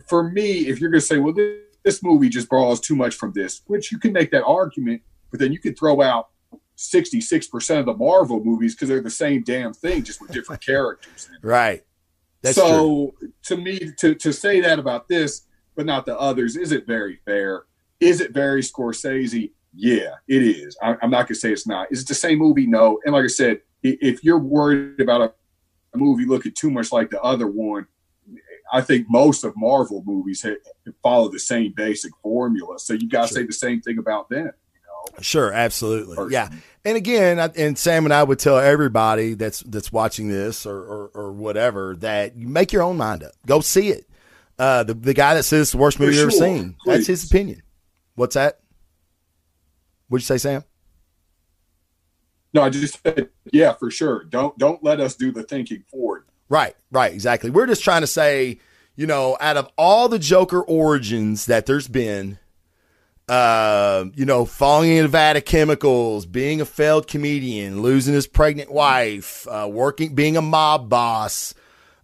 for 0.07 0.29
me, 0.29 0.67
if 0.67 0.79
you're 0.79 0.89
going 0.89 1.01
to 1.01 1.05
say, 1.05 1.17
well, 1.17 1.33
this, 1.33 1.57
this 1.83 2.03
movie 2.03 2.29
just 2.29 2.49
borrows 2.49 2.79
too 2.79 2.95
much 2.95 3.15
from 3.15 3.31
this, 3.33 3.61
which 3.67 3.91
you 3.91 3.97
can 3.97 4.13
make 4.13 4.31
that 4.31 4.43
argument, 4.43 5.01
but 5.31 5.39
then 5.39 5.51
you 5.51 5.59
could 5.59 5.77
throw 5.77 6.01
out 6.01 6.29
66% 6.77 7.79
of 7.79 7.85
the 7.85 7.93
Marvel 7.93 8.43
movies 8.43 8.75
because 8.75 8.89
they're 8.89 9.01
the 9.01 9.09
same 9.09 9.43
damn 9.43 9.73
thing, 9.73 10.03
just 10.03 10.21
with 10.21 10.31
different 10.31 10.61
characters. 10.65 11.29
Right. 11.41 11.83
That's 12.41 12.55
so 12.55 13.15
true. 13.17 13.33
to 13.45 13.57
me, 13.57 13.79
to, 13.99 14.13
to 14.15 14.31
say 14.31 14.61
that 14.61 14.77
about 14.79 15.07
this, 15.07 15.47
but 15.75 15.85
not 15.85 16.05
the 16.05 16.17
others, 16.19 16.55
is 16.55 16.71
it 16.71 16.85
very 16.85 17.19
fair? 17.25 17.65
Is 17.99 18.21
it 18.21 18.31
very 18.31 18.61
Scorsese? 18.61 19.51
Yeah, 19.73 20.15
it 20.27 20.43
is. 20.43 20.77
I, 20.81 20.95
am 21.01 21.09
not 21.09 21.27
gonna 21.27 21.35
say 21.35 21.51
it's 21.51 21.67
not. 21.67 21.91
Is 21.91 22.03
it 22.03 22.07
the 22.07 22.15
same 22.15 22.39
movie? 22.39 22.67
No. 22.67 22.99
And 23.05 23.13
like 23.13 23.23
I 23.23 23.27
said, 23.27 23.61
if 23.83 24.23
you're 24.23 24.39
worried 24.39 24.99
about 24.99 25.21
a, 25.21 25.33
a 25.93 25.97
movie 25.97 26.25
looking 26.25 26.51
too 26.53 26.71
much 26.71 26.91
like 26.91 27.09
the 27.09 27.21
other 27.21 27.47
one, 27.47 27.87
I 28.71 28.81
think 28.81 29.07
most 29.09 29.43
of 29.43 29.53
Marvel 29.55 30.03
movies 30.05 30.45
follow 31.01 31.29
the 31.29 31.39
same 31.39 31.73
basic 31.75 32.11
formula. 32.21 32.79
So 32.79 32.93
you 32.93 33.07
got 33.07 33.23
to 33.23 33.27
sure. 33.29 33.41
say 33.43 33.47
the 33.47 33.53
same 33.53 33.81
thing 33.81 33.97
about 33.97 34.29
them. 34.29 34.51
Sure, 35.21 35.51
absolutely. 35.51 36.15
Personally. 36.15 36.33
Yeah. 36.33 36.49
and 36.85 36.97
again, 36.97 37.39
and 37.55 37.77
Sam 37.77 38.05
and 38.05 38.13
I 38.13 38.23
would 38.23 38.39
tell 38.39 38.57
everybody 38.57 39.33
that's 39.33 39.61
that's 39.61 39.91
watching 39.91 40.29
this 40.29 40.65
or, 40.65 40.77
or, 40.77 41.11
or 41.13 41.31
whatever 41.31 41.95
that 41.99 42.35
you 42.35 42.47
make 42.47 42.71
your 42.71 42.83
own 42.83 42.97
mind 42.97 43.23
up. 43.23 43.31
Go 43.45 43.59
see 43.59 43.89
it. 43.89 44.07
Uh, 44.59 44.83
the 44.83 44.93
the 44.93 45.13
guy 45.13 45.33
that 45.35 45.43
says 45.43 45.61
it's 45.63 45.71
the 45.71 45.77
worst 45.77 45.99
movie 45.99 46.15
you've 46.15 46.23
ever 46.23 46.31
seen. 46.31 46.75
Please. 46.83 46.93
That's 46.95 47.07
his 47.07 47.23
opinion. 47.25 47.61
What's 48.15 48.35
that? 48.35 48.59
What'd 50.09 50.23
you 50.23 50.25
say, 50.25 50.37
Sam? 50.37 50.63
No, 52.53 52.61
I 52.63 52.69
just 52.69 53.01
said, 53.03 53.29
yeah, 53.51 53.73
for 53.73 53.91
sure. 53.91 54.23
Don't 54.23 54.57
don't 54.57 54.83
let 54.83 54.99
us 54.99 55.15
do 55.15 55.31
the 55.31 55.43
thinking 55.43 55.83
for 55.91 56.17
it. 56.19 56.23
Right, 56.49 56.75
right, 56.91 57.13
exactly. 57.13 57.49
We're 57.49 57.67
just 57.67 57.83
trying 57.83 58.01
to 58.01 58.07
say, 58.07 58.59
you 58.95 59.05
know, 59.05 59.37
out 59.41 59.57
of 59.57 59.69
all 59.77 60.07
the 60.07 60.17
Joker 60.17 60.61
origins 60.61 61.45
that 61.47 61.65
there's 61.65 61.87
been, 61.89 62.39
uh, 63.29 64.05
you 64.15 64.25
know, 64.25 64.45
falling 64.45 64.91
into 64.91 65.03
Nevada 65.03 65.41
chemicals, 65.41 66.25
being 66.25 66.61
a 66.61 66.65
failed 66.65 67.07
comedian, 67.07 67.81
losing 67.81 68.13
his 68.13 68.27
pregnant 68.27 68.71
wife, 68.71 69.45
uh, 69.49 69.67
working, 69.69 70.15
being 70.15 70.37
a 70.37 70.41
mob 70.41 70.89
boss, 70.89 71.53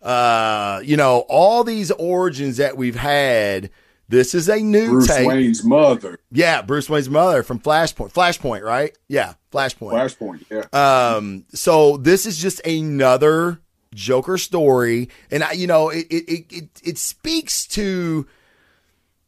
uh, 0.02 0.82
you 0.84 0.98
know, 0.98 1.20
all 1.30 1.64
these 1.64 1.92
origins 1.92 2.58
that 2.58 2.76
we've 2.78 2.96
had. 2.96 3.70
This 4.10 4.36
is 4.36 4.50
a 4.50 4.60
new 4.60 4.90
Bruce 4.90 5.08
take. 5.08 5.28
Wayne's 5.28 5.64
mother. 5.64 6.20
Yeah, 6.30 6.62
Bruce 6.62 6.90
Wayne's 6.90 7.10
mother 7.10 7.42
from 7.42 7.60
Flashpoint. 7.60 8.12
Flashpoint, 8.12 8.62
right? 8.62 8.96
Yeah, 9.08 9.36
Flashpoint. 9.52 9.94
Flashpoint. 9.94 10.46
Yeah. 10.52 11.16
Um. 11.16 11.46
So 11.54 11.98
this 11.98 12.26
is 12.26 12.38
just 12.38 12.60
another 12.68 13.62
Joker 13.96 14.38
story, 14.38 15.10
and 15.32 15.42
I, 15.44 15.54
you 15.54 15.68
know, 15.68 15.90
it 15.90 16.06
it 16.10 16.46
it 16.52 16.82
it 16.84 16.98
speaks 16.98 17.66
to 17.68 18.28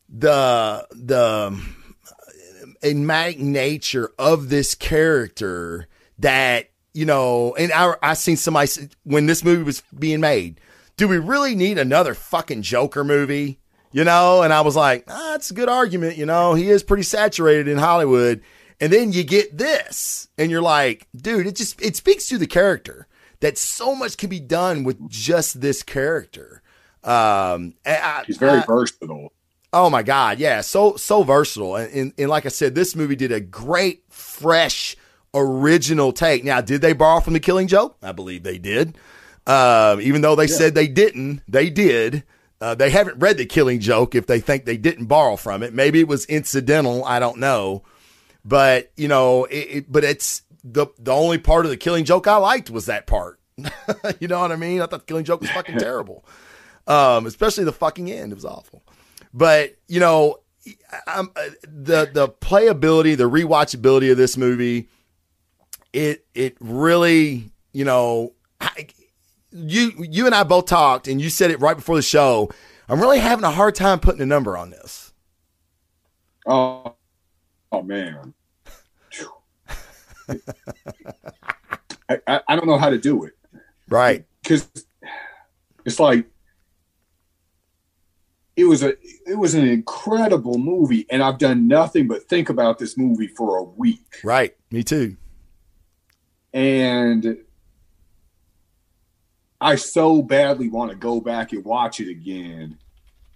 the 0.10 0.86
the 0.92 1.60
enigmatic 2.86 3.40
nature 3.40 4.12
of 4.18 4.50
this 4.50 4.76
character 4.76 5.88
that 6.20 6.70
you 6.94 7.06
know, 7.06 7.54
and 7.56 7.72
I 7.74 7.96
I 8.02 8.14
seen 8.14 8.38
somebody 8.38 8.90
when 9.04 9.26
this 9.26 9.44
movie 9.44 9.64
was 9.64 9.84
being 9.98 10.22
made. 10.22 10.62
Do 10.98 11.08
we 11.10 11.18
really 11.18 11.56
need 11.56 11.78
another 11.78 12.14
fucking 12.14 12.62
Joker 12.62 13.04
movie? 13.04 13.60
You 13.92 14.04
know, 14.04 14.42
and 14.42 14.52
I 14.52 14.62
was 14.62 14.76
like, 14.76 15.06
ah, 15.08 15.32
that's 15.32 15.52
a 15.52 15.54
good 15.54 15.70
argument. 15.70 16.18
You 16.18 16.26
know, 16.26 16.54
he 16.54 16.70
is 16.70 16.84
pretty 16.84 17.04
saturated 17.04 17.68
in 17.68 17.78
Hollywood. 17.78 18.42
And 18.80 18.92
then 18.92 19.14
you 19.14 19.24
get 19.24 19.58
this, 19.58 20.28
and 20.38 20.52
you're 20.52 20.62
like, 20.62 21.08
dude, 21.16 21.48
it 21.48 21.56
just 21.56 21.82
it 21.82 21.96
speaks 21.96 22.28
to 22.28 22.38
the 22.38 22.48
character 22.48 23.08
that 23.40 23.58
so 23.58 23.96
much 23.96 24.18
can 24.18 24.30
be 24.30 24.40
done 24.40 24.84
with 24.84 25.10
just 25.10 25.62
this 25.62 25.84
character. 25.84 26.62
Um, 27.04 27.76
I, 27.86 28.24
He's 28.26 28.38
very 28.38 28.60
I, 28.60 28.66
versatile. 28.66 29.32
Oh 29.76 29.90
my 29.90 30.04
God, 30.04 30.40
yeah, 30.40 30.62
so 30.62 30.96
so 30.96 31.24
versatile, 31.24 31.76
and, 31.76 31.94
and, 31.94 32.14
and 32.18 32.30
like 32.30 32.46
I 32.46 32.50
said, 32.50 32.76
this 32.76 32.96
movie 32.96 33.18
did 33.18 33.34
a 33.34 33.42
great, 33.42 34.06
fresh, 34.08 34.96
original 35.34 36.14
take. 36.14 36.46
Now, 36.46 36.62
did 36.62 36.80
they 36.80 36.94
borrow 36.94 37.20
from 37.20 37.34
The 37.34 37.42
Killing 37.42 37.68
Joke? 37.68 37.98
I 38.02 38.14
believe 38.14 38.44
they 38.44 38.58
did. 38.58 38.98
Uh, 39.46 39.98
even 40.02 40.22
though 40.22 40.34
they 40.34 40.46
yeah. 40.46 40.56
said 40.56 40.76
they 40.76 40.88
didn't, 40.88 41.42
they 41.46 41.70
did. 41.70 42.24
Uh, 42.62 42.74
they 42.74 42.90
haven't 42.90 43.20
read 43.20 43.36
The 43.36 43.46
Killing 43.46 43.82
Joke 43.82 44.16
if 44.16 44.28
they 44.28 44.40
think 44.40 44.64
they 44.64 44.78
didn't 44.78 45.08
borrow 45.08 45.36
from 45.36 45.62
it. 45.62 45.74
Maybe 45.74 46.00
it 46.00 46.08
was 46.08 46.26
incidental. 46.28 47.04
I 47.04 47.20
don't 47.20 47.40
know. 47.40 47.84
But 48.46 48.94
you 48.96 49.10
know, 49.10 49.44
it, 49.44 49.58
it, 49.58 49.92
but 49.92 50.06
it's 50.06 50.44
the 50.64 50.88
the 50.98 51.12
only 51.12 51.38
part 51.38 51.66
of 51.66 51.70
the 51.70 51.78
Killing 51.78 52.06
Joke 52.06 52.28
I 52.28 52.38
liked 52.38 52.70
was 52.70 52.86
that 52.86 53.08
part. 53.08 53.42
you 54.22 54.30
know 54.30 54.40
what 54.40 54.54
I 54.54 54.56
mean? 54.56 54.82
I 54.82 54.86
thought 54.86 55.02
the 55.02 55.06
Killing 55.06 55.26
Joke 55.26 55.42
was 55.42 55.50
fucking 55.50 55.78
terrible, 55.80 56.24
um, 56.88 57.26
especially 57.26 57.66
the 57.66 57.74
fucking 57.74 58.10
end. 58.10 58.32
It 58.32 58.36
was 58.36 58.46
awful. 58.46 58.85
But 59.36 59.76
you 59.90 60.00
know, 60.00 60.38
I'm, 61.06 61.30
uh, 61.36 61.50
the 61.64 62.10
the 62.12 62.30
playability, 62.30 63.18
the 63.18 63.30
rewatchability 63.30 64.10
of 64.10 64.18
this 64.18 64.38
movie, 64.38 64.88
it 65.92 66.26
it 66.34 66.56
really, 66.62 67.52
you 67.74 67.84
know, 67.84 68.32
I, 68.62 68.88
you 69.52 69.92
you 70.00 70.26
and 70.26 70.34
I 70.34 70.44
both 70.44 70.68
talked, 70.68 71.10
and 71.10 71.20
you 71.20 71.30
said 71.30 71.52
it 71.52 71.60
right 71.60 71.76
before 71.76 71.98
the 71.98 72.02
show. 72.02 72.50
I'm 72.88 73.02
really 73.02 73.20
having 73.20 73.44
a 73.44 73.52
hard 73.52 73.76
time 73.76 74.00
putting 74.00 74.22
a 74.22 74.26
number 74.26 74.56
on 74.56 74.70
this. 74.70 75.12
Oh, 76.48 76.96
oh 77.74 77.82
man. 77.82 78.34
I, 82.08 82.20
I, 82.28 82.42
I 82.48 82.56
don't 82.56 82.68
know 82.68 82.78
how 82.78 82.90
to 82.90 82.98
do 82.98 83.26
it. 83.26 83.34
Right. 83.90 84.24
Because 84.44 84.70
it's 85.84 86.00
like 86.00 86.26
it 88.56 88.66
was 88.66 88.84
a 88.84 88.94
it 89.28 89.38
was 89.38 89.54
an 89.54 89.68
incredible 89.68 90.58
movie 90.58 91.06
and 91.10 91.22
i've 91.22 91.38
done 91.38 91.68
nothing 91.68 92.08
but 92.08 92.24
think 92.24 92.50
about 92.50 92.80
this 92.80 92.98
movie 92.98 93.28
for 93.28 93.58
a 93.58 93.64
week 93.64 94.20
right 94.24 94.56
me 94.72 94.84
too 94.84 95.16
and 96.54 97.38
i 99.60 99.76
so 99.76 100.22
badly 100.22 100.70
want 100.70 100.90
to 100.90 100.98
go 100.98 101.20
back 101.20 101.52
and 101.52 101.64
watch 101.66 102.00
it 102.00 102.10
again 102.10 102.78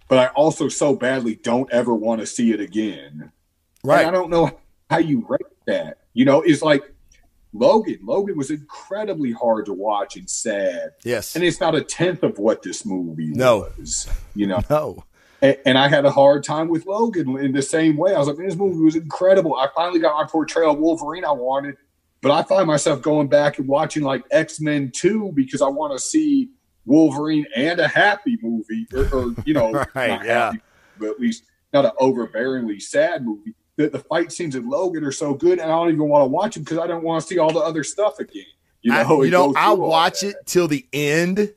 but 0.08 0.18
i 0.18 0.26
also 0.28 0.68
so 0.68 0.94
badly 0.94 1.36
don't 1.36 1.70
ever 1.72 1.94
want 1.94 2.20
to 2.20 2.26
see 2.26 2.52
it 2.52 2.60
again 2.60 3.30
right 3.84 4.06
and 4.06 4.08
i 4.08 4.10
don't 4.10 4.30
know 4.30 4.58
how 4.88 4.98
you 4.98 5.24
rate 5.28 5.40
that 5.66 5.98
you 6.14 6.24
know 6.24 6.40
it's 6.42 6.62
like 6.62 6.82
Logan. 7.52 7.98
Logan 8.04 8.36
was 8.36 8.52
incredibly 8.52 9.32
hard 9.32 9.66
to 9.66 9.72
watch 9.72 10.16
and 10.16 10.30
sad. 10.30 10.92
Yes. 11.02 11.34
And 11.34 11.44
it's 11.44 11.58
not 11.58 11.74
a 11.74 11.82
tenth 11.82 12.22
of 12.22 12.38
what 12.38 12.62
this 12.62 12.86
movie 12.86 13.30
no. 13.30 13.70
was. 13.76 14.08
You 14.36 14.46
know? 14.46 14.60
No. 14.70 15.02
And, 15.42 15.56
and, 15.64 15.78
I 15.78 15.88
had 15.88 16.04
a 16.04 16.10
hard 16.10 16.44
time 16.44 16.68
with 16.68 16.86
Logan 16.86 17.38
in 17.38 17.52
the 17.52 17.62
same 17.62 17.96
way. 17.96 18.14
I 18.14 18.18
was 18.18 18.28
like, 18.28 18.36
this 18.36 18.56
movie 18.56 18.82
was 18.82 18.96
incredible. 18.96 19.56
I 19.56 19.68
finally 19.74 20.00
got 20.00 20.20
my 20.20 20.28
portrayal 20.28 20.72
of 20.72 20.78
Wolverine 20.78 21.24
I 21.24 21.32
wanted, 21.32 21.76
but 22.20 22.30
I 22.30 22.42
find 22.42 22.66
myself 22.66 23.00
going 23.00 23.28
back 23.28 23.58
and 23.58 23.66
watching 23.66 24.02
like 24.02 24.22
X 24.30 24.60
Men 24.60 24.90
2 24.94 25.32
because 25.34 25.62
I 25.62 25.68
want 25.68 25.92
to 25.92 25.98
see 25.98 26.50
Wolverine 26.84 27.46
and 27.54 27.80
a 27.80 27.88
happy 27.88 28.38
movie, 28.42 28.86
or, 28.92 29.08
or 29.14 29.34
you 29.44 29.54
know, 29.54 29.72
right, 29.94 30.24
yeah. 30.24 30.46
Happy, 30.46 30.60
but 30.98 31.10
at 31.10 31.20
least 31.20 31.44
not 31.72 31.84
an 31.84 31.92
overbearingly 32.00 32.80
sad 32.82 33.24
movie. 33.24 33.54
The, 33.76 33.88
the 33.88 34.00
fight 34.00 34.32
scenes 34.32 34.56
in 34.56 34.68
Logan 34.68 35.04
are 35.04 35.12
so 35.12 35.34
good, 35.34 35.58
and 35.58 35.70
I 35.70 35.74
don't 35.74 35.88
even 35.88 36.08
want 36.08 36.22
to 36.24 36.26
watch 36.26 36.54
them 36.54 36.64
because 36.64 36.78
I 36.78 36.86
don't 36.86 37.02
want 37.02 37.22
to 37.22 37.26
see 37.26 37.38
all 37.38 37.52
the 37.52 37.60
other 37.60 37.84
stuff 37.84 38.18
again. 38.18 38.44
You 38.82 38.92
know, 38.92 39.20
I, 39.20 39.24
you 39.24 39.30
know, 39.30 39.54
I'll 39.56 39.76
watch 39.76 40.22
it 40.22 40.36
till 40.46 40.66
the 40.66 40.86
end 40.92 41.52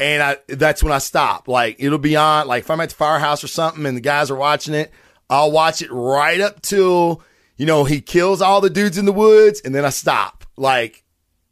and 0.00 0.22
I 0.22 0.36
that's 0.48 0.82
when 0.82 0.92
I 0.92 0.98
stop. 0.98 1.48
Like 1.48 1.76
it'll 1.78 1.98
be 1.98 2.16
on. 2.16 2.46
Like 2.46 2.64
if 2.64 2.70
I'm 2.70 2.80
at 2.80 2.90
the 2.90 2.94
firehouse 2.94 3.42
or 3.42 3.48
something, 3.48 3.86
and 3.86 3.96
the 3.96 4.02
guys 4.02 4.30
are 4.30 4.36
watching 4.36 4.74
it, 4.74 4.92
I'll 5.28 5.50
watch 5.50 5.82
it 5.82 5.90
right 5.90 6.40
up 6.40 6.62
till 6.62 7.22
you 7.56 7.66
know 7.66 7.84
he 7.84 8.00
kills 8.00 8.40
all 8.40 8.60
the 8.60 8.70
dudes 8.70 8.98
in 8.98 9.04
the 9.04 9.12
woods, 9.12 9.60
and 9.64 9.74
then 9.74 9.84
I 9.84 9.90
stop. 9.90 10.44
Like 10.56 11.04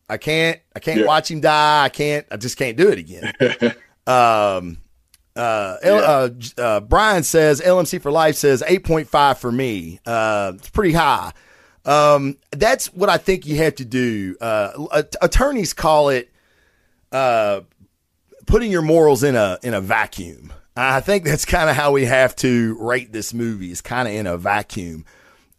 I 0.08 0.16
can't, 0.18 0.60
I 0.74 0.78
can't 0.78 1.00
yeah. 1.00 1.06
watch 1.06 1.30
him 1.30 1.40
die. 1.40 1.84
I 1.84 1.88
can't, 1.88 2.26
I 2.30 2.36
just 2.36 2.56
can't 2.56 2.76
do 2.76 2.88
it 2.88 2.98
again. 2.98 3.32
um, 4.06 4.78
uh, 5.34 5.76
yeah. 5.84 5.90
uh, 5.90 6.30
uh, 6.58 6.80
Brian 6.80 7.22
says 7.22 7.60
LMC 7.60 8.00
for 8.00 8.10
life 8.10 8.36
says 8.36 8.62
8.5 8.66 9.38
for 9.38 9.50
me. 9.50 10.00
Uh, 10.06 10.52
it's 10.54 10.70
pretty 10.70 10.92
high. 10.92 11.32
Um, 11.84 12.36
that's 12.52 12.92
what 12.92 13.08
I 13.08 13.16
think 13.16 13.46
you 13.46 13.56
have 13.56 13.76
to 13.76 13.84
do. 13.84 14.36
Uh, 14.40 15.02
attorneys 15.20 15.72
call 15.72 16.08
it, 16.08 16.30
uh, 17.12 17.60
putting 18.46 18.70
your 18.70 18.82
morals 18.82 19.22
in 19.22 19.36
a 19.36 19.58
in 19.62 19.74
a 19.74 19.80
vacuum. 19.80 20.52
I 20.76 21.00
think 21.00 21.24
that's 21.24 21.44
kind 21.44 21.70
of 21.70 21.76
how 21.76 21.92
we 21.92 22.04
have 22.04 22.36
to 22.36 22.76
rate 22.78 23.12
this 23.12 23.32
movie. 23.32 23.70
It's 23.70 23.80
kind 23.80 24.06
of 24.06 24.14
in 24.14 24.26
a 24.26 24.36
vacuum. 24.36 25.04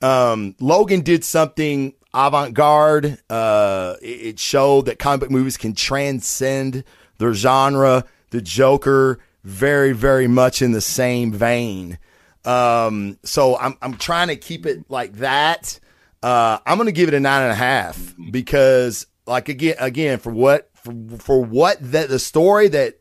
Um, 0.02 0.56
Logan 0.60 1.02
did 1.02 1.24
something 1.24 1.94
avant 2.14 2.54
garde. 2.54 3.18
Uh, 3.30 3.96
it, 4.02 4.40
showed 4.40 4.86
that 4.86 5.00
comic 5.00 5.22
book 5.22 5.32
movies 5.32 5.58
can 5.58 5.74
transcend 5.74 6.84
their 7.18 7.34
genre. 7.34 8.06
The 8.30 8.42
Joker, 8.42 9.20
very, 9.44 9.94
very 9.94 10.28
much 10.28 10.62
in 10.62 10.72
the 10.72 10.82
same 10.82 11.32
vein. 11.32 11.98
Um, 12.46 13.18
so 13.24 13.58
I'm 13.58 13.78
I'm 13.82 13.98
trying 13.98 14.28
to 14.28 14.36
keep 14.36 14.66
it 14.66 14.86
like 14.90 15.14
that. 15.14 15.80
Uh, 16.22 16.60
I'm 16.66 16.78
going 16.78 16.88
to 16.88 16.92
give 16.92 17.08
it 17.08 17.14
a 17.14 17.20
nine 17.20 17.44
and 17.44 17.52
a 17.52 17.56
half 17.56 18.16
because, 18.32 19.08
like 19.26 19.50
again, 19.50 19.76
again 19.80 20.20
for 20.20 20.32
what 20.32 20.66
for, 20.88 21.18
for 21.18 21.44
what 21.44 21.78
that 21.92 22.10
the 22.10 22.20
story 22.20 22.68
that 22.70 23.00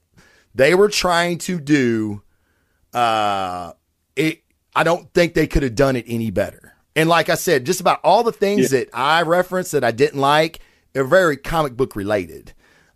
they 0.55 0.75
were 0.75 0.89
trying 0.89 1.39
to 1.39 1.61
do, 1.61 2.23
uh, 2.93 3.73
it 4.15 4.43
I 4.75 4.85
don't 4.85 5.13
think 5.13 5.35
they 5.35 5.47
could 5.47 5.63
have 5.63 5.75
done 5.75 5.97
it 5.97 6.05
any 6.09 6.31
better. 6.31 6.75
And 6.95 7.09
like 7.09 7.29
I 7.29 7.35
said, 7.35 7.67
just 7.67 7.81
about 7.81 8.01
all 8.03 8.23
the 8.23 8.33
things 8.33 8.73
yeah. 8.73 8.81
that 8.81 8.91
I 8.95 9.23
referenced 9.23 9.73
that 9.73 9.85
I 9.85 9.91
didn't 9.91 10.21
like 10.21 10.61
are 10.95 11.05
very 11.05 11.37
comic 11.37 11.77
book 11.77 11.95
related. 11.95 12.55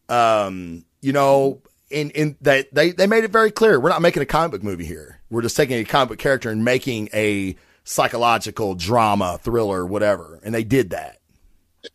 Um, 0.09 0.85
you 1.03 1.13
know, 1.13 1.63
in 1.91 2.11
in 2.11 2.37
that 2.41 2.75
they 2.75 2.93
they 2.93 3.07
made 3.07 3.25
it 3.25 3.31
very 3.31 3.51
clear 3.51 3.79
we're 3.79 3.91
not 3.91 4.03
making 4.03 4.23
a 4.23 4.27
comic 4.27 4.53
book 4.53 4.63
movie 4.63 4.87
here. 4.87 5.21
We're 5.31 5.43
just 5.43 5.57
taking 5.57 5.79
a 5.79 5.85
comic 5.85 6.11
book 6.11 6.19
character 6.19 6.51
and 6.51 6.65
making 6.65 7.11
a 7.13 7.57
psychological 7.85 8.75
drama, 8.75 9.39
thriller, 9.43 9.85
whatever. 9.85 10.41
And 10.43 10.55
they 10.55 10.65
did 10.65 10.91
that. 10.91 11.19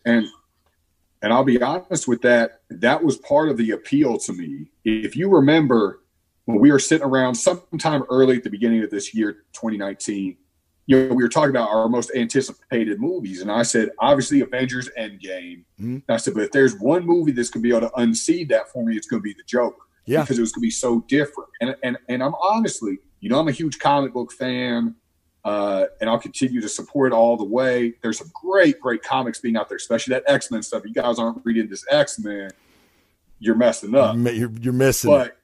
And 0.05 0.27
and 1.25 1.33
I'll 1.33 1.43
be 1.43 1.59
honest 1.59 2.07
with 2.07 2.21
that, 2.21 2.61
that 2.69 3.03
was 3.03 3.17
part 3.17 3.49
of 3.49 3.57
the 3.57 3.71
appeal 3.71 4.19
to 4.19 4.31
me. 4.31 4.67
If 4.83 5.15
you 5.15 5.27
remember 5.27 6.01
when 6.45 6.59
we 6.59 6.71
were 6.71 6.77
sitting 6.77 7.03
around 7.03 7.33
sometime 7.33 8.03
early 8.11 8.37
at 8.37 8.43
the 8.43 8.51
beginning 8.51 8.83
of 8.83 8.91
this 8.91 9.11
year, 9.15 9.43
2019, 9.53 10.37
you 10.85 11.07
know, 11.07 11.15
we 11.15 11.23
were 11.23 11.29
talking 11.29 11.49
about 11.49 11.71
our 11.71 11.89
most 11.89 12.11
anticipated 12.13 13.01
movies, 13.01 13.41
and 13.41 13.51
I 13.51 13.63
said, 13.63 13.89
obviously, 13.97 14.41
Avengers 14.41 14.87
Endgame. 14.99 15.63
Mhm. 15.81 15.95
And 15.95 16.03
I 16.07 16.17
said, 16.17 16.35
but 16.35 16.43
if 16.43 16.51
there's 16.51 16.79
one 16.79 17.03
movie 17.07 17.31
that's 17.31 17.49
going 17.49 17.63
to 17.63 17.69
be 17.69 17.75
able 17.75 17.89
to 17.89 17.99
unseed 17.99 18.49
that 18.49 18.71
for 18.71 18.85
me, 18.85 18.95
it's 18.95 19.07
going 19.07 19.19
to 19.19 19.23
be 19.23 19.33
The 19.33 19.41
Joker. 19.47 19.81
Yeah. 20.05 20.21
Because 20.21 20.37
it 20.37 20.41
was 20.41 20.51
going 20.51 20.61
to 20.61 20.67
be 20.67 20.69
so 20.69 21.03
different. 21.07 21.49
And, 21.59 21.75
and, 21.81 21.97
and 22.07 22.21
I'm 22.21 22.35
honestly, 22.35 22.99
you 23.19 23.29
know, 23.29 23.39
I'm 23.39 23.47
a 23.47 23.51
huge 23.51 23.79
comic 23.79 24.13
book 24.13 24.31
fan, 24.31 24.93
uh, 25.45 25.85
and 26.01 26.09
I'll 26.09 26.19
continue 26.19 26.59
to 26.59 26.67
support 26.67 27.13
it 27.13 27.15
all 27.15 27.37
the 27.37 27.45
way. 27.45 27.93
There's 28.01 28.17
some 28.17 28.31
great, 28.33 28.79
great 28.79 29.03
comics 29.03 29.39
being 29.39 29.55
out 29.55 29.69
there, 29.69 29.77
especially 29.77 30.13
that 30.15 30.23
X 30.27 30.51
Men 30.51 30.63
stuff. 30.63 30.83
You 30.85 30.93
guys 30.93 31.19
aren't 31.19 31.45
reading 31.45 31.69
this 31.69 31.85
X 31.89 32.19
Men, 32.19 32.49
you're 33.39 33.55
messing 33.55 33.95
up. 33.95 34.15
You're, 34.17 34.51
you're 34.59 34.73
missing. 34.73 35.11
But 35.11 35.37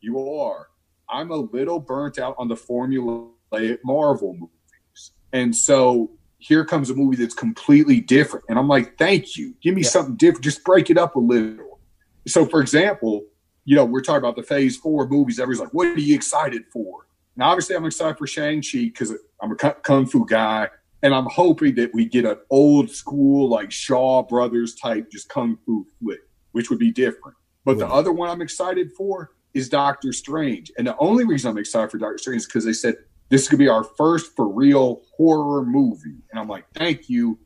you 0.00 0.18
are. 0.18 0.68
I'm 1.08 1.30
a 1.30 1.36
little 1.36 1.78
burnt 1.78 2.18
out 2.18 2.34
on 2.36 2.48
the 2.48 2.56
formulaic 2.56 3.78
Marvel 3.84 4.32
movies. 4.34 5.12
And 5.32 5.54
so 5.54 6.10
here 6.38 6.64
comes 6.64 6.90
a 6.90 6.94
movie 6.94 7.16
that's 7.16 7.34
completely 7.34 8.00
different. 8.00 8.44
And 8.48 8.58
I'm 8.58 8.68
like, 8.68 8.98
thank 8.98 9.36
you. 9.36 9.54
Give 9.62 9.74
me 9.74 9.82
Yeah. 9.82 9.88
something 9.88 10.16
different. 10.16 10.44
Just 10.44 10.64
break 10.64 10.90
it 10.90 10.98
up 10.98 11.14
a 11.14 11.20
little. 11.20 11.78
So, 12.26 12.44
for 12.44 12.60
example, 12.60 13.24
you 13.64 13.76
know, 13.76 13.84
we're 13.84 14.00
talking 14.00 14.18
about 14.18 14.36
the 14.36 14.42
phase 14.42 14.76
four 14.76 15.08
movies. 15.08 15.38
Everybody's 15.38 15.60
like, 15.60 15.74
what 15.74 15.86
are 15.86 15.98
you 15.98 16.14
excited 16.14 16.64
for? 16.72 17.05
And 17.36 17.42
obviously, 17.42 17.76
I'm 17.76 17.84
excited 17.84 18.16
for 18.16 18.26
Shang-Chi 18.26 18.86
because 18.86 19.12
I'm 19.40 19.52
a 19.52 19.56
kung- 19.56 19.74
kung 19.82 20.06
fu 20.06 20.26
guy. 20.26 20.68
And 21.02 21.14
I'm 21.14 21.26
hoping 21.26 21.74
that 21.76 21.92
we 21.94 22.06
get 22.06 22.24
an 22.24 22.38
old 22.50 22.90
school, 22.90 23.48
like 23.48 23.70
Shaw 23.70 24.22
Brothers 24.22 24.74
type, 24.74 25.10
just 25.10 25.28
kung 25.28 25.58
fu 25.64 25.86
flick, 26.00 26.20
which 26.52 26.70
would 26.70 26.78
be 26.78 26.90
different. 26.90 27.36
But 27.64 27.78
the 27.78 27.86
other 27.86 28.12
one 28.12 28.30
I'm 28.30 28.40
excited 28.40 28.92
for 28.92 29.32
is 29.52 29.68
Doctor 29.68 30.12
Strange. 30.12 30.72
And 30.78 30.86
the 30.86 30.96
only 30.98 31.24
reason 31.24 31.50
I'm 31.50 31.58
excited 31.58 31.90
for 31.90 31.98
Doctor 31.98 32.18
Strange 32.18 32.42
is 32.42 32.46
because 32.46 32.64
they 32.64 32.72
said 32.72 32.96
this 33.28 33.48
could 33.48 33.58
be 33.58 33.68
our 33.68 33.84
first 33.84 34.34
for 34.34 34.48
real 34.48 35.02
horror 35.16 35.64
movie. 35.64 36.22
And 36.30 36.40
I'm 36.40 36.48
like, 36.48 36.64
thank 36.74 37.08
you. 37.08 37.38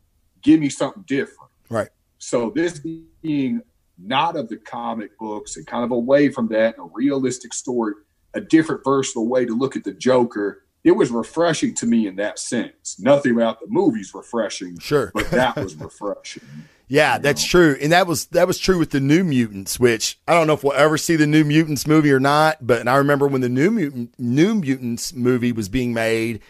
Give 0.42 0.60
me 0.60 0.68
something 0.68 1.04
different. 1.06 1.50
Right. 1.68 1.88
So 2.18 2.50
this 2.54 2.80
being 3.22 3.62
not 3.98 4.36
of 4.36 4.48
the 4.48 4.56
comic 4.56 5.18
books 5.18 5.56
and 5.56 5.66
kind 5.66 5.84
of 5.84 5.90
away 5.90 6.28
from 6.30 6.48
that, 6.48 6.76
a 6.78 6.84
realistic 6.84 7.52
story, 7.52 7.94
a 8.34 8.40
different 8.40 8.82
versatile 8.84 9.28
way 9.28 9.44
to 9.44 9.56
look 9.56 9.76
at 9.76 9.84
the 9.84 9.92
Joker. 9.92 10.62
It 10.82 10.92
was 10.92 11.10
refreshing 11.10 11.74
to 11.74 11.86
me 11.86 12.06
in 12.06 12.16
that 12.16 12.38
sense. 12.38 12.98
Nothing 12.98 13.32
about 13.34 13.60
the 13.60 13.66
movie's 13.68 14.14
refreshing, 14.14 14.78
sure. 14.78 15.10
but 15.14 15.30
that 15.30 15.56
was 15.56 15.74
refreshing. 15.76 16.42
Yeah, 16.92 17.18
that's 17.18 17.44
true, 17.44 17.76
and 17.80 17.92
that 17.92 18.08
was 18.08 18.26
that 18.26 18.48
was 18.48 18.58
true 18.58 18.76
with 18.76 18.90
the 18.90 18.98
New 18.98 19.22
Mutants, 19.22 19.78
which 19.78 20.18
I 20.26 20.34
don't 20.34 20.48
know 20.48 20.54
if 20.54 20.64
we'll 20.64 20.72
ever 20.72 20.98
see 20.98 21.14
the 21.14 21.24
New 21.24 21.44
Mutants 21.44 21.86
movie 21.86 22.10
or 22.10 22.18
not. 22.18 22.66
But 22.66 22.80
and 22.80 22.90
I 22.90 22.96
remember 22.96 23.28
when 23.28 23.42
the 23.42 23.48
New 23.48 23.70
Mutant 23.70 24.12
New 24.18 24.56
Mutants 24.56 25.14
movie 25.14 25.52
was 25.52 25.68
being 25.68 25.94
made, 25.94 26.40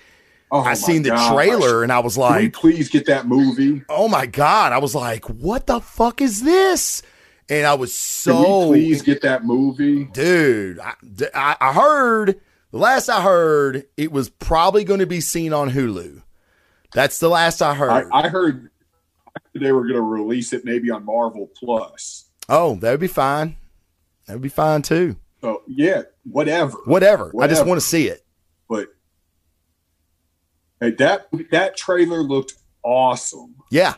Oh, 0.50 0.60
I 0.62 0.72
seen 0.72 1.02
the 1.02 1.10
gosh. 1.10 1.30
trailer 1.34 1.82
and 1.82 1.92
I 1.92 1.98
was 1.98 2.14
Can 2.14 2.22
we 2.22 2.28
like, 2.44 2.54
please 2.54 2.88
get 2.88 3.04
that 3.04 3.28
movie? 3.28 3.82
"Oh 3.90 4.08
my 4.08 4.24
god!" 4.24 4.72
I 4.72 4.78
was 4.78 4.94
like, 4.94 5.26
"What 5.26 5.66
the 5.66 5.78
fuck 5.78 6.22
is 6.22 6.42
this?" 6.42 7.02
And 7.50 7.66
I 7.66 7.74
was 7.74 7.90
Can 7.90 7.96
so 8.34 8.68
please 8.68 9.02
get 9.02 9.22
that 9.22 9.44
movie? 9.44 10.04
dude. 10.04 10.78
I, 10.78 10.94
I, 11.34 11.56
I 11.60 11.72
heard 11.72 12.40
the 12.70 12.78
last 12.78 13.08
I 13.08 13.20
heard 13.20 13.86
it 13.96 14.12
was 14.12 14.28
probably 14.28 14.84
going 14.84 15.00
to 15.00 15.06
be 15.06 15.20
seen 15.20 15.52
on 15.52 15.70
Hulu. 15.70 16.22
That's 16.94 17.18
the 17.18 17.28
last 17.28 17.60
I 17.60 17.70
I, 17.70 17.74
heard. 17.74 18.08
I 18.12 18.28
heard 18.28 18.70
they 19.54 19.72
were 19.72 19.82
going 19.82 19.94
to 19.94 20.00
release 20.00 20.52
it 20.52 20.64
maybe 20.64 20.90
on 20.90 21.04
Marvel 21.04 21.50
Plus. 21.56 22.26
oh, 22.48 22.76
that 22.76 22.90
would 22.92 23.00
be 23.00 23.06
fine. 23.08 23.56
That 24.26 24.34
would 24.34 24.42
be 24.42 24.48
fine 24.48 24.82
too. 24.82 25.16
So 25.40 25.62
yeah, 25.66 26.02
whatever. 26.24 26.76
Whatever. 26.84 27.32
I 27.40 27.48
just 27.48 27.66
want 27.66 27.80
to 27.80 27.86
see 27.86 28.06
it. 28.08 28.24
But 28.68 28.88
hey, 30.80 30.92
that 30.92 31.28
that 31.50 31.76
trailer 31.76 32.22
looked 32.22 32.54
awesome. 32.84 33.56
Yeah. 33.70 33.94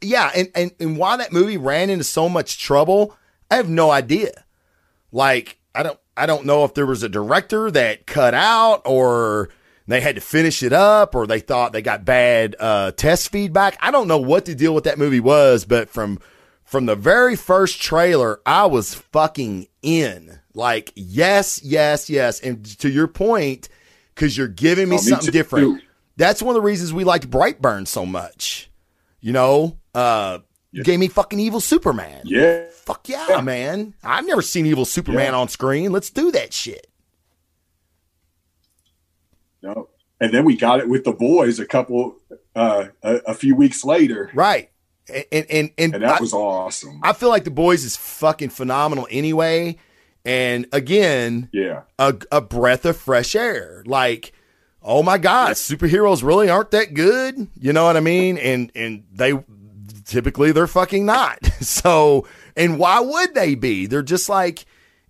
Yeah. 0.00 0.30
And, 0.34 0.50
and, 0.54 0.70
and 0.80 0.96
why 0.96 1.16
that 1.16 1.32
movie 1.32 1.56
ran 1.56 1.90
into 1.90 2.04
so 2.04 2.28
much 2.28 2.58
trouble, 2.58 3.16
I 3.50 3.56
have 3.56 3.68
no 3.68 3.90
idea. 3.90 4.44
Like, 5.12 5.58
I 5.74 5.82
don't, 5.82 5.98
I 6.16 6.26
don't 6.26 6.44
know 6.46 6.64
if 6.64 6.74
there 6.74 6.86
was 6.86 7.02
a 7.02 7.08
director 7.08 7.70
that 7.70 8.06
cut 8.06 8.34
out 8.34 8.82
or 8.84 9.48
they 9.86 10.00
had 10.00 10.14
to 10.16 10.20
finish 10.20 10.62
it 10.62 10.72
up 10.72 11.14
or 11.14 11.26
they 11.26 11.40
thought 11.40 11.72
they 11.72 11.82
got 11.82 12.04
bad, 12.04 12.54
uh, 12.60 12.92
test 12.92 13.30
feedback. 13.32 13.76
I 13.80 13.90
don't 13.90 14.06
know 14.08 14.18
what 14.18 14.44
the 14.44 14.54
deal 14.54 14.74
with 14.74 14.84
that 14.84 14.98
movie 14.98 15.20
was, 15.20 15.64
but 15.64 15.88
from, 15.88 16.18
from 16.64 16.86
the 16.86 16.94
very 16.94 17.34
first 17.36 17.80
trailer, 17.82 18.40
I 18.46 18.66
was 18.66 18.94
fucking 18.94 19.66
in. 19.82 20.38
Like, 20.54 20.92
yes, 20.94 21.60
yes, 21.64 22.08
yes. 22.10 22.38
And 22.40 22.64
to 22.80 22.88
your 22.88 23.08
point, 23.08 23.68
because 24.14 24.36
you're 24.36 24.46
giving 24.48 24.88
me 24.88 24.96
Oh, 24.96 24.98
something 25.00 25.26
too. 25.26 25.32
different. 25.32 25.82
That's 26.16 26.42
one 26.42 26.54
of 26.54 26.62
the 26.62 26.66
reasons 26.66 26.92
we 26.92 27.04
liked 27.04 27.30
Brightburn 27.30 27.86
so 27.88 28.04
much. 28.04 28.69
You 29.20 29.32
know, 29.32 29.78
uh, 29.94 30.38
Yeah. 30.72 30.82
gave 30.84 30.98
me 31.00 31.08
fucking 31.08 31.38
evil 31.40 31.60
Superman. 31.60 32.22
Yeah, 32.24 32.64
Fuck 32.72 33.08
yeah, 33.08 33.26
Yeah. 33.28 33.40
man. 33.40 33.94
I've 34.02 34.26
never 34.26 34.42
seen 34.42 34.66
evil 34.66 34.84
Superman 34.84 35.32
Yeah. 35.32 35.38
on 35.38 35.48
screen. 35.48 35.92
Let's 35.92 36.10
do 36.10 36.30
that 36.32 36.52
shit. 36.52 36.86
no. 39.62 39.88
And 40.22 40.34
then 40.34 40.44
we 40.44 40.54
got 40.56 40.80
it 40.80 40.88
with 40.88 41.04
the 41.04 41.12
boys 41.12 41.58
a 41.58 41.64
couple, 41.66 42.16
uh, 42.54 42.86
a, 43.02 43.14
a 43.28 43.34
few 43.34 43.54
weeks 43.56 43.84
later, 43.84 44.30
Right. 44.34 44.70
And, 45.08 45.24
and, 45.32 45.46
and, 45.50 45.70
and 45.94 46.02
that 46.02 46.18
I, 46.18 46.20
was 46.20 46.32
awesome. 46.34 47.00
I 47.02 47.14
feel 47.14 47.30
like 47.30 47.44
the 47.44 47.50
boys 47.50 47.84
is 47.84 47.96
fucking 47.96 48.50
phenomenal 48.50 49.08
anyway. 49.10 49.76
And 50.24 50.66
again, 50.72 51.48
yeah, 51.52 51.82
a, 51.98 52.14
a 52.30 52.40
breath 52.42 52.84
of 52.84 52.96
fresh 52.98 53.34
air. 53.34 53.82
Like, 53.86 54.32
oh 54.82 55.02
my 55.02 55.18
God, 55.18 55.52
superheroes 55.52 56.22
really 56.22 56.48
aren't 56.48 56.70
that 56.72 56.94
good. 56.94 57.48
You 57.58 57.72
know 57.72 57.84
what 57.84 57.96
I 57.96 58.00
mean? 58.00 58.38
And 58.50 58.72
and 58.74 59.04
they 59.12 59.32
typically 60.04 60.52
they're 60.52 60.66
fucking 60.66 61.06
not. 61.06 61.38
So 61.60 62.26
and 62.56 62.78
why 62.78 63.00
would 63.00 63.34
they 63.34 63.54
be? 63.54 63.86
They're 63.86 64.02
just 64.02 64.28
like 64.28 64.64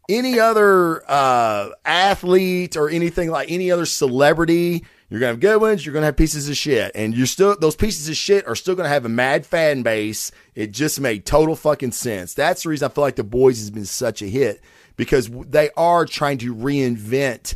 any 0.09 0.41
other 0.41 1.03
uh 1.09 1.71
athlete 1.85 2.77
or 2.77 2.91
anything 2.91 3.31
like 3.31 3.51
any 3.51 3.71
other 3.71 3.87
celebrity. 3.87 4.85
You're 5.09 5.21
gonna 5.21 5.33
have 5.33 5.41
good 5.41 5.61
ones, 5.61 5.87
you're 5.87 5.93
gonna 5.93 6.07
have 6.07 6.17
pieces 6.17 6.49
of 6.49 6.57
shit. 6.57 6.91
And 6.95 7.15
you're 7.17 7.27
still 7.27 7.57
those 7.59 7.77
pieces 7.77 8.09
of 8.09 8.17
shit 8.17 8.47
are 8.47 8.57
still 8.57 8.75
gonna 8.75 8.89
have 8.89 9.05
a 9.05 9.09
mad 9.09 9.47
fan 9.47 9.83
base. 9.83 10.33
It 10.55 10.73
just 10.73 11.01
made 11.01 11.25
total 11.25 11.55
fucking 11.57 11.93
sense. 11.93 12.35
That's 12.35 12.65
the 12.65 12.69
reason 12.71 12.87
I 12.87 12.95
feel 12.95 13.03
like 13.03 13.17
the 13.17 13.25
boys 13.25 13.59
has 13.59 13.71
been 13.71 13.87
such 13.87 14.23
a 14.23 14.27
hit 14.27 14.61
because 14.97 15.31
they 15.31 15.71
are 15.77 16.05
trying 16.05 16.39
to 16.39 16.55
reinvent 16.55 17.55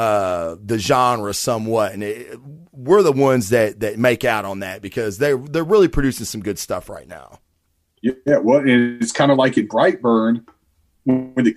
uh, 0.00 0.56
the 0.64 0.78
genre 0.78 1.34
somewhat, 1.34 1.92
and 1.92 2.02
it, 2.02 2.40
we're 2.72 3.02
the 3.02 3.12
ones 3.12 3.50
that 3.50 3.80
that 3.80 3.98
make 3.98 4.24
out 4.24 4.46
on 4.46 4.60
that 4.60 4.80
because 4.80 5.18
they 5.18 5.34
they're 5.34 5.62
really 5.62 5.88
producing 5.88 6.24
some 6.24 6.40
good 6.40 6.58
stuff 6.58 6.88
right 6.88 7.06
now. 7.06 7.38
yeah. 8.00 8.38
Well, 8.38 8.62
it's 8.64 9.12
kind 9.12 9.30
of 9.30 9.36
like 9.36 9.58
in 9.58 9.68
Brightburn 9.68 10.46
when 11.04 11.44
the 11.44 11.54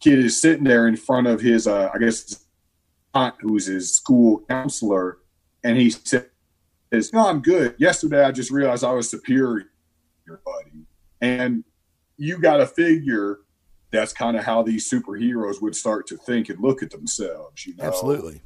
kid 0.00 0.18
is 0.18 0.40
sitting 0.40 0.64
there 0.64 0.88
in 0.88 0.96
front 0.96 1.26
of 1.26 1.42
his, 1.42 1.66
uh, 1.66 1.90
I 1.92 1.98
guess, 1.98 2.42
aunt, 3.12 3.34
who's 3.40 3.66
his 3.66 3.94
school 3.94 4.46
counselor, 4.48 5.18
and 5.62 5.76
he 5.76 5.90
says, 5.90 6.24
"No, 7.12 7.28
I'm 7.28 7.42
good. 7.42 7.74
Yesterday, 7.76 8.24
I 8.24 8.32
just 8.32 8.50
realized 8.50 8.82
I 8.82 8.92
was 8.92 9.10
superior, 9.10 9.68
buddy." 10.26 10.86
And 11.20 11.64
you 12.16 12.38
got 12.38 12.56
to 12.56 12.66
figure 12.66 13.40
that's 13.90 14.12
kind 14.12 14.36
of 14.36 14.44
how 14.44 14.62
these 14.62 14.90
superheroes 14.90 15.62
would 15.62 15.74
start 15.74 16.06
to 16.08 16.16
think 16.16 16.48
and 16.48 16.60
look 16.60 16.82
at 16.82 16.90
themselves. 16.90 17.66
You 17.66 17.74
know, 17.76 17.84
Absolutely. 17.84 18.42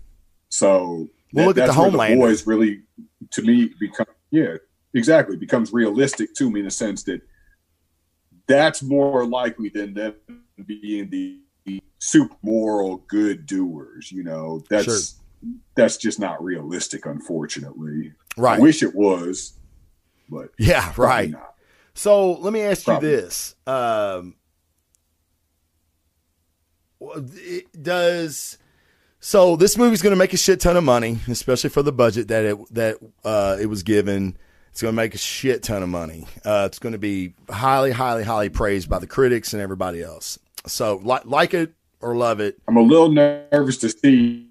So 0.49 1.09
Well, 1.33 1.47
look 1.47 1.59
at 1.59 1.67
the 1.67 1.73
where 1.81 1.91
Homelander. 1.91 2.17
boys 2.19 2.47
really, 2.47 2.83
to 3.31 3.43
me, 3.43 3.71
become 3.81 4.07
yeah, 4.31 4.57
exactly 4.95 5.37
becomes 5.37 5.73
realistic 5.73 6.35
to 6.35 6.51
me 6.51 6.61
in 6.61 6.65
the 6.67 6.71
sense 6.71 7.03
that 7.05 7.21
that's 8.47 8.83
more 8.83 9.25
likely 9.27 9.69
than 9.69 9.95
them 9.95 10.15
being 10.67 11.09
the 11.11 11.41
super 11.99 12.35
moral 12.43 12.99
good 13.09 13.47
doers. 13.47 14.11
You 14.13 14.25
know, 14.25 14.63
that's 14.71 15.21
that's 15.75 15.97
just 15.97 16.21
not 16.21 16.43
realistic, 16.43 17.07
unfortunately. 17.07 18.13
I 18.37 18.41
Right. 18.41 18.61
wish 18.61 18.83
it 18.83 18.95
was, 18.95 19.55
but 20.29 20.51
Yeah. 20.59 20.93
Right. 20.97 21.31
not. 21.31 21.55
So 21.95 22.33
let 22.35 22.53
me 22.53 22.61
ask 22.63 22.85
Probably. 22.85 23.11
you 23.11 23.17
this: 23.17 23.55
um, 23.67 24.35
it 27.17 27.83
does 27.83 28.59
so 29.25 29.55
this 29.55 29.79
movie's 29.79 30.03
going 30.03 30.11
to 30.11 30.17
make 30.19 30.33
a 30.33 30.37
shit 30.37 30.59
ton 30.59 30.77
of 30.77 30.83
money, 30.83 31.17
especially 31.29 31.71
for 31.71 31.83
the 31.83 31.93
budget 31.93 32.27
that 32.29 32.45
it 32.45 32.75
that 32.75 32.99
uh, 33.25 33.57
it 33.61 33.67
was 33.67 33.85
given. 33.85 34.37
It's 34.73 34.83
going 34.83 34.93
to 34.93 34.97
make 34.97 35.15
a 35.15 35.19
shit 35.19 35.63
ton 35.63 35.83
of 35.83 35.89
money. 35.89 36.27
Uh, 36.45 36.65
it's 36.67 36.81
going 36.81 36.95
to 36.95 36.99
be 36.99 37.35
highly, 37.49 37.93
highly, 37.93 38.25
highly 38.25 38.49
praised 38.49 38.89
by 38.91 38.99
the 38.99 39.07
critics 39.07 39.53
and 39.53 39.63
everybody 39.63 40.03
else. 40.03 40.41
So 40.67 41.01
like 41.05 41.25
like 41.25 41.55
it 41.55 41.73
or 42.01 42.17
love 42.17 42.41
it. 42.41 42.59
I'm 42.67 42.77
a 42.77 42.83
little 42.83 43.11
nervous 43.13 43.79
to 43.79 43.91
see. 43.91 44.49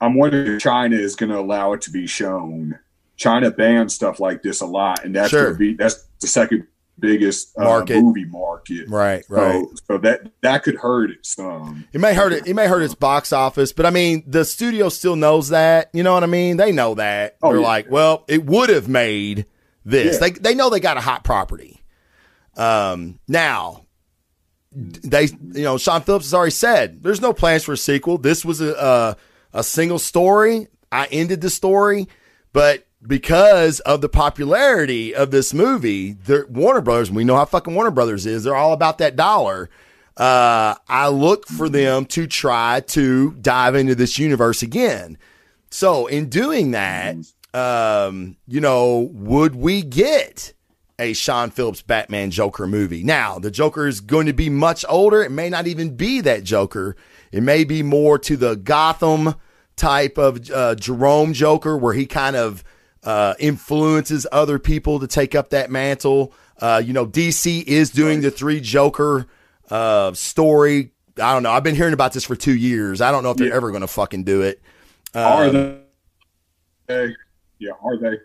I'm 0.00 0.14
wondering 0.14 0.54
if 0.56 0.62
China 0.62 0.96
is 0.96 1.14
going 1.14 1.30
to 1.30 1.38
allow 1.38 1.74
it 1.74 1.82
to 1.82 1.90
be 1.92 2.08
shown. 2.08 2.76
China 3.16 3.52
bans 3.52 3.94
stuff 3.94 4.18
like 4.18 4.42
this 4.42 4.62
a 4.62 4.66
lot, 4.66 5.04
and 5.04 5.14
that's 5.14 5.30
Sure. 5.30 5.54
be 5.54 5.74
that's 5.74 6.06
the 6.20 6.26
second 6.26 6.66
biggest 7.00 7.56
uh, 7.58 7.64
Market. 7.64 8.00
movie 8.00 8.24
market. 8.24 8.88
Right, 8.88 9.24
right. 9.28 9.64
So, 9.64 9.74
so 9.86 9.98
that 9.98 10.30
that 10.42 10.62
could 10.62 10.76
hurt 10.76 11.10
it 11.10 11.24
some. 11.24 11.86
It 11.92 12.00
may 12.00 12.14
hurt 12.14 12.32
it. 12.32 12.46
It 12.46 12.54
may 12.54 12.66
hurt 12.66 12.82
its 12.82 12.94
box 12.94 13.32
office, 13.32 13.72
but 13.72 13.86
I 13.86 13.90
mean, 13.90 14.22
the 14.26 14.44
studio 14.44 14.88
still 14.88 15.16
knows 15.16 15.48
that. 15.48 15.90
You 15.92 16.02
know 16.02 16.14
what 16.14 16.22
I 16.22 16.26
mean? 16.26 16.56
They 16.56 16.72
know 16.72 16.94
that. 16.94 17.36
Oh, 17.42 17.52
They're 17.52 17.60
yeah. 17.60 17.66
like, 17.66 17.90
well, 17.90 18.24
it 18.28 18.44
would 18.46 18.68
have 18.68 18.88
made 18.88 19.46
this. 19.84 20.14
Yeah. 20.14 20.28
They 20.28 20.30
they 20.30 20.54
know 20.54 20.70
they 20.70 20.80
got 20.80 20.96
a 20.96 21.00
hot 21.00 21.24
property. 21.24 21.82
Um, 22.56 23.18
now 23.28 23.86
they, 24.72 25.24
you 25.24 25.62
know, 25.62 25.78
Sean 25.78 26.02
Phillips 26.02 26.26
has 26.26 26.34
already 26.34 26.52
said 26.52 27.02
there's 27.02 27.20
no 27.20 27.32
plans 27.32 27.64
for 27.64 27.72
a 27.72 27.76
sequel. 27.76 28.18
This 28.18 28.44
was 28.44 28.60
a 28.60 28.74
a, 29.52 29.58
a 29.58 29.64
single 29.64 29.98
story. 29.98 30.68
I 30.92 31.06
ended 31.06 31.40
the 31.40 31.50
story, 31.50 32.08
but 32.52 32.86
because 33.06 33.80
of 33.80 34.00
the 34.00 34.08
popularity 34.08 35.14
of 35.14 35.30
this 35.30 35.54
movie, 35.54 36.16
Warner 36.48 36.80
Brothers, 36.80 37.10
we 37.10 37.24
know 37.24 37.36
how 37.36 37.44
fucking 37.44 37.74
Warner 37.74 37.90
Brothers 37.90 38.26
is. 38.26 38.44
They're 38.44 38.56
all 38.56 38.72
about 38.72 38.98
that 38.98 39.16
dollar. 39.16 39.70
Uh, 40.16 40.74
I 40.88 41.08
look 41.08 41.46
for 41.46 41.68
them 41.68 42.04
to 42.06 42.26
try 42.26 42.80
to 42.88 43.32
dive 43.40 43.74
into 43.74 43.94
this 43.94 44.18
universe 44.18 44.62
again. 44.62 45.16
So 45.70 46.06
in 46.08 46.28
doing 46.28 46.72
that, 46.72 47.16
um, 47.54 48.36
you 48.46 48.60
know, 48.60 49.08
would 49.12 49.54
we 49.54 49.82
get 49.82 50.52
a 50.98 51.14
Sean 51.14 51.50
Phillips 51.50 51.80
Batman 51.80 52.30
Joker 52.30 52.66
movie? 52.66 53.02
Now, 53.02 53.38
the 53.38 53.50
Joker 53.50 53.86
is 53.86 54.00
going 54.00 54.26
to 54.26 54.34
be 54.34 54.50
much 54.50 54.84
older. 54.88 55.22
It 55.22 55.30
may 55.30 55.48
not 55.48 55.66
even 55.66 55.96
be 55.96 56.20
that 56.20 56.44
Joker. 56.44 56.96
It 57.32 57.42
may 57.42 57.64
be 57.64 57.82
more 57.82 58.18
to 58.18 58.36
the 58.36 58.56
Gotham 58.56 59.36
type 59.76 60.18
of 60.18 60.50
uh, 60.50 60.74
Jerome 60.74 61.32
Joker, 61.32 61.78
where 61.78 61.94
he 61.94 62.04
kind 62.04 62.36
of 62.36 62.62
uh, 63.04 63.34
influences 63.38 64.26
other 64.30 64.58
people 64.58 65.00
to 65.00 65.06
take 65.06 65.34
up 65.34 65.50
that 65.50 65.70
mantle. 65.70 66.32
Uh, 66.60 66.82
you 66.84 66.92
know, 66.92 67.06
DC 67.06 67.62
is 67.64 67.90
doing 67.90 68.20
the 68.20 68.30
three 68.30 68.60
Joker 68.60 69.26
uh, 69.70 70.12
story. 70.12 70.92
I 71.20 71.32
don't 71.32 71.42
know. 71.42 71.50
I've 71.50 71.62
been 71.64 71.74
hearing 71.74 71.92
about 71.94 72.12
this 72.12 72.24
for 72.24 72.36
two 72.36 72.54
years. 72.54 73.00
I 73.00 73.10
don't 73.10 73.22
know 73.22 73.30
if 73.30 73.36
they're 73.36 73.48
Yeah. 73.48 73.54
ever 73.56 73.70
going 73.70 73.80
to 73.82 73.86
fucking 73.86 74.24
do 74.24 74.42
it. 74.42 74.60
are 75.14 75.44
Um, 75.48 75.80
they? 76.86 77.14
Yeah, 77.58 77.72
are 77.82 77.96
they? 77.98 78.18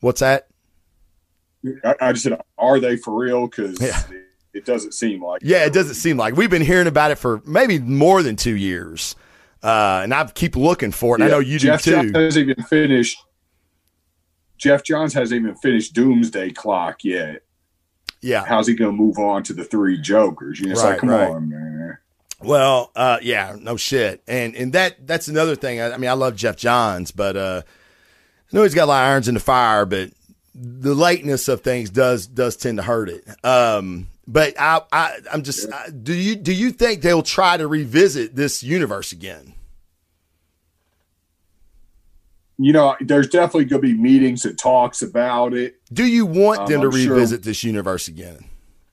What's 0.00 0.20
that? 0.20 0.48
I, 1.84 1.94
I 2.00 2.12
just 2.12 2.24
said, 2.24 2.40
are 2.58 2.80
they 2.80 2.96
for 2.96 3.14
real? 3.14 3.46
Because 3.46 3.80
Yeah. 3.80 4.00
it, 4.10 4.24
it 4.54 4.64
doesn't 4.64 4.92
seem 4.92 5.22
like. 5.22 5.42
Yeah, 5.44 5.64
it 5.66 5.72
doesn't 5.72 5.94
seem 5.94 6.16
like 6.16 6.36
we've 6.36 6.50
been 6.50 6.62
hearing 6.62 6.86
about 6.86 7.10
it 7.10 7.16
for 7.16 7.42
maybe 7.46 7.78
more 7.78 8.22
than 8.22 8.36
two 8.36 8.56
years, 8.56 9.14
uh, 9.62 10.00
and 10.02 10.12
I 10.14 10.24
keep 10.26 10.56
looking 10.56 10.92
for 10.92 11.16
it. 11.16 11.20
and 11.22 11.24
I 11.24 11.28
know 11.32 11.38
you 11.40 11.58
Jeff 11.58 11.82
do 11.82 11.92
Johns 11.92 12.12
too. 12.12 12.18
hasn't 12.18 12.50
even 12.50 12.64
finished. 12.64 13.18
Geoff 14.58 14.82
Johns 14.84 15.14
hasn't 15.14 15.40
even 15.42 15.54
finished 15.56 15.94
Doomsday 15.94 16.50
Clock 16.50 17.02
yet. 17.04 17.42
Yeah. 18.20 18.44
How's 18.44 18.66
he 18.66 18.74
going 18.74 18.90
to 18.94 18.96
move 18.96 19.18
on 19.18 19.42
to 19.44 19.54
the 19.54 19.64
three 19.64 19.98
Jokers? 19.98 20.60
You 20.60 20.66
know, 20.66 20.72
it's 20.72 20.82
Right, 20.82 20.90
like, 20.90 20.98
come 21.00 21.08
right. 21.08 21.30
on, 21.30 21.48
man. 21.48 21.98
Well, 22.42 22.90
uh, 22.96 23.18
yeah, 23.20 23.56
no 23.60 23.76
shit, 23.76 24.22
and 24.26 24.54
and 24.54 24.72
that 24.72 25.06
that's 25.06 25.28
another 25.28 25.56
thing. 25.56 25.78
I, 25.78 25.92
I 25.92 25.96
mean, 25.98 26.08
I 26.08 26.14
love 26.14 26.36
Geoff 26.36 26.56
Johns, 26.56 27.10
but 27.10 27.36
uh, 27.36 27.60
I 27.66 28.56
know 28.56 28.62
he's 28.62 28.74
got 28.74 28.84
a 28.84 28.86
lot 28.86 29.02
of 29.04 29.08
irons 29.10 29.28
in 29.28 29.34
the 29.34 29.40
fire, 29.40 29.84
but 29.84 30.10
the 30.54 30.94
lateness 30.94 31.48
of 31.48 31.60
things 31.60 31.90
does 31.90 32.26
does 32.26 32.56
tend 32.56 32.78
to 32.78 32.82
hurt 32.82 33.10
it. 33.10 33.26
Um, 33.44 34.06
but 34.32 34.54
I, 34.60 34.80
I 34.92 35.16
I'm 35.32 35.42
just 35.42 35.72
I, 35.72 35.90
do 35.90 36.14
you 36.14 36.36
do 36.36 36.52
you 36.52 36.70
think 36.70 37.02
they'll 37.02 37.22
try 37.22 37.56
to 37.56 37.66
revisit 37.66 38.36
this 38.36 38.62
universe 38.62 39.12
again? 39.12 39.54
You 42.58 42.72
know, 42.74 42.94
there's 43.00 43.28
definitely 43.28 43.64
going 43.64 43.80
to 43.80 43.88
be 43.88 43.94
meetings 43.94 44.44
and 44.44 44.58
talks 44.58 45.00
about 45.00 45.54
it. 45.54 45.76
Do 45.92 46.04
you 46.04 46.26
want 46.26 46.60
Um, 46.60 46.66
them 46.66 46.80
to 46.82 46.86
I'm 46.88 46.92
sure- 46.92 47.14
revisit 47.14 47.42
this 47.42 47.64
universe 47.64 48.06
again? 48.08 48.44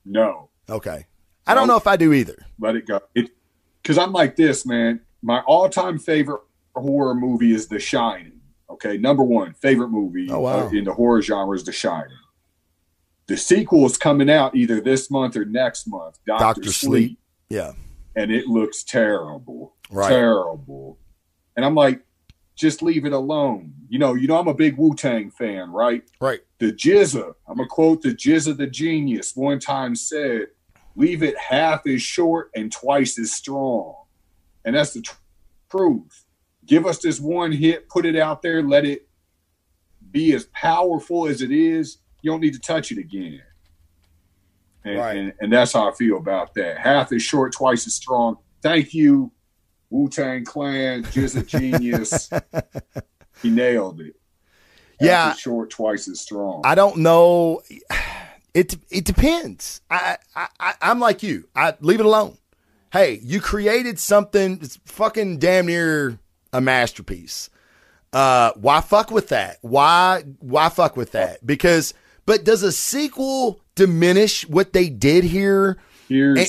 No, 0.04 0.48
Okay, 0.70 1.06
I 1.46 1.54
don't 1.54 1.66
No. 1.66 1.74
know 1.74 1.78
if 1.78 1.86
I 1.86 1.96
do 1.96 2.12
either. 2.14 2.46
let 2.58 2.76
it 2.76 2.86
go. 2.86 3.00
It 3.14 3.30
because 3.82 3.98
I'm 3.98 4.12
like 4.12 4.36
this, 4.36 4.64
man. 4.66 5.00
My 5.22 5.40
all-time 5.40 5.98
favorite 5.98 6.40
horror 6.74 7.14
movie 7.14 7.52
is 7.54 7.68
The 7.68 7.78
Shining. 7.78 8.40
Okay, 8.70 8.96
number 8.98 9.22
one 9.22 9.52
favorite 9.54 9.88
movie 9.88 10.28
Oh, 10.30 10.40
wow. 10.40 10.66
uh, 10.66 10.70
in 10.70 10.84
the 10.84 10.92
horror 10.94 11.20
genre 11.22 11.54
is 11.56 11.64
The 11.64 11.72
Shining. 11.72 12.16
The 13.28 13.36
sequel 13.36 13.86
is 13.86 13.96
coming 13.96 14.30
out 14.30 14.54
either 14.56 14.80
this 14.80 15.10
month 15.10 15.36
or 15.36 15.44
next 15.44 15.86
month. 15.86 16.18
Doctor, 16.26 16.44
Doctor 16.44 16.72
Sleep, 16.72 17.08
Sleep. 17.10 17.18
Yeah, 17.50 17.72
and 18.16 18.30
it 18.32 18.46
looks 18.46 18.82
terrible, 18.82 19.74
Right. 19.90 20.08
terrible. 20.08 20.98
And 21.56 21.64
I'm 21.64 21.74
like, 21.74 22.02
just 22.56 22.82
leave 22.82 23.04
it 23.04 23.12
alone. 23.12 23.72
You 23.88 23.98
know, 23.98 24.14
you 24.14 24.26
know, 24.28 24.38
I'm 24.38 24.48
a 24.48 24.54
big 24.54 24.76
Wu 24.76 24.94
Tang 24.94 25.30
fan, 25.30 25.70
right? 25.70 26.02
right. 26.20 26.40
The 26.58 26.72
GZA, 26.72 27.34
I'm 27.46 27.56
gonna 27.56 27.68
quote 27.68 28.02
the 28.02 28.14
GZA 28.14 28.56
the 28.56 28.66
genius 28.66 29.36
one 29.36 29.60
time 29.60 29.94
said, 29.94 30.48
leave 30.96 31.22
it 31.22 31.38
half 31.38 31.86
as 31.86 32.02
short 32.02 32.50
and 32.56 32.72
twice 32.72 33.18
as 33.18 33.32
strong. 33.32 33.94
And 34.64 34.74
that's 34.74 34.92
the 34.94 35.02
tr- 35.02 35.14
truth. 35.70 36.24
Give 36.66 36.84
us 36.86 36.98
this 36.98 37.20
one 37.20 37.52
hit, 37.52 37.88
put 37.88 38.04
it 38.06 38.16
out 38.16 38.42
there, 38.42 38.62
let 38.62 38.84
it 38.84 39.08
be 40.10 40.32
as 40.32 40.46
powerful 40.46 41.26
as 41.28 41.42
it 41.42 41.52
is. 41.52 41.98
You 42.22 42.30
don't 42.30 42.40
need 42.40 42.54
to 42.54 42.60
touch 42.60 42.90
it 42.92 42.98
again. 42.98 43.42
And, 44.84 44.98
Right. 44.98 45.16
and, 45.16 45.32
and 45.40 45.52
that's 45.52 45.72
how 45.72 45.88
I 45.90 45.94
feel 45.94 46.16
about 46.16 46.54
that. 46.54 46.78
Half 46.78 47.12
as 47.12 47.22
short, 47.22 47.52
twice 47.52 47.86
as 47.86 47.94
strong. 47.94 48.38
Thank 48.62 48.94
you, 48.94 49.32
Wu 49.90 50.08
Tang 50.08 50.44
Clan, 50.44 51.04
a 51.14 51.42
Genius. 51.42 52.30
he 53.42 53.50
nailed 53.50 54.00
it. 54.00 54.14
Half 55.00 55.06
Yeah. 55.06 55.32
short, 55.34 55.70
twice 55.70 56.08
as 56.08 56.20
strong. 56.20 56.62
I 56.64 56.74
don't 56.74 56.98
know. 56.98 57.62
It 58.54 58.76
it 58.90 59.04
depends. 59.04 59.80
I, 59.90 60.16
I 60.34 60.48
I 60.58 60.74
I'm 60.82 60.98
like 60.98 61.22
you. 61.22 61.48
I 61.54 61.74
leave 61.80 62.00
it 62.00 62.06
alone. 62.06 62.38
Hey, 62.92 63.20
you 63.22 63.40
created 63.40 63.98
something 63.98 64.56
that's 64.58 64.76
fucking 64.86 65.38
damn 65.38 65.66
near 65.66 66.18
a 66.52 66.60
masterpiece. 66.60 67.50
Uh, 68.12 68.52
why 68.56 68.80
fuck 68.80 69.10
with 69.10 69.28
that? 69.28 69.58
Why 69.60 70.24
why 70.40 70.70
fuck 70.70 70.96
with 70.96 71.12
that? 71.12 71.46
Because 71.46 71.92
but 72.28 72.44
does 72.44 72.62
a 72.62 72.70
sequel 72.70 73.58
diminish 73.74 74.46
what 74.46 74.74
they 74.74 74.90
did 74.90 75.24
here? 75.24 75.78
Here's 76.10 76.38
And, 76.38 76.48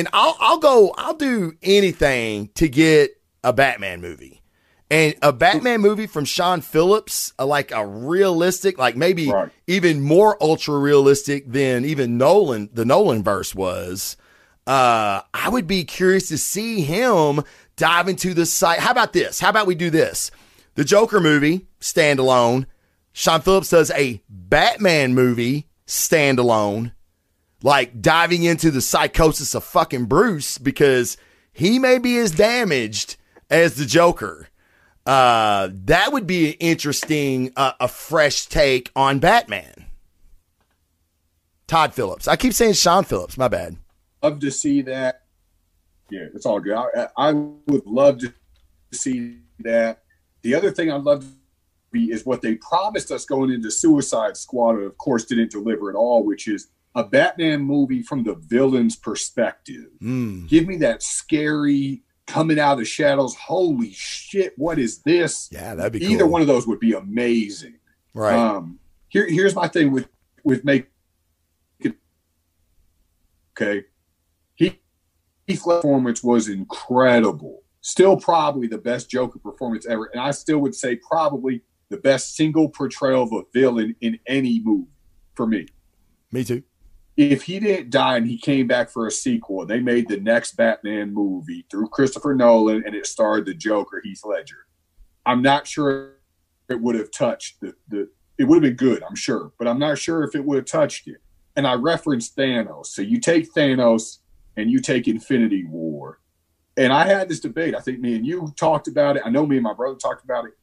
and 0.00 0.08
I'll 0.12 0.36
I'll 0.38 0.58
go 0.58 0.94
I'll 0.98 1.14
do 1.16 1.54
anything 1.62 2.50
to 2.56 2.68
get 2.68 3.18
a 3.42 3.50
Batman 3.54 4.02
movie. 4.02 4.42
And 4.90 5.14
a 5.22 5.32
Batman 5.32 5.80
movie 5.80 6.06
from 6.06 6.26
Sean 6.26 6.60
Phillips, 6.60 7.32
uh, 7.38 7.46
like 7.46 7.72
a 7.72 7.86
realistic, 7.86 8.76
like 8.76 8.96
maybe 8.96 9.30
Right. 9.30 9.50
even 9.66 10.02
more 10.02 10.36
ultra 10.42 10.78
realistic 10.78 11.50
than 11.50 11.86
even 11.86 12.18
Nolan, 12.18 12.68
the 12.74 12.84
Nolan 12.84 13.22
verse 13.24 13.54
was. 13.54 14.18
Uh, 14.66 15.22
I 15.32 15.48
would 15.48 15.66
be 15.66 15.84
curious 15.84 16.28
to 16.28 16.36
see 16.36 16.82
him 16.82 17.42
dive 17.76 18.08
into 18.08 18.34
the 18.34 18.44
site. 18.44 18.80
How 18.80 18.90
about 18.90 19.14
this? 19.14 19.40
How 19.40 19.48
about 19.48 19.66
we 19.66 19.74
do 19.74 19.88
this? 19.88 20.30
The 20.74 20.84
Joker 20.84 21.18
movie, 21.18 21.66
standalone. 21.80 22.66
Sean 23.14 23.40
Phillips 23.40 23.70
does 23.70 23.92
a 23.92 24.20
Batman 24.28 25.14
movie, 25.14 25.68
standalone 25.86 26.92
like 27.62 28.02
diving 28.02 28.42
into 28.42 28.70
the 28.70 28.82
psychosis 28.82 29.54
of 29.54 29.64
fucking 29.64 30.04
Bruce 30.04 30.58
because 30.58 31.16
he 31.52 31.78
may 31.78 31.98
be 31.98 32.18
as 32.18 32.32
damaged 32.32 33.16
as 33.48 33.76
the 33.76 33.86
Joker. 33.86 34.48
Uh, 35.06 35.70
that 35.72 36.12
would 36.12 36.26
be 36.26 36.48
an 36.48 36.54
interesting, 36.60 37.52
uh, 37.56 37.72
a 37.80 37.88
fresh 37.88 38.46
take 38.46 38.90
on 38.96 39.20
Batman. 39.20 39.86
Todd 41.68 41.94
Phillips. 41.94 42.26
I 42.28 42.36
keep 42.36 42.52
saying 42.52 42.74
Sean 42.74 43.04
Phillips. 43.04 43.38
My 43.38 43.48
bad. 43.48 43.76
love 44.22 44.40
to 44.40 44.50
see 44.50 44.82
that. 44.82 45.22
Yeah, 46.10 46.26
it's 46.34 46.46
all 46.46 46.60
good. 46.60 46.74
I, 46.74 47.08
I 47.16 47.32
would 47.32 47.86
love 47.86 48.18
to 48.18 48.34
see 48.92 49.38
that. 49.60 50.02
The 50.42 50.54
other 50.54 50.72
thing 50.72 50.90
I'd 50.90 51.02
love 51.02 51.24
is 52.04 52.26
what 52.26 52.42
they 52.42 52.56
promised 52.56 53.10
us 53.10 53.24
going 53.24 53.50
into 53.50 53.70
Suicide 53.70 54.36
Squad, 54.36 54.76
and 54.76 54.84
of 54.84 54.96
course 54.98 55.24
didn't 55.24 55.50
deliver 55.50 55.88
at 55.90 55.96
all, 55.96 56.24
which 56.24 56.48
is 56.48 56.68
a 56.94 57.02
Batman 57.04 57.62
movie 57.62 58.02
from 58.02 58.22
the 58.24 58.34
villain's 58.34 58.96
perspective. 58.96 59.86
Mm, 60.02 60.48
Give 60.48 60.66
me 60.66 60.76
that 60.78 61.02
scary 61.02 62.02
coming 62.26 62.58
out 62.58 62.74
of 62.74 62.78
the 62.78 62.84
shadows. 62.84 63.34
Holy 63.34 63.90
shit, 63.92 64.54
what 64.56 64.78
is 64.78 65.02
this? 65.02 65.48
yeah, 65.52 65.74
that'd 65.74 65.92
be 65.92 66.04
Either 66.06 66.22
cool. 66.24 66.30
one 66.32 66.40
of 66.40 66.46
those 66.46 66.66
would 66.66 66.80
be 66.80 66.92
amazing. 66.92 67.74
right. 68.14 68.34
Um, 68.34 68.78
here, 69.08 69.26
here's 69.28 69.54
my 69.54 69.68
thing 69.68 69.92
with 69.92 70.08
with 70.44 70.64
make. 70.64 70.86
Okay, 73.56 73.84
he 74.56 74.80
Heath 75.46 75.64
Ledger's 75.64 75.82
performance 75.82 76.24
was 76.24 76.48
incredible. 76.48 77.62
Still, 77.82 78.16
probably 78.16 78.66
the 78.66 78.78
best 78.78 79.08
Joker 79.10 79.38
performance 79.38 79.86
ever, 79.86 80.06
and 80.12 80.20
I 80.20 80.30
still 80.32 80.58
would 80.58 80.74
say 80.74 80.96
probably 80.96 81.62
the 81.94 82.00
best 82.00 82.34
single 82.34 82.68
portrayal 82.68 83.22
of 83.22 83.32
a 83.32 83.42
villain 83.52 83.94
in 84.00 84.18
any 84.26 84.60
movie 84.64 84.90
for 85.34 85.46
me. 85.46 85.66
Me 86.32 86.42
too. 86.42 86.64
If 87.16 87.44
he 87.44 87.60
didn't 87.60 87.90
die 87.90 88.16
and 88.16 88.26
he 88.26 88.36
came 88.36 88.66
back 88.66 88.90
for 88.90 89.06
a 89.06 89.10
sequel, 89.12 89.64
they 89.64 89.78
made 89.78 90.08
the 90.08 90.18
next 90.18 90.56
Batman 90.56 91.14
movie 91.14 91.64
through 91.70 91.88
Christopher 91.90 92.34
Nolan, 92.34 92.82
and 92.84 92.96
it 92.96 93.06
starred 93.06 93.46
the 93.46 93.54
Joker, 93.54 94.00
Heath 94.02 94.22
Ledger. 94.24 94.66
I'm 95.24 95.40
not 95.40 95.68
sure 95.68 96.14
it 96.68 96.80
would 96.80 96.96
have 96.96 97.12
touched 97.12 97.60
the 97.60 97.74
the 97.86 98.08
it 98.36 98.44
would 98.44 98.56
have 98.56 98.76
been 98.76 98.88
good, 98.88 99.04
I'm 99.04 99.14
sure, 99.14 99.52
but 99.60 99.68
I'm 99.68 99.78
not 99.78 99.96
sure 99.96 100.24
if 100.24 100.34
it 100.34 100.44
would 100.44 100.56
have 100.56 100.66
touched 100.66 101.06
it. 101.06 101.18
And 101.54 101.68
I 101.68 101.74
referenced 101.74 102.36
Thanos. 102.36 102.86
So 102.86 103.02
you 103.02 103.20
take 103.20 103.54
Thanos 103.54 104.18
and 104.56 104.68
you 104.68 104.80
take 104.80 105.06
Infinity 105.06 105.64
War. 105.64 106.18
And 106.76 106.92
I 106.92 107.06
had 107.06 107.28
this 107.28 107.38
debate. 107.38 107.76
I 107.76 107.80
think 107.80 108.00
me 108.00 108.16
and 108.16 108.26
you 108.26 108.52
talked 108.56 108.88
about 108.88 109.16
it. 109.16 109.22
I 109.24 109.30
know 109.30 109.46
me 109.46 109.58
and 109.58 109.62
my 109.62 109.72
brother 109.72 109.94
talked 109.94 110.24
about 110.24 110.46
it. 110.46 110.54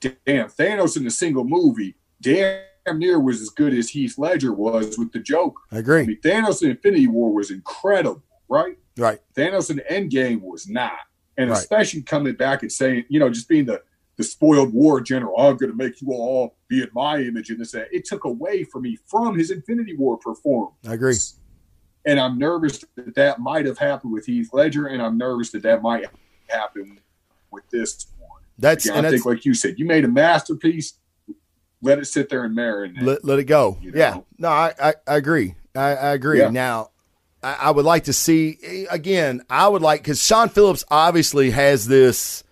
Damn, 0.00 0.48
Thanos 0.48 0.96
in 0.96 1.06
a 1.06 1.10
single 1.10 1.44
movie, 1.44 1.96
damn 2.20 2.62
near 2.94 3.20
was 3.20 3.40
as 3.42 3.50
good 3.50 3.74
as 3.74 3.90
Heath 3.90 4.16
Ledger 4.16 4.52
was 4.52 4.96
with 4.98 5.12
the 5.12 5.18
Joker. 5.18 5.62
I 5.70 5.78
agree. 5.78 6.02
I 6.02 6.06
mean, 6.06 6.20
Thanos 6.22 6.62
in 6.62 6.70
Infinity 6.70 7.06
War 7.06 7.32
was 7.34 7.50
incredible, 7.50 8.22
right? 8.48 8.78
Right. 8.96 9.20
Thanos 9.36 9.70
in 9.70 9.80
Endgame 9.90 10.40
was 10.40 10.68
not. 10.68 10.92
And 11.36 11.50
Right. 11.50 11.58
especially 11.58 12.02
coming 12.02 12.34
back 12.34 12.62
and 12.62 12.72
saying, 12.72 13.04
you 13.08 13.20
know, 13.20 13.28
just 13.30 13.48
being 13.48 13.66
the 13.66 13.82
the 14.16 14.24
spoiled 14.24 14.72
war 14.72 15.00
general, 15.00 15.32
I'm 15.38 15.56
going 15.56 15.70
to 15.70 15.76
make 15.76 16.00
you 16.02 16.08
all 16.12 16.56
be 16.66 16.82
in 16.82 16.88
my 16.92 17.20
image 17.20 17.50
and 17.50 17.60
this 17.60 17.70
that. 17.70 17.86
It 17.92 18.04
took 18.04 18.24
away 18.24 18.64
from 18.64 18.82
me 18.82 18.98
from 19.06 19.38
his 19.38 19.52
Infinity 19.52 19.94
War 19.94 20.16
performance. 20.16 20.74
I 20.84 20.94
agree. 20.94 21.14
And 22.04 22.18
I'm 22.18 22.36
nervous 22.36 22.84
that 22.96 23.14
that 23.14 23.38
might 23.38 23.64
have 23.64 23.78
happened 23.78 24.12
with 24.12 24.26
Heath 24.26 24.50
Ledger, 24.52 24.88
and 24.88 25.00
I'm 25.00 25.18
nervous 25.18 25.52
that 25.52 25.62
that 25.62 25.82
might 25.82 26.06
happen 26.48 26.98
with 27.52 27.68
this. 27.70 28.06
That's 28.58 28.86
and 28.86 28.98
I 28.98 29.00
that's 29.02 29.14
think, 29.14 29.26
like 29.26 29.44
you 29.44 29.54
said, 29.54 29.78
you 29.78 29.86
made 29.86 30.04
a 30.04 30.08
masterpiece. 30.08 30.94
Let 31.80 31.98
it 31.98 32.06
sit 32.06 32.28
there 32.28 32.44
and 32.44 32.56
marinate. 32.56 33.02
let, 33.02 33.24
let 33.24 33.38
it 33.38 33.44
go. 33.44 33.78
You 33.80 33.92
Yeah. 33.94 34.18
No, 34.36 34.48
I, 34.48 34.74
I, 34.80 34.94
I 35.06 35.16
agree. 35.16 35.54
I, 35.76 35.94
I 35.94 36.12
agree. 36.14 36.40
Yeah. 36.40 36.50
Now, 36.50 36.90
I, 37.40 37.54
I 37.54 37.70
would 37.70 37.84
like 37.84 38.04
to 38.04 38.12
see 38.12 38.86
again. 38.90 39.42
I 39.48 39.68
would 39.68 39.82
like 39.82 40.00
because 40.00 40.22
Sean 40.22 40.48
Phillips 40.48 40.84
obviously 40.90 41.50
has 41.50 41.86
this, 41.86 42.42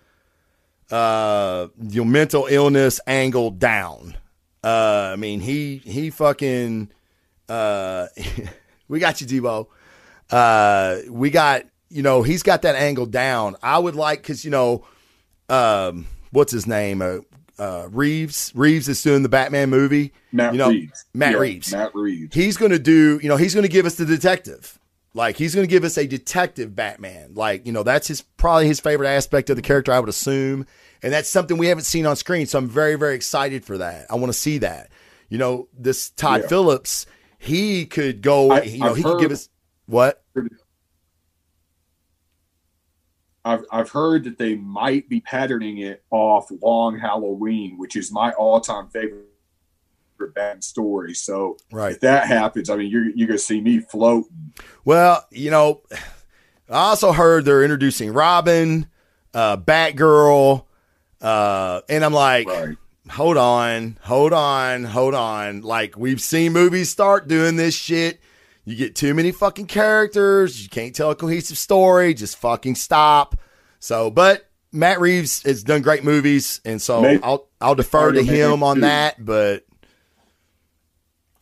uh, 0.91 1.67
your 1.89 2.05
mental 2.05 2.47
illness 2.49 3.01
angle 3.05 3.51
down. 3.51 4.15
Uh, 4.63 5.11
I 5.13 5.15
mean, 5.17 5.41
he 5.41 5.77
he 5.77 6.09
fucking, 6.09 6.89
uh, 7.49 8.07
we 8.87 8.99
got 8.99 9.19
you, 9.19 9.27
Debo. 9.27 9.67
Uh, 10.29 10.99
we 11.09 11.29
got 11.29 11.63
you 11.89 12.01
know 12.01 12.21
he's 12.23 12.43
got 12.43 12.61
that 12.61 12.75
angle 12.75 13.05
down. 13.05 13.57
I 13.61 13.77
would 13.77 13.95
like 13.95 14.21
because 14.21 14.45
you 14.45 14.51
know, 14.51 14.85
um, 15.49 16.07
what's 16.31 16.51
his 16.51 16.67
name? 16.67 17.01
Uh, 17.01 17.19
uh, 17.59 17.87
Reeves. 17.91 18.51
Reeves 18.55 18.87
is 18.87 19.01
doing 19.01 19.23
the 19.23 19.29
Batman 19.29 19.69
movie. 19.69 20.13
Matt 20.31 20.53
you 20.53 20.59
know, 20.59 20.69
Reeves. 20.69 21.05
Matt 21.13 21.31
Yeah, 21.33 21.37
Reeves. 21.39 21.71
Matt 21.71 21.95
Reeves. 21.95 22.35
He's 22.35 22.57
going 22.57 22.71
to 22.71 22.79
do, 22.79 23.19
you 23.21 23.29
know, 23.29 23.37
he's 23.37 23.53
going 23.53 23.63
to 23.63 23.69
give 23.71 23.85
us 23.85 23.95
the 23.95 24.05
detective. 24.05 24.77
Like 25.13 25.37
he's 25.37 25.55
going 25.55 25.65
to 25.67 25.71
give 25.71 25.83
us 25.83 25.97
a 25.97 26.05
detective 26.05 26.75
Batman. 26.75 27.33
Like, 27.33 27.65
you 27.65 27.71
know, 27.71 27.81
that's 27.81 28.07
his 28.07 28.21
probably 28.21 28.67
his 28.67 28.79
favorite 28.79 29.07
aspect 29.07 29.49
of 29.49 29.55
the 29.55 29.63
character, 29.63 29.91
I 29.91 29.99
would 29.99 30.09
assume. 30.09 30.67
And 31.01 31.11
that's 31.11 31.29
something 31.29 31.57
we 31.57 31.67
haven't 31.67 31.85
seen 31.85 32.05
on 32.05 32.15
screen. 32.15 32.45
So 32.45 32.59
I'm 32.59 32.67
very, 32.69 32.95
very 32.95 33.15
excited 33.15 33.65
for 33.65 33.79
that. 33.79 34.05
I 34.11 34.15
want 34.15 34.27
to 34.31 34.37
see 34.37 34.59
that. 34.59 34.89
You 35.29 35.39
know, 35.39 35.67
this 35.77 36.11
Todd 36.11 36.41
Yeah. 36.41 36.47
Phillips, 36.47 37.07
he 37.39 37.85
could 37.87 38.21
go, 38.21 38.51
I- 38.51 38.61
you 38.63 38.79
know, 38.79 38.91
I've 38.91 38.97
he 38.97 39.03
could 39.03 39.19
give 39.19 39.31
us 39.31 39.49
what? 39.87 40.21
I've 43.47 43.65
I've 43.71 43.89
heard 43.89 44.23
that 44.25 44.37
they 44.37 44.55
might 44.55 45.07
be 45.09 45.21
patterning 45.21 45.77
it 45.79 46.03
off 46.11 46.49
Long 46.61 46.99
Halloween, 46.99 47.77
which 47.77 47.95
is 47.95 48.11
my 48.11 48.31
all-time 48.33 48.89
favorite 48.89 49.25
Batman 50.19 50.61
story. 50.61 51.13
So 51.13 51.57
Right. 51.71 51.93
if 51.93 51.99
that 52.01 52.27
happens, 52.27 52.69
I 52.69 52.75
mean, 52.75 52.89
you're 52.91 53.09
you're 53.15 53.27
gonna 53.27 53.37
see 53.39 53.61
me 53.61 53.79
floating. 53.79 54.53
Well, 54.83 55.25
you 55.31 55.51
know, 55.51 55.81
I 56.69 56.89
also 56.89 57.11
heard 57.11 57.45
they're 57.45 57.63
introducing 57.63 58.11
Robin, 58.13 58.87
uh, 59.33 59.57
Batgirl, 59.57 60.65
uh, 61.21 61.81
and 61.87 62.03
I'm 62.03 62.13
like, 62.13 62.47
Right. 62.47 62.77
hold 63.11 63.37
on, 63.37 63.97
hold 64.01 64.33
on, 64.33 64.83
hold 64.85 65.13
on. 65.13 65.61
Like 65.61 65.97
we've 65.97 66.21
seen 66.21 66.51
movies 66.53 66.89
start 66.89 67.27
doing 67.27 67.55
this 67.55 67.75
shit. 67.75 68.19
You 68.67 68.75
get 68.75 68.95
too 68.95 69.13
many 69.13 69.31
fucking 69.31 69.67
characters. 69.67 70.61
You 70.61 70.67
can't 70.67 70.93
tell 70.93 71.09
a 71.09 71.15
cohesive 71.15 71.57
story. 71.57 72.13
Just 72.13 72.35
fucking 72.37 72.75
stop. 72.75 73.35
So, 73.79 74.11
but 74.11 74.49
Matt 74.73 74.99
Reeves 74.99 75.41
has 75.43 75.63
done 75.63 75.81
great 75.81 76.03
movies, 76.03 76.59
and 76.65 76.81
so 76.81 77.01
Maybe- 77.01 77.23
I'll 77.23 77.47
I'll 77.61 77.75
defer 77.75 78.11
to 78.11 78.21
him 78.21 78.63
on 78.63 78.75
too. 78.75 78.81
that. 78.81 79.23
But, 79.23 79.63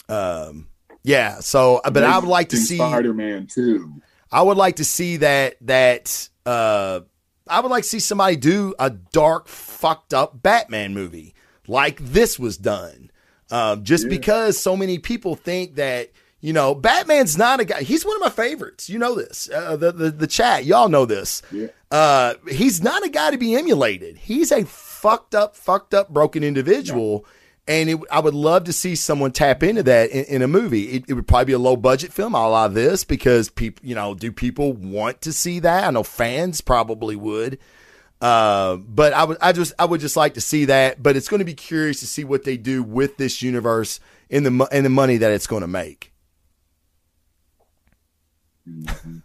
um, 0.07 0.67
yeah. 1.03 1.39
So, 1.39 1.81
but 1.83 2.03
I 2.03 2.19
would 2.19 2.27
like 2.27 2.49
to 2.49 2.57
see. 2.57 2.77
Spider-Man 2.77 3.47
too. 3.47 4.01
I 4.31 4.41
would 4.41 4.57
like 4.57 4.75
to 4.77 4.85
see 4.85 5.17
that 5.17 5.55
that 5.61 6.29
uh 6.45 7.01
I 7.47 7.59
would 7.59 7.69
like 7.71 7.83
to 7.83 7.89
see 7.89 7.99
somebody 7.99 8.35
do 8.35 8.73
a 8.79 8.89
dark 8.89 9.47
fucked 9.47 10.13
up 10.13 10.41
Batman 10.43 10.93
movie 10.93 11.33
like 11.67 11.99
this 11.99 12.37
was 12.37 12.57
done. 12.57 13.09
Um, 13.51 13.83
just 13.83 14.03
Yeah. 14.05 14.09
because 14.09 14.59
so 14.59 14.75
many 14.75 14.97
people 14.99 15.35
think 15.35 15.75
that 15.75 16.11
you 16.45 16.53
know 16.53 16.75
Batman's 16.75 17.37
not 17.37 17.59
a 17.59 17.65
guy. 17.65 17.81
He's 17.81 18.05
one 18.05 18.15
of 18.17 18.21
my 18.21 18.29
favorites. 18.29 18.87
You 18.87 18.99
know 18.99 19.15
this. 19.15 19.49
Uh, 19.49 19.75
the, 19.75 19.91
the 19.91 20.11
the 20.11 20.27
chat, 20.27 20.63
y'all 20.63 20.89
know 20.89 21.05
this. 21.05 21.41
Yeah. 21.51 21.67
Uh, 21.89 22.35
he's 22.47 22.83
not 22.83 23.03
a 23.03 23.09
guy 23.09 23.31
to 23.31 23.37
be 23.37 23.55
emulated. 23.55 24.17
He's 24.17 24.51
a 24.51 24.63
fucked 24.63 25.33
up, 25.33 25.55
fucked 25.55 25.95
up, 25.95 26.09
broken 26.09 26.43
individual. 26.43 27.25
And 27.67 27.89
it, 27.89 27.99
I 28.11 28.19
would 28.19 28.35
love 28.35 28.65
to 28.65 28.73
see 28.73 28.95
someone 28.95 29.31
tap 29.31 29.63
into 29.63 29.81
that 29.83 30.11
in, 30.11 30.25
in 30.25 30.41
a 30.43 30.47
movie. 30.47 30.83
It, 30.83 31.05
it 31.07 31.13
would 31.15 31.27
probably 31.27 31.45
be 31.45 31.53
a 31.53 31.59
low 31.59 31.75
budget 31.75 32.13
film, 32.13 32.35
a 32.35 32.47
la 32.47 32.67
this, 32.67 33.03
because 33.03 33.49
people, 33.49 33.83
you 33.83 33.95
know, 33.95 34.13
do 34.13 34.31
people 34.31 34.73
want 34.73 35.21
to 35.21 35.33
see 35.33 35.57
that? 35.61 35.85
I 35.85 35.89
know 35.89 36.03
fans 36.03 36.61
probably 36.61 37.15
would. 37.15 37.57
Uh, 38.21 38.75
but 38.75 39.13
I 39.13 39.23
would, 39.23 39.37
I 39.41 39.51
just, 39.51 39.73
I 39.79 39.85
would 39.85 39.99
just 39.99 40.15
like 40.15 40.35
to 40.35 40.41
see 40.41 40.65
that. 40.65 41.01
But 41.01 41.15
it's 41.15 41.27
going 41.27 41.39
to 41.39 41.45
be 41.45 41.55
curious 41.55 42.01
to 42.01 42.07
see 42.07 42.23
what 42.23 42.43
they 42.43 42.55
do 42.55 42.83
with 42.83 43.17
this 43.17 43.41
universe 43.41 43.99
in 44.29 44.43
the 44.43 44.67
and 44.71 44.85
the 44.85 44.89
money 44.91 45.17
that 45.17 45.31
it's 45.31 45.47
going 45.47 45.61
to 45.61 45.67
make. 45.67 46.11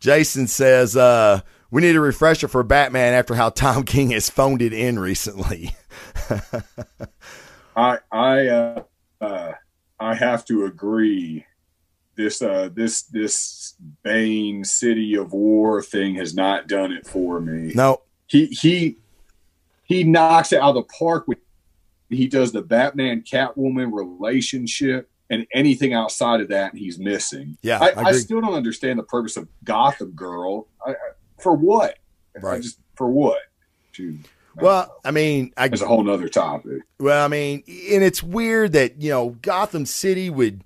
Jason 0.00 0.46
says, 0.46 0.96
uh, 0.96 1.40
we 1.70 1.82
need 1.82 1.96
a 1.96 2.00
refresher 2.00 2.46
for 2.46 2.62
Batman 2.62 3.14
after 3.14 3.34
how 3.34 3.50
Tom 3.50 3.82
King 3.86 4.10
has 4.10 4.30
phoned 4.30 4.62
it 4.62 4.72
in 4.72 4.98
recently. 4.98 5.74
I 7.76 7.98
I 8.12 8.46
uh, 8.46 8.82
uh, 9.20 9.52
I 9.98 10.14
have 10.14 10.44
to 10.46 10.66
agree. 10.66 11.44
This 12.16 12.40
uh 12.42 12.68
this 12.72 13.02
this 13.02 13.74
Bane 14.04 14.62
City 14.62 15.16
of 15.16 15.32
War 15.32 15.82
thing 15.82 16.14
has 16.14 16.32
not 16.32 16.68
done 16.68 16.92
it 16.92 17.08
for 17.08 17.40
me. 17.40 17.72
no, 17.74 18.02
He 18.28 18.46
he 18.46 18.98
he 19.82 20.04
knocks 20.04 20.52
it 20.52 20.60
out 20.60 20.76
of 20.76 20.86
the 20.86 20.94
park 20.96 21.26
when 21.26 21.38
he 22.08 22.28
does 22.28 22.52
the 22.52 22.62
Batman 22.62 23.22
Catwoman 23.22 23.92
relationship 23.92 25.10
and 25.30 25.46
anything 25.54 25.94
outside 25.94 26.40
of 26.40 26.48
that 26.48 26.74
he's 26.74 26.98
missing. 26.98 27.56
yeah, 27.62 27.78
I, 27.80 27.90
I, 27.90 28.02
I, 28.04 28.12
still 28.12 28.40
don't 28.40 28.54
understand 28.54 28.98
the 28.98 29.04
purpose 29.04 29.36
of 29.36 29.48
Gotham 29.64 30.12
Girl. 30.12 30.68
I, 30.84 30.94
for 31.38 31.54
what? 31.54 31.98
Right. 32.40 32.62
just 32.62 32.78
for 32.94 33.08
what? 33.08 33.38
Dude, 33.92 34.26
well. 34.56 35.00
I 35.04 35.10
mean, 35.10 35.52
I, 35.56 35.66
it's 35.66 35.82
a 35.82 35.86
whole 35.86 36.02
nother 36.02 36.28
topic. 36.28 36.82
Well, 36.98 37.24
I 37.24 37.28
mean, 37.28 37.62
and 37.66 38.02
it's 38.02 38.22
weird 38.22 38.72
that 38.72 39.00
you 39.00 39.10
know 39.10 39.30
Gotham 39.40 39.86
City 39.86 40.30
would 40.30 40.64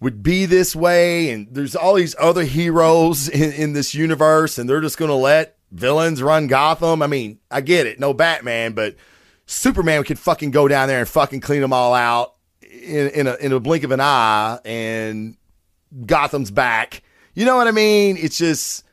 would 0.00 0.22
be 0.22 0.46
this 0.46 0.74
way, 0.74 1.30
and 1.30 1.48
there's 1.50 1.76
all 1.76 1.94
these 1.94 2.14
other 2.18 2.44
heroes 2.44 3.28
in, 3.28 3.52
in 3.52 3.72
this 3.72 3.94
universe, 3.94 4.58
and 4.58 4.68
they're 4.68 4.80
just 4.80 4.98
going 4.98 5.10
to 5.10 5.14
let 5.14 5.56
villains 5.70 6.22
run 6.22 6.46
Gotham. 6.46 7.02
I 7.02 7.06
mean, 7.06 7.38
I 7.50 7.60
get 7.60 7.86
it, 7.86 7.98
no 7.98 8.12
Batman, 8.12 8.72
but 8.72 8.96
Superman 9.46 10.04
could 10.04 10.18
fucking 10.18 10.50
go 10.50 10.68
down 10.68 10.88
there 10.88 11.00
and 11.00 11.08
fucking 11.08 11.40
clean 11.40 11.60
them 11.60 11.72
all 11.72 11.94
out 11.94 12.33
in, 12.82 13.08
in 13.10 13.26
a 13.26 13.34
in 13.36 13.52
a 13.52 13.60
blink 13.60 13.84
of 13.84 13.90
an 13.90 14.00
eye, 14.00 14.58
and 14.64 15.36
Gotham's 16.06 16.50
back. 16.50 17.02
You 17.34 17.44
know 17.44 17.56
what 17.56 17.66
I 17.66 17.72
mean? 17.72 18.16
It's 18.18 18.38
just 18.38 18.84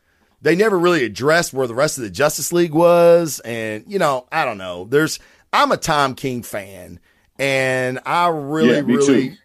they 0.41 0.55
never 0.55 0.77
really 0.77 1.05
addressed 1.05 1.53
where 1.53 1.67
the 1.67 1.75
rest 1.75 1.97
of 1.97 2.03
the 2.03 2.09
Justice 2.09 2.51
League 2.51 2.73
was, 2.73 3.39
and 3.41 3.83
you 3.87 3.99
know, 3.99 4.27
I 4.31 4.45
don't 4.45 4.57
know. 4.57 4.85
There's 4.85 5.19
I'm 5.53 5.71
a 5.71 5.77
Tom 5.77 6.15
King 6.15 6.43
fan, 6.43 6.99
and 7.37 7.99
I 8.05 8.27
really, 8.29 8.75
Yeah, 8.75 8.81
really, 8.85 9.29
too. 9.29 9.35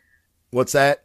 what's 0.51 0.73
that? 0.73 1.03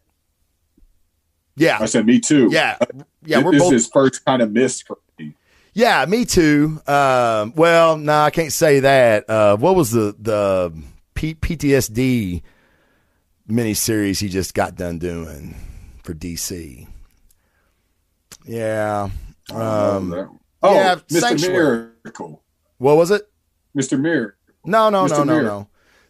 Yeah, 1.57 1.77
I 1.82 1.86
said, 1.86 2.05
me 2.05 2.19
too. 2.19 2.47
yeah, 2.51 2.77
yeah. 3.23 3.43
We're 3.43 3.51
this 3.51 3.61
both 3.61 3.73
is 3.73 3.88
first 3.88 4.23
kind 4.25 4.41
of 4.41 4.51
miss 4.51 4.82
for 4.82 4.97
me. 5.19 5.34
Yeah, 5.73 6.05
me 6.07 6.25
too. 6.25 6.82
Um, 6.88 7.53
well, 7.55 7.97
no, 7.97 8.03
nah, 8.13 8.25
I 8.25 8.29
can't 8.29 8.53
say 8.53 8.79
that. 8.79 9.29
Uh, 9.29 9.57
what 9.57 9.75
was 9.75 9.91
the 9.91 10.15
the 10.17 10.73
P- 11.13 11.36
PTSD 11.36 12.41
miniseries 13.49 14.19
he 14.19 14.29
just 14.29 14.53
got 14.53 14.75
done 14.75 14.97
doing 14.99 15.55
for 16.03 16.13
DC? 16.13 16.87
Yeah. 18.45 19.09
Um, 19.53 20.39
oh, 20.63 20.73
yeah, 20.73 20.95
Mr. 21.09 21.19
Sanctuary. 21.19 21.87
Miracle. 22.03 22.43
what 22.77 22.97
was 22.97 23.11
it? 23.11 23.23
Mr. 23.77 23.99
Miracle. 23.99 24.37
No, 24.65 24.89
no, 24.89 25.05
Mr. 25.05 25.09
no, 25.09 25.17
no, 25.17 25.25
Mirror. 25.25 25.43
no. 25.43 25.67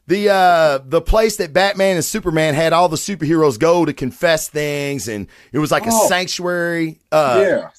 The 0.08 0.30
uh 0.30 0.80
the 0.84 1.00
place 1.02 1.38
that 1.38 1.54
Batman 1.54 1.96
and 1.96 2.04
Superman 2.04 2.54
had 2.54 2.74
all 2.74 2.90
the 2.90 2.98
superheroes 2.98 3.58
go 3.58 3.86
to 3.86 3.94
confess 3.94 4.50
things 4.50 5.08
and 5.08 5.28
it 5.54 5.60
was 5.60 5.72
like 5.72 5.86
a 5.86 5.90
Oh. 5.92 6.08
sanctuary 6.08 7.00
uh 7.12 7.44
yeah. 7.48 7.70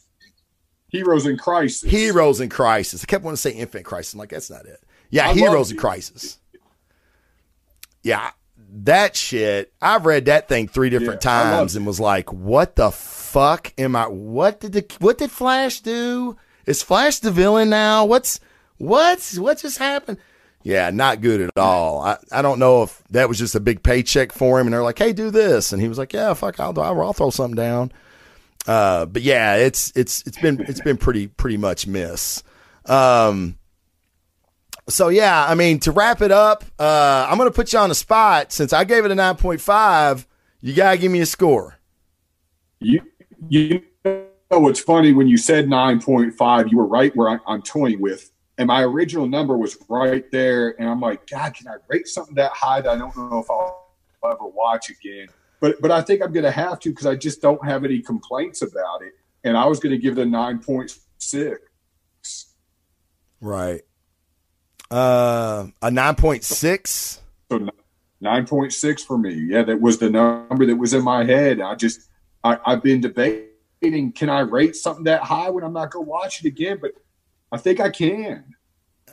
Heroes 0.89 1.27
in 1.27 1.37
Crisis. 1.37 1.91
Heroes 1.91 2.41
in 2.41 2.49
Crisis. 2.49 3.03
I 3.03 3.07
kept 3.07 3.25
wanting 3.25 3.37
to 3.37 3.41
say 3.43 3.51
Infinite 3.51 3.85
Crisis. 3.85 4.13
I'm 4.15 4.19
like, 4.21 4.29
that's 4.31 4.51
not 4.51 4.65
it. 4.67 4.79
Yeah, 5.11 5.29
I 5.29 5.35
Heroes 5.35 5.71
in. 5.73 5.77
Crisis. 5.79 6.39
yeah, 8.03 8.31
that 8.75 9.17
shit. 9.17 9.73
I've 9.81 10.07
read 10.07 10.25
that 10.27 10.49
thing 10.49 10.69
three 10.69 10.91
different 10.91 11.23
Yeah, 11.25 11.51
times 11.53 11.77
and 11.77 11.87
was 11.87 12.01
like, 12.01 12.33
what 12.33 12.77
the 12.77 12.91
fuck 12.91 13.73
am 13.79 13.95
I? 13.95 14.07
What 14.07 14.61
did 14.61 14.73
the 14.73 14.85
what 14.99 15.19
did 15.19 15.31
Flash 15.31 15.81
do? 15.81 16.37
Is 16.67 16.83
Flash 16.83 17.19
the 17.19 17.31
villain 17.31 17.71
now? 17.71 18.05
What's 18.05 18.41
what? 18.79 19.21
What 19.39 19.59
just 19.59 19.79
happened? 19.79 20.19
Yeah, 20.65 20.91
not 20.91 21.21
good 21.21 21.41
at 21.41 21.59
all. 21.59 22.03
I, 22.03 22.19
I 22.31 22.41
don't 22.41 22.61
know 22.61 22.85
if 22.85 23.03
that 23.11 23.29
was 23.29 23.39
just 23.39 23.57
a 23.57 23.61
big 23.61 23.83
paycheck 23.83 24.31
for 24.33 24.61
him, 24.61 24.67
and 24.69 24.75
they're 24.75 24.83
like, 24.83 24.99
"Hey, 24.99 25.13
do 25.13 25.31
this," 25.31 25.73
and 25.73 25.83
he 25.83 25.89
was 25.89 25.99
like, 25.99 26.13
"Yeah, 26.13 26.35
fuck, 26.35 26.61
I'll 26.61 26.79
I'll, 26.79 27.01
I'll 27.03 27.13
throw 27.13 27.31
something 27.31 27.57
down." 27.57 27.93
Uh, 28.67 29.07
but 29.07 29.23
yeah, 29.23 29.57
it's 29.57 29.93
it's 29.97 30.23
it's 30.25 30.39
been 30.39 30.61
it's 30.61 30.81
been 30.81 30.97
pretty 30.97 31.27
pretty 31.27 31.57
much 31.57 31.87
miss. 31.89 32.45
Um, 32.87 33.59
so 34.89 35.09
yeah, 35.09 35.47
I 35.47 35.55
mean 35.55 35.79
to 35.81 35.93
wrap 35.93 36.23
it 36.23 36.33
up, 36.33 36.65
uh, 36.79 37.27
I'm 37.29 37.39
gonna 37.39 37.51
put 37.51 37.73
you 37.73 37.79
on 37.79 37.89
the 37.89 37.95
spot 37.95 38.53
since 38.53 38.73
I 38.73 38.85
gave 38.85 39.05
it 39.05 39.11
a 39.11 39.15
nine 39.15 39.37
point 39.37 39.61
five. 39.61 40.27
You 40.61 40.75
gotta 40.75 40.99
give 40.99 41.13
me 41.13 41.21
a 41.21 41.27
score. 41.27 41.79
You 42.81 43.03
you 43.49 43.83
know 44.05 44.25
what's 44.51 44.81
funny 44.81 45.13
when 45.13 45.29
you 45.29 45.37
said 45.37 45.69
nine 45.69 46.01
point 46.01 46.35
five, 46.35 46.69
you 46.69 46.79
were 46.79 46.87
right 46.87 47.15
where 47.17 47.29
I, 47.29 47.39
I'm 47.47 47.63
toying 47.63 48.01
with, 48.01 48.31
and 48.59 48.67
my 48.67 48.83
original 48.83 49.27
number 49.27 49.57
was 49.57 49.77
right 49.89 50.29
there, 50.31 50.81
and 50.81 50.89
I'm 50.89 51.01
like, 51.01 51.29
God, 51.29 51.55
can 51.55 51.69
I 51.69 51.77
rate 51.89 52.09
something 52.09 52.35
that 52.35 52.53
high 52.53 52.81
that 52.81 52.91
I 52.91 52.97
don't 52.97 53.17
know 53.17 53.39
if 53.39 53.51
I'll 53.51 53.89
ever 54.25 54.47
watch 54.47 54.91
again? 54.91 55.29
But 55.61 55.81
but 55.81 55.93
I 55.93 56.03
think 56.03 56.23
I'm 56.23 56.33
gonna 56.33 56.51
have 56.51 56.81
to 56.81 56.91
because 56.91 57.07
I 57.07 57.15
just 57.15 57.41
don't 57.41 57.65
have 57.65 57.85
any 57.85 58.01
complaints 58.01 58.63
about 58.63 59.03
it, 59.03 59.13
and 59.45 59.57
I 59.57 59.67
was 59.67 59.79
gonna 59.79 59.99
give 59.99 60.19
it 60.19 60.23
a 60.23 60.27
nine 60.27 60.59
point 60.59 60.97
six. 61.19 61.61
Right. 63.41 63.83
Uh, 64.93 65.67
a 65.81 65.91
nine 65.91 66.15
point 66.15 66.45
six. 66.45 67.21
So 67.51 67.69
nine 68.21 68.47
point 68.47 68.73
six 68.73 69.03
for 69.03 69.17
me. 69.17 69.33
Yeah, 69.35 69.63
that 69.63 69.81
was 69.81 69.99
the 69.99 70.11
number 70.11 70.67
that 70.67 70.77
was 70.77 70.93
in 70.95 71.03
my 71.03 71.25
head. 71.25 71.61
I 71.61 71.75
just 71.75 72.09
I, 72.45 72.59
I've 72.67 72.83
been 72.83 73.01
debating 73.01 74.13
can 74.13 74.29
I 74.29 74.41
rate 74.41 74.77
something 74.77 75.05
that 75.05 75.23
high 75.23 75.51
when 75.51 75.65
I'm 75.65 75.73
not 75.73 75.91
gonna 75.91 76.05
watch 76.05 76.41
it 76.45 76.47
again, 76.47 76.79
but 76.81 76.93
I 77.51 77.57
think 77.57 77.81
I 77.81 77.91
can. 77.91 78.55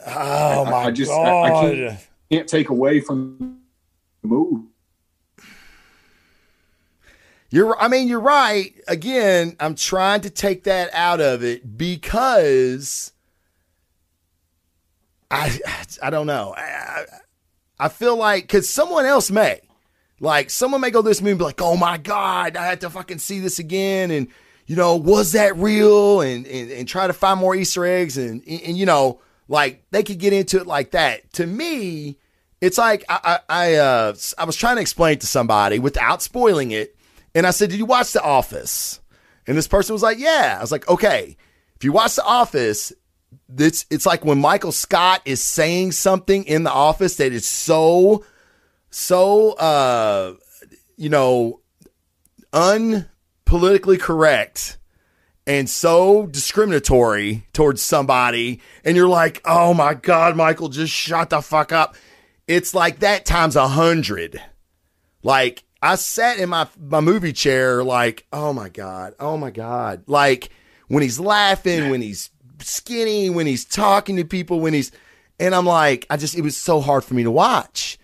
Oh 0.06 0.66
I- 0.66 0.70
my 0.70 0.78
I 0.86 0.92
just- 0.92 1.12
I- 1.12 1.16
god! 1.16 1.46
I 1.46 1.62
can't- 1.76 2.00
Can't 2.32 2.48
take 2.48 2.70
away 2.70 3.00
from 3.00 3.60
the 4.22 4.28
move. 4.28 4.66
You're, 7.50 7.76
I 7.82 7.88
mean, 7.88 8.08
you're 8.08 8.20
right. 8.20 8.72
Again, 8.88 9.56
I'm 9.60 9.74
trying 9.74 10.22
to 10.22 10.30
take 10.30 10.66
that 10.66 10.92
out 10.94 11.20
of 11.20 11.44
it 11.44 11.76
because 11.76 13.12
I, 15.32 15.60
I 16.02 16.10
don't 16.10 16.28
know. 16.28 16.54
I, 16.58 17.06
I, 17.80 17.90
feel 17.90 18.16
like 18.18 18.44
because 18.44 18.68
someone 18.68 19.06
else 19.06 19.30
may, 19.30 19.62
like, 20.20 20.50
someone 20.50 20.82
may 20.82 20.92
go 20.92 21.02
to 21.02 21.08
this 21.08 21.22
movie 21.22 21.32
and 21.32 21.40
be 21.40 21.46
like, 21.46 21.62
"Oh 21.62 21.78
my 21.78 21.98
god, 21.98 22.58
I 22.58 22.66
had 22.66 22.82
to 22.82 22.90
fucking 22.90 23.20
see 23.20 23.40
this 23.40 23.60
again," 23.60 24.12
and 24.12 24.28
you 24.66 24.76
know, 24.76 24.96
was 24.96 25.34
that 25.34 25.56
real? 25.56 26.22
And 26.22 26.46
and, 26.48 26.72
and 26.72 26.88
try 26.88 27.08
to 27.08 27.14
find 27.14 27.40
more 27.40 27.56
Easter 27.56 27.86
eggs, 27.86 28.18
and, 28.18 28.44
and 28.48 28.62
and 28.62 28.78
you 28.78 28.86
know, 28.86 29.22
like 29.48 29.84
they 29.92 30.04
could 30.04 30.20
get 30.20 30.34
into 30.34 30.58
it 30.58 30.68
like 30.68 30.92
that. 30.92 31.32
To 31.34 31.46
me, 31.46 32.18
it's 32.60 32.78
like 32.78 33.06
I 33.08 33.20
I 33.24 33.40
I, 33.50 33.76
uh, 33.76 34.16
I 34.38 34.46
was 34.46 34.56
trying 34.56 34.76
to 34.78 34.82
explain 34.82 35.14
it 35.14 35.22
to 35.22 35.28
somebody 35.28 35.80
without 35.80 36.22
spoiling 36.22 36.72
it. 36.72 36.96
And 37.36 37.46
I 37.46 37.52
said, 37.52 37.70
Did 37.70 37.80
you 37.80 37.86
watch 37.86 38.12
The 38.12 38.22
Office? 38.22 39.00
And 39.48 39.58
this 39.58 39.68
person 39.68 39.94
was 39.94 40.04
like, 40.04 40.20
Yeah. 40.20 40.56
I 40.58 40.62
was 40.62 40.72
like, 40.72 40.88
Okay, 40.90 41.38
if 41.76 41.84
you 41.84 41.92
watch 41.92 42.16
The 42.16 42.24
Office, 42.24 42.94
it's, 43.58 43.86
it's 43.90 44.06
like 44.06 44.26
when 44.26 44.40
Michael 44.40 44.72
Scott 44.72 45.22
is 45.26 45.44
saying 45.44 45.94
something 45.94 46.44
in 46.46 46.64
The 46.64 46.72
Office 46.72 47.18
that 47.18 47.34
is 47.34 47.46
so, 47.46 48.26
so, 48.90 49.54
uh, 49.54 50.36
you 50.98 51.10
know, 51.10 51.62
unpolitically 52.54 54.00
correct 54.00 54.78
and 55.46 55.70
so 55.70 56.28
discriminatory 56.28 57.48
towards 57.54 57.82
somebody. 57.82 58.62
And 58.84 58.96
you're 58.96 59.08
like, 59.08 59.42
Oh 59.46 59.74
my 59.74 59.96
God, 59.96 60.36
Michael, 60.36 60.70
just 60.70 60.94
shut 60.94 61.32
the 61.32 61.42
fuck 61.42 61.72
up. 61.72 61.96
It's 62.48 62.74
like 62.74 63.00
that 63.00 63.26
times 63.26 63.56
a 63.56 63.68
hundred. 63.68 64.42
Like 65.24 65.64
I 65.82 65.96
sat 65.96 66.40
in 66.40 66.50
my 66.50 66.68
my 66.80 67.00
movie 67.00 67.34
chair, 67.34 67.84
like, 67.84 68.26
oh 68.34 68.54
my 68.54 68.70
god, 68.70 69.14
oh 69.20 69.38
my 69.38 69.52
god, 69.52 70.04
like 70.08 70.50
when 70.88 71.04
he's 71.04 71.20
laughing, 71.20 71.90
when 71.90 72.02
he's 72.02 72.30
skinny, 72.62 73.30
when 73.30 73.48
he's 73.48 73.66
talking 73.66 74.16
to 74.18 74.26
people, 74.26 74.60
when 74.60 74.74
he's, 74.74 74.92
and 75.40 75.54
I'm 75.56 75.66
like, 75.66 76.06
I 76.10 76.18
just 76.18 76.36
it 76.36 76.42
was 76.42 76.58
so 76.58 76.82
hard 76.82 77.04
for 77.04 77.14
me 77.14 77.24
to 77.24 77.32
watch. 77.32 77.98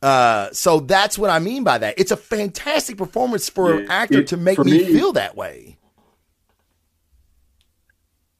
Uh, 0.00 0.48
so 0.52 0.80
that's 0.80 1.18
what 1.18 1.30
I 1.30 1.38
mean 1.38 1.64
by 1.64 1.78
that. 1.78 1.98
It's 1.98 2.10
a 2.12 2.16
fantastic 2.16 2.96
performance 2.96 3.48
for 3.48 3.74
an 3.74 3.90
actor 3.90 4.20
it- 4.20 4.28
to 4.28 4.36
make 4.36 4.58
me, 4.58 4.72
me- 4.72 4.84
feel 4.92 5.12
that 5.14 5.36
way. 5.36 5.76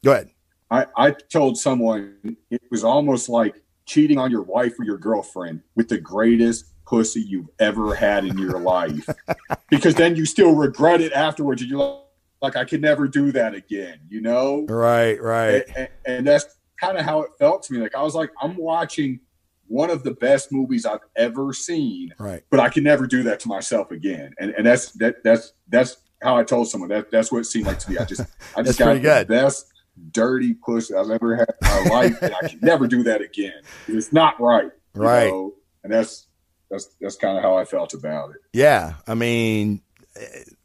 Go 0.04 0.12
ahead. 0.12 0.30
I, 0.70 0.86
I 0.96 1.10
told 1.10 1.56
someone 1.58 2.36
it 2.50 2.62
was 2.70 2.84
almost 2.84 3.28
like 3.28 3.62
cheating 3.86 4.18
on 4.18 4.30
your 4.30 4.42
wife 4.42 4.78
or 4.78 4.84
your 4.84 4.98
girlfriend 4.98 5.62
with 5.74 5.88
the 5.88 5.98
greatest 5.98 6.66
pussy 6.86 7.20
you've 7.20 7.48
ever 7.58 7.94
had 7.94 8.24
in 8.24 8.36
your 8.38 8.60
life. 8.60 9.08
because 9.70 9.94
then 9.94 10.14
you 10.14 10.26
still 10.26 10.54
regret 10.54 11.00
it 11.00 11.12
afterwards. 11.12 11.62
And 11.62 11.70
you're 11.70 11.80
like, 11.80 11.98
like, 12.42 12.56
I 12.56 12.64
could 12.64 12.80
never 12.80 13.08
do 13.08 13.32
that 13.32 13.54
again, 13.54 14.00
you 14.08 14.20
know? 14.20 14.64
Right, 14.68 15.20
right. 15.22 15.64
And, 15.76 15.88
and 16.06 16.26
that's 16.26 16.46
kind 16.80 16.96
of 16.98 17.04
how 17.04 17.22
it 17.22 17.30
felt 17.38 17.62
to 17.64 17.72
me. 17.72 17.80
Like, 17.80 17.94
I 17.94 18.02
was 18.02 18.14
like, 18.14 18.30
I'm 18.40 18.56
watching 18.56 19.20
one 19.66 19.90
of 19.90 20.02
the 20.02 20.12
best 20.12 20.50
movies 20.52 20.86
I've 20.86 21.00
ever 21.16 21.52
seen, 21.52 22.14
Right. 22.18 22.42
but 22.50 22.58
I 22.60 22.68
can 22.68 22.84
never 22.84 23.06
do 23.06 23.22
that 23.24 23.40
to 23.40 23.48
myself 23.48 23.90
again. 23.90 24.32
And, 24.38 24.52
and 24.56 24.64
that's, 24.66 24.92
that, 24.92 25.22
that's, 25.24 25.52
that's 25.68 25.96
how 26.22 26.36
I 26.36 26.44
told 26.44 26.68
someone 26.68 26.88
that 26.90 27.10
that's 27.10 27.30
what 27.30 27.40
it 27.40 27.44
seemed 27.44 27.66
like 27.66 27.78
to 27.80 27.90
me. 27.90 27.98
I 27.98 28.04
just, 28.04 28.22
I 28.56 28.62
just 28.62 28.78
got 28.78 29.00
good. 29.02 29.26
the 29.28 29.32
best 29.32 29.66
dirty 30.12 30.54
pussy 30.54 30.94
I've 30.94 31.10
ever 31.10 31.36
had 31.36 31.48
in 31.60 31.68
my 31.88 31.94
life, 31.94 32.22
and 32.22 32.34
I 32.42 32.48
can 32.48 32.60
never 32.62 32.86
do 32.86 33.02
that 33.02 33.20
again. 33.20 33.60
It's 33.88 34.12
not 34.12 34.40
right, 34.40 34.70
Right. 34.94 35.26
know? 35.28 35.54
And 35.84 35.92
that's 35.92 36.26
that's 36.70 36.88
that's 37.00 37.16
kind 37.16 37.36
of 37.36 37.42
how 37.42 37.56
I 37.56 37.64
felt 37.64 37.94
about 37.94 38.30
it. 38.30 38.36
Yeah, 38.52 38.94
I 39.06 39.14
mean, 39.14 39.80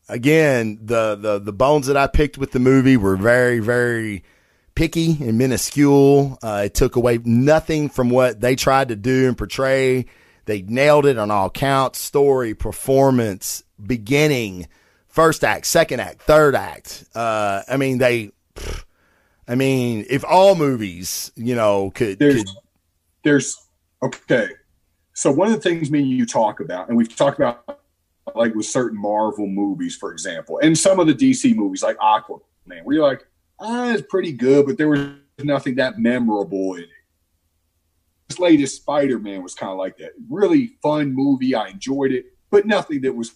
again, 0.10 0.80
the 0.82 1.16
the 1.16 1.39
the 1.39 1.54
bones 1.54 1.88
that 1.88 1.97
I 1.97 2.08
picked 2.08 2.38
with 2.38 2.51
the 2.51 2.60
movie 2.60 2.97
were 2.97 3.16
very 3.16 3.60
very 3.60 4.24
picky 4.76 5.18
and 5.22 5.38
minuscule. 5.38 6.38
Uh, 6.41 6.64
it 6.66 6.74
took 6.74 6.95
away 6.95 7.20
nothing 7.24 7.89
from 7.89 8.10
what 8.10 8.41
they 8.41 8.56
tried 8.56 8.89
to 8.89 8.95
do 8.95 9.28
and 9.28 9.38
portray. 9.38 10.06
They 10.45 10.62
nailed 10.62 11.06
it 11.06 11.18
on 11.18 11.32
all 11.32 11.49
counts: 11.49 11.99
story, 11.99 12.54
performance, 12.54 13.64
beginning, 13.84 14.68
first 15.08 15.43
act, 15.43 15.66
second 15.66 15.99
act, 15.99 16.22
third 16.22 16.56
act. 16.56 17.06
Uh, 17.16 17.62
I 17.68 17.78
mean, 17.78 17.97
they. 17.97 18.32
I 19.45 19.56
mean, 19.56 20.06
if 20.10 20.24
all 20.24 20.56
movies, 20.56 21.30
you 21.36 21.54
know, 21.54 21.91
could, 21.91 22.18
There's 22.18 22.43
could 22.43 22.47
there's 23.24 23.58
okay. 24.01 24.49
So 25.14 25.32
one 25.32 25.47
of 25.47 25.54
the 25.54 25.60
things 25.60 25.89
me 25.89 25.99
and 25.99 26.10
you 26.10 26.26
talk 26.26 26.60
about, 26.60 26.89
and 26.89 26.97
we've 26.97 27.14
talked 27.14 27.39
about 27.39 27.80
like 28.36 28.55
with 28.55 28.65
certain 28.65 28.99
Marvel 28.99 29.47
movies, 29.47 29.95
for 29.95 30.11
example, 30.11 30.59
and 30.61 30.78
some 30.78 30.99
of 30.99 31.07
the 31.07 31.13
DC 31.13 31.55
movies 31.55 31.84
like 31.84 31.97
Aquaman, 31.97 32.39
where 32.84 32.95
you're 32.95 33.07
like, 33.07 33.26
ah, 33.59 33.91
it's 33.91 34.03
pretty 34.09 34.32
good, 34.32 34.65
but 34.65 34.78
there 34.78 34.89
was 34.89 35.07
nothing 35.43 35.76
that 35.76 35.99
memorable 35.99 36.76
in 36.76 36.84
it. 36.84 36.89
This 38.30 38.39
latest 38.39 38.78
Spider-Man 38.78 39.43
was 39.43 39.53
kind 39.53 39.71
of 39.71 39.78
like 39.78 39.97
that. 39.97 40.11
Really 40.30 40.78
fun 40.82 41.13
movie. 41.13 41.53
I 41.53 41.67
enjoyed 41.69 42.11
it, 42.11 42.26
but 42.49 42.65
nothing 42.65 43.01
that 43.01 43.13
was 43.13 43.36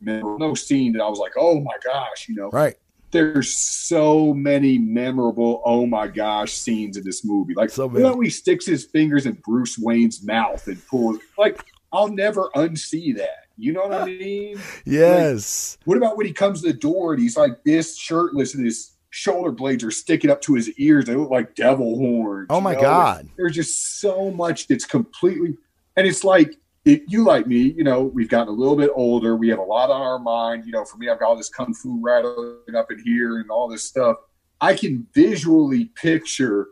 memorable. 0.00 0.38
No 0.38 0.54
scene 0.54 0.92
that 0.94 1.02
I 1.02 1.08
was 1.08 1.18
like, 1.18 1.32
oh 1.36 1.60
my 1.60 1.76
gosh, 1.84 2.28
you 2.28 2.34
know 2.34 2.50
right. 2.50 2.76
there's 3.10 3.58
so 3.58 4.32
many 4.34 4.78
memorable 4.78 5.62
oh 5.64 5.86
my 5.86 6.06
gosh 6.06 6.52
scenes 6.52 6.96
in 6.96 7.04
this 7.04 7.24
movie 7.24 7.54
like 7.54 7.70
so 7.70 7.90
you 7.90 7.98
know 7.98 8.20
he 8.20 8.30
sticks 8.30 8.64
his 8.64 8.84
fingers 8.84 9.26
in 9.26 9.32
bruce 9.44 9.76
wayne's 9.78 10.22
mouth 10.22 10.64
and 10.68 10.86
pulls 10.86 11.18
like 11.36 11.64
i'll 11.92 12.08
never 12.08 12.50
unsee 12.54 13.16
that 13.16 13.39
you 13.60 13.72
know 13.72 13.82
what 13.86 13.92
i 13.94 14.04
mean 14.18 14.58
Yes. 14.84 15.78
what 15.84 15.96
about 15.96 16.16
when 16.16 16.26
he 16.26 16.32
comes 16.32 16.62
to 16.62 16.68
the 16.68 16.78
door 16.78 17.12
and 17.14 17.22
he's 17.22 17.36
like 17.36 17.62
this 17.64 17.96
shirtless 17.96 18.54
and 18.54 18.64
his 18.64 18.92
shoulder 19.10 19.50
blades 19.50 19.82
are 19.82 19.90
sticking 19.90 20.30
up 20.30 20.40
to 20.42 20.54
his 20.54 20.70
ears 20.78 21.04
they 21.04 21.14
look 21.14 21.30
like 21.30 21.54
devil 21.54 21.96
horns 21.98 22.46
Oh 22.50 22.56
you 22.58 22.62
my 22.62 22.74
know? 22.74 22.80
God. 22.80 23.28
there's 23.36 23.54
just 23.54 24.00
so 24.00 24.30
much 24.30 24.68
that's 24.68 24.84
completely 24.84 25.56
and 25.96 26.06
it's 26.06 26.22
like 26.24 26.56
it, 26.84 27.02
you 27.08 27.24
like 27.24 27.46
me 27.46 27.58
you 27.58 27.84
know 27.84 28.02
we've 28.04 28.28
gotten 28.28 28.48
a 28.48 28.56
little 28.56 28.76
bit 28.76 28.90
older 28.94 29.36
we 29.36 29.48
have 29.48 29.58
a 29.58 29.62
lot 29.62 29.90
on 29.90 30.00
our 30.00 30.18
mind 30.18 30.64
you 30.64 30.72
know 30.72 30.84
for 30.84 30.96
me 30.96 31.08
i've 31.08 31.18
got 31.20 31.26
all 31.28 31.36
this 31.36 31.48
kung 31.48 31.74
fu 31.74 31.98
rattling 32.00 32.74
up 32.76 32.90
in 32.90 32.98
here 33.04 33.38
and 33.40 33.50
all 33.50 33.68
this 33.68 33.84
stuff 33.84 34.16
i 34.60 34.72
can 34.74 35.06
visually 35.14 35.86
picture 35.96 36.68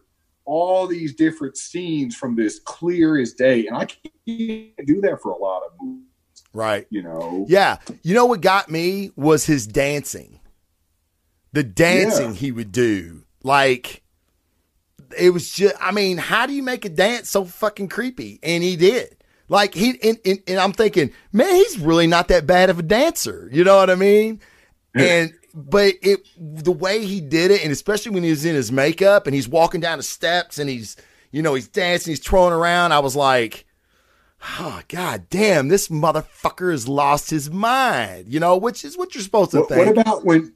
all 0.47 0.87
these 0.87 1.15
different 1.15 1.59
scenes 1.59 2.17
from 2.17 2.35
this 2.35 2.59
clear 2.61 3.19
as 3.21 3.35
day 3.35 3.67
and 3.67 3.77
i 3.77 3.85
can't 3.85 4.87
do 4.87 5.01
that 5.03 5.19
for 5.21 5.33
a 5.33 5.37
lot 5.37 5.61
of 5.63 5.73
movies 5.81 6.05
Right. 6.53 6.87
you 6.91 7.03
know 7.03 7.45
Yeah. 7.49 7.77
You 8.03 8.15
know 8.15 8.27
what 8.27 8.41
got 8.41 8.71
me 8.71 9.11
was 9.17 9.45
his 9.47 9.67
dancing. 9.67 10.41
The 11.53 11.63
dancing 11.63 12.31
Yeah. 12.33 12.39
he 12.39 12.53
would 12.53 12.73
do. 12.73 13.25
Like 13.43 14.03
it 15.17 15.31
was 15.31 15.51
just 15.51 15.75
I 15.81 15.91
mean, 15.93 16.19
how 16.19 16.47
do 16.47 16.53
you 16.53 16.63
make 16.63 16.85
a 16.85 16.89
dance 16.91 17.31
so 17.31 17.45
fucking 17.45 17.89
creepy? 17.89 18.39
And 18.43 18.63
he 18.63 18.77
did. 18.77 19.17
Like 19.49 19.75
he 19.75 19.99
and, 20.03 20.19
and, 20.25 20.41
and 20.47 20.59
I'm 20.59 20.73
thinking, 20.73 21.13
man, 21.33 21.55
he's 21.55 21.79
really 21.79 22.07
not 22.07 22.29
that 22.29 22.47
bad 22.47 22.69
of 22.71 22.79
a 22.79 22.83
dancer. 22.83 23.49
You 23.53 23.65
know 23.65 23.77
what 23.77 23.89
I 23.91 23.95
mean? 23.95 24.41
And 24.95 25.33
but 25.55 25.95
it 26.03 26.21
the 26.37 26.73
way 26.73 27.05
he 27.05 27.21
did 27.21 27.51
it, 27.51 27.63
and 27.63 27.73
especially 27.73 28.13
when 28.13 28.23
he 28.25 28.31
was 28.31 28.45
in 28.45 28.55
his 28.55 28.71
makeup 28.73 29.27
and 29.27 29.35
he's 29.35 29.49
walking 29.49 29.81
down 29.81 29.99
the 29.99 30.03
steps 30.05 30.59
and 30.59 30.69
he's 30.69 30.97
you 31.31 31.41
know 31.43 31.55
he's 31.55 31.69
dancing, 31.69 32.11
he's 32.11 32.21
twirling 32.21 32.53
around. 32.53 32.93
I 32.93 32.99
was 32.99 33.17
like, 33.17 33.65
oh 34.59 34.81
god 34.89 35.27
damn, 35.31 35.69
this 35.69 35.89
motherfucker 35.89 36.71
has 36.71 36.87
lost 36.89 37.31
his 37.31 37.51
mind. 37.51 38.27
You 38.33 38.41
know, 38.41 38.57
which 38.57 38.85
is 38.85 38.97
what 38.97 39.15
you're 39.15 39.23
supposed 39.25 39.51
to 39.53 39.61
What, 39.61 39.69
think. 39.69 39.87
what 39.97 39.99
about 39.99 40.25
when? 40.25 40.53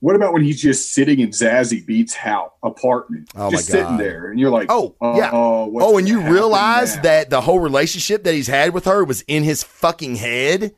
What 0.00 0.14
about 0.14 0.32
when 0.32 0.44
he's 0.44 0.62
just 0.62 0.92
sitting 0.92 1.18
in 1.18 1.30
Zazie 1.30 1.84
Beetz' 1.84 2.14
house 2.14 2.52
apartment, 2.62 3.30
Oh, 3.34 3.50
just 3.50 3.66
sitting 3.66 3.96
there, 3.96 4.30
and 4.30 4.38
you're 4.38 4.50
like, 4.50 4.68
Oh, 4.70 4.94
yeah. 5.02 5.30
Uh, 5.32 5.64
what's 5.66 5.84
oh, 5.84 5.98
and 5.98 6.08
you 6.08 6.20
realize 6.20 6.94
now? 6.96 7.02
that 7.02 7.30
the 7.30 7.40
whole 7.40 7.58
relationship 7.58 8.22
that 8.22 8.32
he's 8.32 8.46
had 8.46 8.72
with 8.72 8.84
her 8.84 9.02
was 9.04 9.22
in 9.22 9.42
his 9.42 9.64
fucking 9.64 10.14
head? 10.14 10.72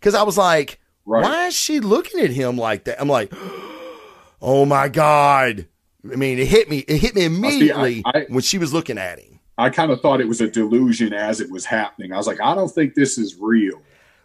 Because 0.00 0.16
I 0.16 0.24
was 0.24 0.36
like, 0.36 0.80
Right. 1.04 1.22
why 1.22 1.46
is 1.46 1.54
she 1.54 1.78
looking 1.78 2.18
at 2.20 2.30
him 2.30 2.56
like 2.58 2.84
that? 2.84 3.00
I'm 3.00 3.08
like, 3.08 3.32
oh 4.42 4.64
my 4.66 4.88
god. 4.88 5.68
I 6.10 6.16
mean, 6.16 6.40
it 6.40 6.48
hit 6.48 6.68
me. 6.68 6.78
It 6.78 6.98
hit 6.98 7.14
me 7.14 7.24
immediately 7.24 8.02
I- 8.04 8.26
when 8.28 8.42
she 8.42 8.58
was 8.58 8.72
looking 8.74 8.98
at 8.98 9.20
him. 9.20 9.35
I 9.58 9.70
kind 9.70 9.90
of 9.90 10.00
thought 10.00 10.20
it 10.20 10.28
was 10.28 10.40
a 10.40 10.48
delusion 10.50 11.12
as 11.14 11.40
it 11.40 11.50
was 11.50 11.64
happening. 11.64 12.12
I 12.12 12.16
was 12.16 12.26
like, 12.26 12.40
I 12.40 12.54
don't 12.54 12.68
think 12.70 12.94
this 12.94 13.16
is 13.18 13.36
real. 13.40 13.80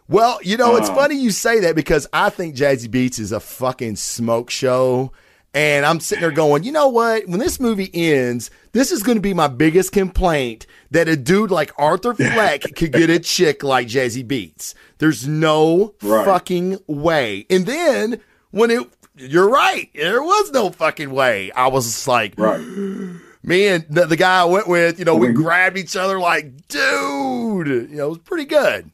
Well, 0.08 0.38
you 0.42 0.56
know, 0.56 0.76
it's 0.76 0.90
Uh. 0.90 0.94
funny 0.94 1.14
you 1.16 1.30
say 1.30 1.60
that 1.60 1.74
because 1.74 2.06
I 2.12 2.28
think 2.30 2.56
Zazie 2.56 2.88
Beetz 2.88 3.18
is 3.18 3.32
a 3.32 3.40
fucking 3.40 3.96
smoke 3.96 4.50
show. 4.50 5.12
And 5.54 5.84
I'm 5.84 6.00
sitting 6.00 6.22
there 6.22 6.30
going, 6.30 6.62
you 6.64 6.72
know 6.72 6.88
what? 6.88 7.28
When 7.28 7.38
this 7.38 7.60
movie 7.60 7.90
ends, 7.92 8.50
this 8.72 8.90
is 8.90 9.02
going 9.02 9.16
to 9.18 9.22
be 9.22 9.34
my 9.34 9.48
biggest 9.48 9.92
complaint 9.92 10.66
that 10.92 11.08
a 11.08 11.16
dude 11.16 11.50
like 11.50 11.72
Arthur 11.78 12.14
Fleck 12.14 12.62
could 12.74 12.90
get 12.92 13.10
a 13.10 13.18
chick 13.18 13.62
like 13.62 13.88
Zazie 13.88 14.26
Beetz. 14.26 14.72
There's 14.96 15.28
no 15.28 15.94
Right. 16.02 16.24
fucking 16.24 16.78
way. 16.86 17.44
And 17.50 17.66
then 17.66 18.20
when 18.50 18.70
it, 18.70 18.88
you're 19.14 19.50
right, 19.50 19.90
there 19.94 20.22
was 20.22 20.50
no 20.52 20.70
fucking 20.70 21.10
way. 21.10 21.50
I 21.52 21.66
was 21.68 22.06
like, 22.08 22.32
Right. 22.38 22.60
me 23.42 23.66
and 23.68 23.84
the, 23.90 24.06
the 24.06 24.16
guy 24.16 24.40
I 24.42 24.44
went 24.44 24.68
with, 24.68 24.98
you 24.98 25.04
know, 25.04 25.16
we 25.16 25.28
Mhm. 25.28 25.34
grabbed 25.34 25.76
each 25.76 25.96
other 25.96 26.18
like, 26.20 26.68
dude, 26.68 27.66
you 27.90 27.96
know, 27.96 28.06
it 28.06 28.08
was 28.10 28.18
pretty 28.18 28.44
good. 28.44 28.90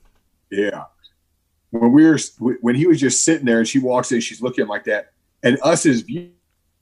Yeah. 0.51 0.84
When 1.70 1.92
we 1.92 2.07
were 2.07 2.18
when 2.62 2.74
he 2.74 2.86
was 2.86 2.99
just 2.99 3.24
sitting 3.24 3.44
there 3.44 3.59
and 3.59 3.68
she 3.68 3.78
walks 3.78 4.11
in, 4.11 4.20
she's 4.20 4.40
looking 4.40 4.66
like 4.66 4.84
that, 4.84 5.12
and 5.42 5.59
us 5.62 5.84
as 5.84 6.09
you, 6.09 6.30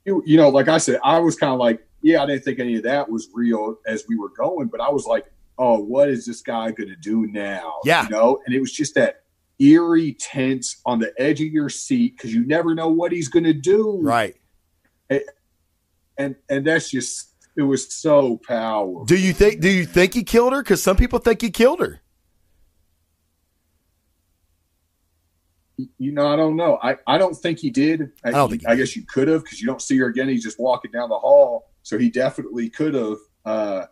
you 0.05 0.37
know, 0.37 0.47
like 0.49 0.69
I 0.69 0.77
said, 0.77 0.99
I 1.03 1.19
was 1.19 1.35
kind 1.35 1.51
of 1.51 1.59
like, 1.59 1.85
yeah, 2.01 2.23
I 2.23 2.25
didn't 2.25 2.45
think 2.45 2.59
any 2.59 2.77
of 2.77 2.83
that 2.83 3.09
was 3.09 3.27
real 3.33 3.77
as 3.85 4.05
we 4.07 4.15
were 4.17 4.29
going, 4.29 4.67
but 4.67 4.79
I 4.79 4.89
was 4.89 5.05
like, 5.05 5.25
oh, 5.57 5.79
what 5.79 6.07
is 6.07 6.25
this 6.25 6.41
guy 6.41 6.71
going 6.71 6.87
to 6.87 6.95
do 6.95 7.27
now? 7.27 7.79
Yeah. 7.83 8.03
you 8.03 8.09
know, 8.11 8.39
and 8.45 8.55
it 8.55 8.61
was 8.61 8.71
just 8.71 8.95
that 8.95 9.23
eerie 9.59 10.13
tense 10.13 10.79
on 10.85 10.99
the 10.99 11.11
edge 11.19 11.41
of 11.41 11.47
your 11.47 11.67
seat 11.67 12.15
because 12.15 12.33
you 12.33 12.45
never 12.45 12.73
know 12.75 12.87
what 12.87 13.11
he's 13.11 13.27
going 13.27 13.43
to 13.43 13.53
do, 13.53 13.97
Right. 14.01 14.35
And 16.19 16.35
and 16.49 16.65
that's 16.65 16.89
just 16.89 17.26
it 17.57 17.63
was 17.63 17.91
so 17.93 18.37
powerful. 18.47 19.03
Do 19.05 19.17
you 19.17 19.33
think? 19.33 19.59
Do 19.61 19.69
you 19.69 19.85
think 19.85 20.13
he 20.13 20.23
killed 20.23 20.53
her? 20.53 20.61
Because 20.61 20.81
some 20.81 20.95
people 20.95 21.19
think 21.19 21.41
he 21.41 21.49
killed 21.49 21.79
her. 21.79 21.99
You 25.99 26.11
know, 26.11 26.27
I 26.27 26.35
don't 26.35 26.55
know. 26.55 26.79
I, 26.81 26.95
I 27.05 27.17
don't 27.19 27.35
think 27.35 27.59
he 27.59 27.69
did. 27.69 28.11
I, 28.23 28.31
don't 28.31 28.49
think 28.49 28.67
I 28.67 28.75
guess 28.75 28.95
you 28.95 29.03
could 29.03 29.27
have 29.27 29.43
because 29.43 29.59
you 29.61 29.67
don't 29.67 29.81
see 29.81 29.97
her 29.97 30.07
again. 30.07 30.27
He's 30.27 30.43
just 30.43 30.59
walking 30.59 30.91
down 30.91 31.09
the 31.09 31.19
hall, 31.19 31.69
so 31.83 31.97
he 31.99 32.09
definitely 32.09 32.69
could 32.69 32.95
have. 32.95 33.17
Uh, 33.45 33.85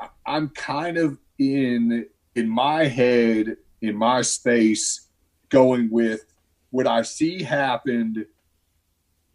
I- 0.00 0.08
I'm 0.26 0.48
kind 0.50 0.96
of 0.98 1.18
in 1.38 2.06
in 2.34 2.48
my 2.48 2.86
head, 2.86 3.56
in 3.82 3.96
my 3.96 4.22
space, 4.22 5.08
going 5.48 5.90
with 5.90 6.24
what 6.70 6.86
I 6.88 7.02
see 7.02 7.42
happened 7.42 8.26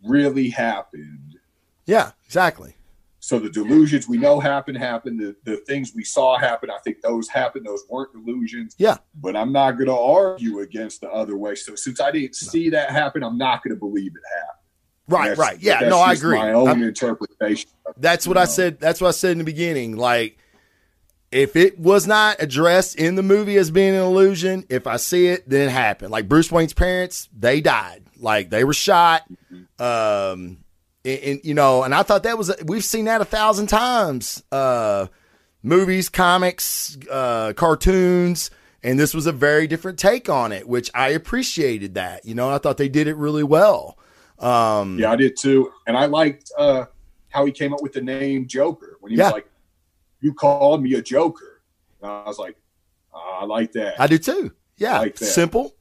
really 0.04 0.50
happened. 0.50 1.38
Yeah, 1.86 2.12
exactly. 2.26 2.76
So 3.24 3.38
the 3.38 3.52
delusions 3.52 4.08
we 4.08 4.18
know 4.18 4.40
happened 4.40 4.80
happened. 4.80 5.20
The, 5.20 5.36
the 5.44 5.58
things 5.68 5.94
we 5.96 6.04
saw 6.04 6.40
happen, 6.40 6.72
I 6.72 6.80
think 6.84 7.02
those 7.02 7.30
happened. 7.30 7.68
Those 7.68 7.84
weren't 7.88 8.12
delusions. 8.14 8.74
Yeah. 8.80 8.98
But 9.14 9.36
I'm 9.36 9.52
not 9.52 9.74
going 9.74 9.86
to 9.90 9.96
argue 9.96 10.60
against 10.62 11.02
the 11.02 11.10
other 11.12 11.38
way. 11.38 11.54
So 11.54 11.76
since 11.76 12.02
I 12.02 12.10
didn't 12.12 12.36
see 12.36 12.70
that 12.72 12.90
happen, 12.90 13.24
I'm 13.24 13.38
not 13.38 13.64
going 13.64 13.76
to 13.76 13.80
believe 13.80 14.12
it 14.16 14.22
happened. 14.34 14.58
Right, 15.08 15.30
That's- 15.30 15.38
right. 15.38 15.62
Yeah, 15.62 15.88
no, 15.88 16.00
I 16.00 16.14
agree. 16.14 16.36
My 16.36 16.52
own 16.52 16.68
I'm- 16.68 16.82
interpretation. 16.82 17.70
that's 17.98 18.26
what 18.26 18.38
I 18.38 18.46
said. 18.46 18.80
That's 18.80 19.00
what 19.00 19.10
I 19.10 19.12
said 19.12 19.34
in 19.34 19.38
the 19.38 19.44
beginning. 19.44 19.98
Like, 19.98 20.40
if 21.32 21.56
it 21.56 21.78
was 21.80 22.08
not 22.08 22.38
addressed 22.40 22.96
in 22.96 23.16
the 23.16 23.24
movie 23.24 23.56
as 23.58 23.70
being 23.70 23.94
an 23.94 24.02
illusion, 24.02 24.66
if 24.68 24.88
I 24.88 24.98
see 24.98 25.28
it, 25.28 25.48
then 25.48 25.68
it 25.70 25.72
happened. 25.72 26.12
Like 26.12 26.28
Bruce 26.28 26.52
Wayne's 26.52 26.74
parents, 26.74 27.30
they 27.38 27.62
died. 27.62 28.04
Like 28.18 28.50
they 28.50 28.64
were 28.64 28.74
shot. 28.74 29.24
Um, 29.80 30.64
and, 31.06 31.20
and, 31.20 31.42
you 31.44 31.54
know, 31.54 31.84
and 31.84 31.94
I 31.96 32.04
thought 32.04 32.24
that 32.24 32.38
was 32.38 32.54
we've 32.66 32.84
seen 32.84 33.06
that 33.06 33.22
a 33.22 33.26
thousand 33.26 33.68
times. 33.68 34.44
Uh, 34.52 35.08
movies, 35.64 36.10
comics, 36.10 36.98
uh, 37.10 37.54
cartoons, 37.54 38.52
and 38.84 39.00
this 39.00 39.14
was 39.14 39.28
a 39.28 39.32
very 39.32 39.68
different 39.68 40.00
take 40.00 40.30
on 40.30 40.52
it, 40.52 40.68
which 40.68 40.90
I 40.94 41.10
appreciated. 41.10 41.96
That 41.96 42.26
you 42.26 42.36
know, 42.36 42.50
I 42.50 42.58
thought 42.58 42.78
they 42.78 42.90
did 42.90 43.08
it 43.08 43.16
really 43.16 43.44
well. 43.44 43.98
Um, 44.40 44.98
Yeah, 45.00 45.12
I 45.12 45.16
did 45.16 45.38
too. 45.38 45.72
And 45.86 45.96
I 45.96 46.06
liked 46.06 46.52
uh, 46.58 46.86
how 47.30 47.46
he 47.46 47.52
came 47.52 47.74
up 47.74 47.82
with 47.82 47.94
the 47.94 48.02
name 48.02 48.48
Joker 48.48 48.98
when 49.00 49.12
he 49.12 49.18
Yeah. 49.18 49.26
was 49.26 49.34
like, 49.34 49.50
"You 50.20 50.34
called 50.34 50.82
me 50.82 50.96
a 50.96 51.02
Joker." 51.02 51.62
And 52.02 52.12
I 52.12 52.24
was 52.26 52.40
like, 52.40 52.56
"Ah, 53.14 53.42
"I 53.42 53.46
like 53.46 53.72
that." 53.74 54.00
I 54.02 54.08
do 54.08 54.18
too. 54.18 54.52
Yeah, 54.78 54.98
Like 55.00 55.18
simple. 55.20 55.76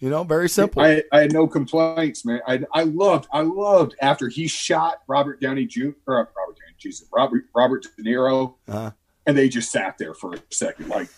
You 0.00 0.08
know, 0.10 0.24
very 0.24 0.48
simple. 0.48 0.82
I, 0.82 1.02
I 1.12 1.20
had 1.20 1.32
no 1.32 1.46
complaints, 1.46 2.24
man. 2.24 2.40
I, 2.46 2.62
I 2.72 2.84
loved, 2.84 3.28
I 3.32 3.42
loved 3.42 3.94
after 4.00 4.28
he 4.28 4.48
shot 4.48 5.02
Robert 5.06 5.40
Downey 5.40 5.66
Jr. 5.66 5.90
Or 6.06 6.20
uh, 6.20 6.24
Robert 6.36 6.56
Downey, 6.58 6.74
Jesus, 6.78 7.06
Robert 7.12 7.44
Robert 7.54 7.86
De 7.96 8.02
Niro, 8.02 8.54
Uh-huh. 8.66 8.90
and 9.26 9.36
they 9.36 9.48
just 9.50 9.70
sat 9.70 9.98
there 9.98 10.14
for 10.14 10.34
a 10.34 10.38
second, 10.50 10.88
like. 10.88 11.08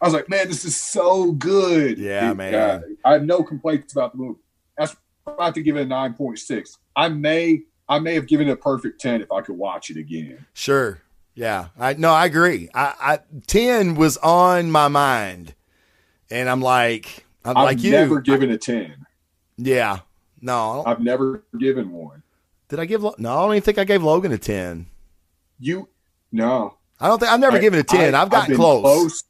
I 0.00 0.04
was 0.06 0.14
like, 0.14 0.28
man, 0.28 0.48
this 0.48 0.64
is 0.64 0.76
so 0.80 1.30
good. 1.32 1.96
Yeah, 1.98 2.32
man. 2.32 2.54
uh, 2.54 2.80
I 3.04 3.12
have 3.12 3.22
no 3.24 3.42
complaints 3.44 3.92
about 3.92 4.12
the 4.12 4.18
movie. 4.18 4.40
That's 4.76 4.96
why 5.24 5.34
I 5.38 5.44
have 5.44 5.54
to 5.54 5.62
give 5.62 5.76
it 5.76 5.82
a 5.82 5.86
nine 5.86 6.14
point 6.14 6.40
six. 6.40 6.76
I 6.96 7.08
may, 7.08 7.60
I 7.88 8.00
may 8.00 8.14
have 8.14 8.26
given 8.26 8.48
it 8.48 8.52
a 8.52 8.56
perfect 8.56 9.00
ten 9.00 9.20
if 9.22 9.30
I 9.30 9.42
could 9.42 9.56
watch 9.56 9.90
it 9.90 9.96
again. 9.96 10.44
Sure. 10.54 11.00
Yeah. 11.34 11.68
I 11.78 11.92
no, 11.94 12.10
I 12.10 12.26
agree. 12.26 12.68
I, 12.74 12.94
I 13.00 13.18
ten 13.46 13.94
was 13.94 14.16
on 14.18 14.72
my 14.72 14.88
mind, 14.88 15.54
and 16.32 16.48
I'm 16.48 16.60
like, 16.60 17.24
I'm 17.44 17.56
I've 17.56 17.64
like 17.64 17.82
you. 17.82 17.90
never 17.92 18.20
given 18.20 18.50
a 18.50 18.58
ten. 18.58 19.06
yeah. 19.56 20.00
No. 20.40 20.82
I've 20.84 21.00
never 21.00 21.44
given 21.58 21.92
one. 21.92 22.22
Did 22.68 22.80
I 22.80 22.84
give? 22.84 23.02
No, 23.02 23.10
I 23.16 23.42
don't 23.42 23.50
even 23.52 23.62
think 23.62 23.78
I 23.78 23.84
gave 23.84 24.02
Logan 24.02 24.32
a 24.32 24.38
ten. 24.38 24.86
You, 25.60 25.88
no, 26.32 26.78
I 26.98 27.06
don't 27.06 27.18
think 27.20 27.30
I've 27.30 27.38
never 27.38 27.58
I- 27.58 27.60
given 27.60 27.78
a 27.78 27.84
ten. 27.84 28.14
I- 28.14 28.18
I, 28.18 28.20
have 28.22 28.30
gotten 28.30 28.48
been 28.52 28.56
close. 28.56 29.22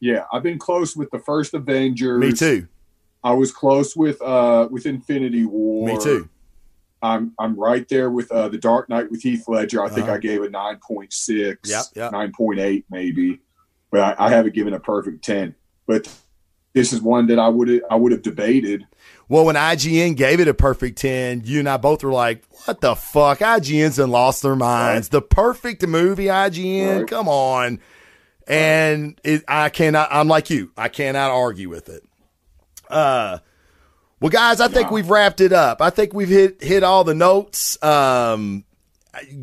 Yeah, 0.00 0.24
I've 0.32 0.42
been 0.42 0.58
close 0.58 0.96
with 0.96 1.10
the 1.10 1.18
first 1.18 1.52
Avengers. 1.54 2.20
Me 2.20 2.32
too. 2.32 2.68
I 3.24 3.32
was 3.32 3.52
close 3.52 3.94
with 3.96 4.22
uh 4.22 4.68
with 4.70 4.86
Infinity 4.86 5.44
War. 5.44 5.88
Me 5.88 5.98
too. 5.98 6.28
I'm 7.02 7.32
I'm 7.38 7.58
right 7.58 7.86
there 7.88 8.08
with 8.10 8.30
uh 8.32 8.48
the 8.48 8.58
Dark 8.58 8.88
Knight 8.88 9.10
with 9.10 9.22
Heath 9.22 9.44
Ledger. 9.48 9.82
I 9.84 9.88
think 9.88 10.06
Uh-huh. 10.06 10.14
I 10.14 10.18
gave 10.18 10.42
a 10.42 10.48
nine 10.48 10.78
point 10.78 11.12
six, 11.12 11.68
Yep, 11.68 11.84
yep. 11.96 12.12
nine 12.12 12.32
point 12.32 12.60
eight 12.60 12.86
maybe, 12.90 13.40
but 13.90 14.00
I, 14.18 14.26
I 14.26 14.30
haven't 14.30 14.54
given 14.54 14.72
a 14.72 14.80
perfect 14.80 15.22
ten. 15.24 15.54
But 15.86 16.08
this 16.74 16.92
is 16.92 17.00
one 17.02 17.26
that 17.28 17.38
I 17.38 17.48
would 17.48 17.82
I 17.90 17.96
would 17.96 18.12
have 18.12 18.22
debated. 18.22 18.86
Well, 19.28 19.44
when 19.44 19.56
IGN 19.56 20.16
gave 20.16 20.40
it 20.40 20.48
a 20.48 20.54
perfect 20.54 20.96
10, 20.98 21.42
you 21.44 21.58
and 21.58 21.68
I 21.68 21.76
both 21.76 22.02
were 22.02 22.12
like, 22.12 22.44
what 22.64 22.80
the 22.80 22.94
fuck? 22.96 23.40
IGN's 23.40 23.96
done 23.96 24.10
lost 24.10 24.42
their 24.42 24.56
minds. 24.56 25.10
The 25.10 25.20
perfect 25.20 25.86
movie, 25.86 26.26
IGN. 26.26 27.00
Right. 27.00 27.06
Come 27.06 27.28
on. 27.28 27.78
And 28.46 29.20
it, 29.24 29.44
I 29.46 29.68
cannot, 29.68 30.08
I'm 30.10 30.28
like 30.28 30.48
you, 30.48 30.72
I 30.78 30.88
cannot 30.88 31.30
argue 31.30 31.68
with 31.68 31.90
it. 31.90 32.02
Uh, 32.88 33.38
well, 34.20 34.30
guys, 34.30 34.60
I 34.62 34.68
think 34.68 34.86
Yeah. 34.88 34.94
we've 34.94 35.10
wrapped 35.10 35.42
it 35.42 35.52
up. 35.52 35.82
I 35.82 35.90
think 35.90 36.14
we've 36.14 36.28
hit 36.30 36.62
hit 36.62 36.82
all 36.82 37.04
the 37.04 37.14
notes. 37.14 37.80
Um, 37.84 38.64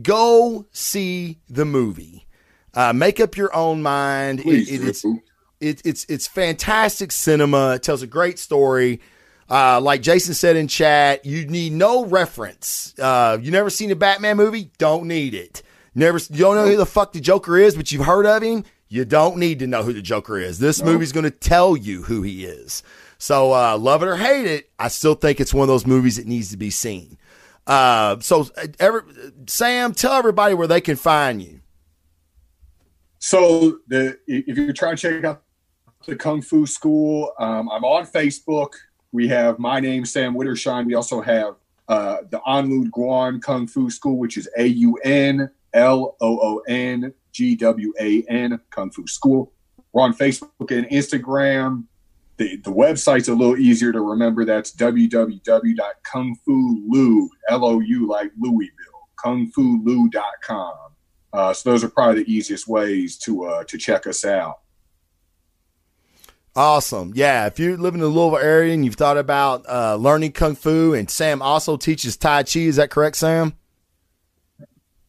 go 0.02 0.66
see 0.72 1.38
the 1.48 1.66
movie. 1.66 2.26
Uh, 2.74 2.92
make 2.92 3.20
up 3.20 3.38
your 3.38 3.56
own 3.56 3.82
mind. 3.84 4.40
It- 4.40 4.44
Please 4.44 4.72
it- 4.72 5.02
do. 5.04 5.22
It, 5.66 5.82
it's 5.84 6.06
it's 6.06 6.28
fantastic 6.28 7.12
cinema. 7.12 7.76
It 7.76 7.84
tells 7.84 8.02
a 8.02 8.08
great 8.08 8.40
story. 8.40 9.02
Uh, 9.50 9.80
like 9.80 10.02
Jason 10.02 10.34
said 10.34 10.56
in 10.56 10.68
chat, 10.68 11.26
you 11.26 11.46
need 11.46 11.74
no 11.74 12.06
reference. 12.06 12.98
Uh, 12.98 13.38
you 13.40 13.52
never 13.52 13.70
seen 13.70 13.92
a 13.92 13.96
Batman 13.96 14.38
movie? 14.38 14.72
Don't 14.78 15.06
need 15.06 15.34
it. 15.34 15.62
Never, 15.94 16.18
you 16.18 16.40
don't 16.40 16.56
know 16.56 16.66
who 16.66 16.78
the 16.78 16.86
fuck 16.86 17.14
the 17.14 17.20
Joker 17.20 17.58
is, 17.58 17.76
but 17.76 17.92
you've 17.92 18.06
heard 18.06 18.26
of 18.26 18.42
him. 18.42 18.64
You 18.90 19.06
don't 19.06 19.38
need 19.38 19.60
to 19.60 19.68
know 19.68 19.84
who 19.84 19.94
the 19.94 20.02
Joker 20.02 20.38
is. 20.38 20.60
This 20.60 20.82
movie's 20.84 21.12
going 21.12 21.26
to 21.26 21.32
tell 21.32 21.78
you 21.78 22.04
who 22.04 22.22
he 22.22 22.46
is. 22.46 22.82
So, 23.18 23.54
uh, 23.54 23.78
love 23.78 24.04
it 24.04 24.08
or 24.08 24.18
hate 24.18 24.46
it, 24.46 24.70
I 24.78 24.90
still 24.90 25.16
think 25.16 25.40
it's 25.40 25.54
one 25.54 25.64
of 25.64 25.68
those 25.68 25.86
movies 25.86 26.18
that 26.18 26.26
needs 26.26 26.50
to 26.52 26.58
be 26.58 26.70
seen. 26.70 27.18
Uh, 27.66 28.20
so, 28.20 28.48
uh, 28.58 28.68
every, 28.80 29.02
Sam, 29.48 29.94
tell 29.94 30.14
everybody 30.14 30.54
where 30.54 30.68
they 30.68 30.82
can 30.82 30.96
find 30.96 31.42
you. 31.42 31.62
So 33.20 33.80
the 33.88 34.20
if 34.28 34.56
you're 34.56 34.72
trying 34.72 34.98
to 34.98 35.02
check 35.02 35.24
out 35.24 35.42
the 36.06 36.16
Kung 36.16 36.42
Fu 36.42 36.66
School, 36.66 37.32
um, 37.40 37.70
I'm 37.70 37.84
on 37.84 38.06
Facebook. 38.06 38.74
We 39.12 39.28
have 39.30 39.60
my 39.60 39.80
name, 39.80 40.06
Sam 40.06 40.36
Wittershine. 40.36 40.86
We 40.86 40.94
also 40.94 41.22
have 41.22 41.56
uh, 41.88 42.18
the 42.30 42.42
Anloon 42.46 42.92
Guan 42.92 43.42
Kung 43.42 43.68
Fu 43.68 43.90
School, 43.90 44.18
which 44.18 44.38
is 44.38 44.50
A 44.58 44.66
U 44.66 44.98
N 45.04 45.50
L 45.74 46.16
O 46.22 46.40
O 46.40 46.60
N 46.68 47.14
G 47.32 47.56
W 47.56 47.94
A 48.00 48.24
N 48.24 48.60
Kung 48.70 48.92
Fu 48.92 49.08
School. 49.08 49.52
We're 49.94 50.04
on 50.04 50.14
Facebook 50.14 50.72
and 50.72 50.88
Instagram. 50.90 51.86
The, 52.38 52.58
the 52.58 52.72
website's 52.72 53.30
a 53.30 53.34
little 53.34 53.58
easier 53.58 53.94
to 53.94 54.02
remember. 54.02 54.44
That's 54.44 54.76
www.kungfulu, 54.76 57.28
L-O-U 57.50 58.08
like 58.08 58.32
Louisville, 58.38 59.08
kungfulu.com. 59.24 60.76
Uh, 61.32 61.54
so 61.54 61.70
those 61.70 61.86
are 61.86 61.90
probably 61.90 62.24
the 62.24 62.34
easiest 62.34 62.68
ways 62.68 63.18
to 63.20 63.46
uh, 63.46 63.64
to 63.66 63.78
check 63.78 64.06
us 64.06 64.26
out. 64.26 64.60
Awesome. 66.56 67.12
Yeah. 67.16 67.48
If 67.48 67.60
you 67.60 67.76
live 67.76 67.96
in 67.96 68.00
the 68.00 68.08
Louisville 68.08 68.40
area 68.40 68.74
and 68.74 68.86
you've 68.86 68.96
thought 68.96 69.18
about 69.18 69.66
uh, 69.68 69.96
learning 69.96 70.32
Kung 70.32 70.56
Fu, 70.56 70.94
and 70.94 71.10
Sam 71.10 71.42
also 71.42 71.76
teaches 71.76 72.16
Tai 72.16 72.44
Chi, 72.44 72.62
is 72.62 72.78
that 72.78 72.90
correct, 72.90 73.18
Sam? 73.18 73.56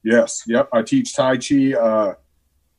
Yes. 0.03 0.43
Yep. 0.47 0.69
I 0.73 0.83
teach 0.83 1.15
Tai 1.15 1.37
Chi, 1.39 1.75
uh, 1.75 2.15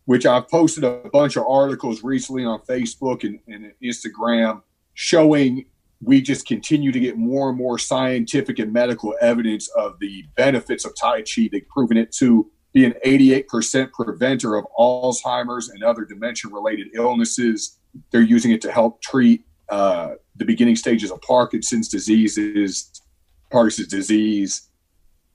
which 0.06 0.26
I've 0.26 0.50
posted 0.50 0.84
a 0.84 1.02
bunch 1.14 1.38
of 1.38 1.46
articles 1.48 2.04
recently 2.04 2.44
on 2.44 2.60
Facebook 2.62 3.24
and, 3.24 3.40
and 3.48 3.72
Instagram 3.82 4.62
showing 4.96 5.66
we 6.02 6.22
just 6.22 6.46
continue 6.46 6.92
to 6.92 7.00
get 7.00 7.18
more 7.18 7.50
and 7.50 7.58
more 7.58 7.80
scientific 7.80 8.60
and 8.60 8.72
medical 8.72 9.16
evidence 9.22 9.68
of 9.70 9.98
the 10.00 10.24
benefits 10.36 10.86
of 10.86 10.94
Tai 11.00 11.22
Chi. 11.22 11.50
They've 11.52 11.68
proven 11.70 11.98
it 11.98 12.12
to 12.18 12.52
be 12.74 12.86
an 12.86 12.94
88% 13.06 13.92
preventer 13.92 14.56
of 14.56 14.66
Alzheimer's 14.78 15.70
and 15.70 15.84
other 15.84 16.06
dementia 16.06 16.52
related 16.52 16.90
illnesses. 16.94 17.80
They're 18.12 18.22
using 18.22 18.52
it 18.52 18.62
to 18.62 18.72
help 18.72 19.02
treat 19.02 19.46
uh, 19.70 20.16
the 20.36 20.46
beginning 20.46 20.76
stages 20.76 21.12
of 21.12 21.22
Parkinson's 21.22 21.90
diseases, 21.90 23.02
Parkinson's 23.52 23.90
disease. 23.90 24.70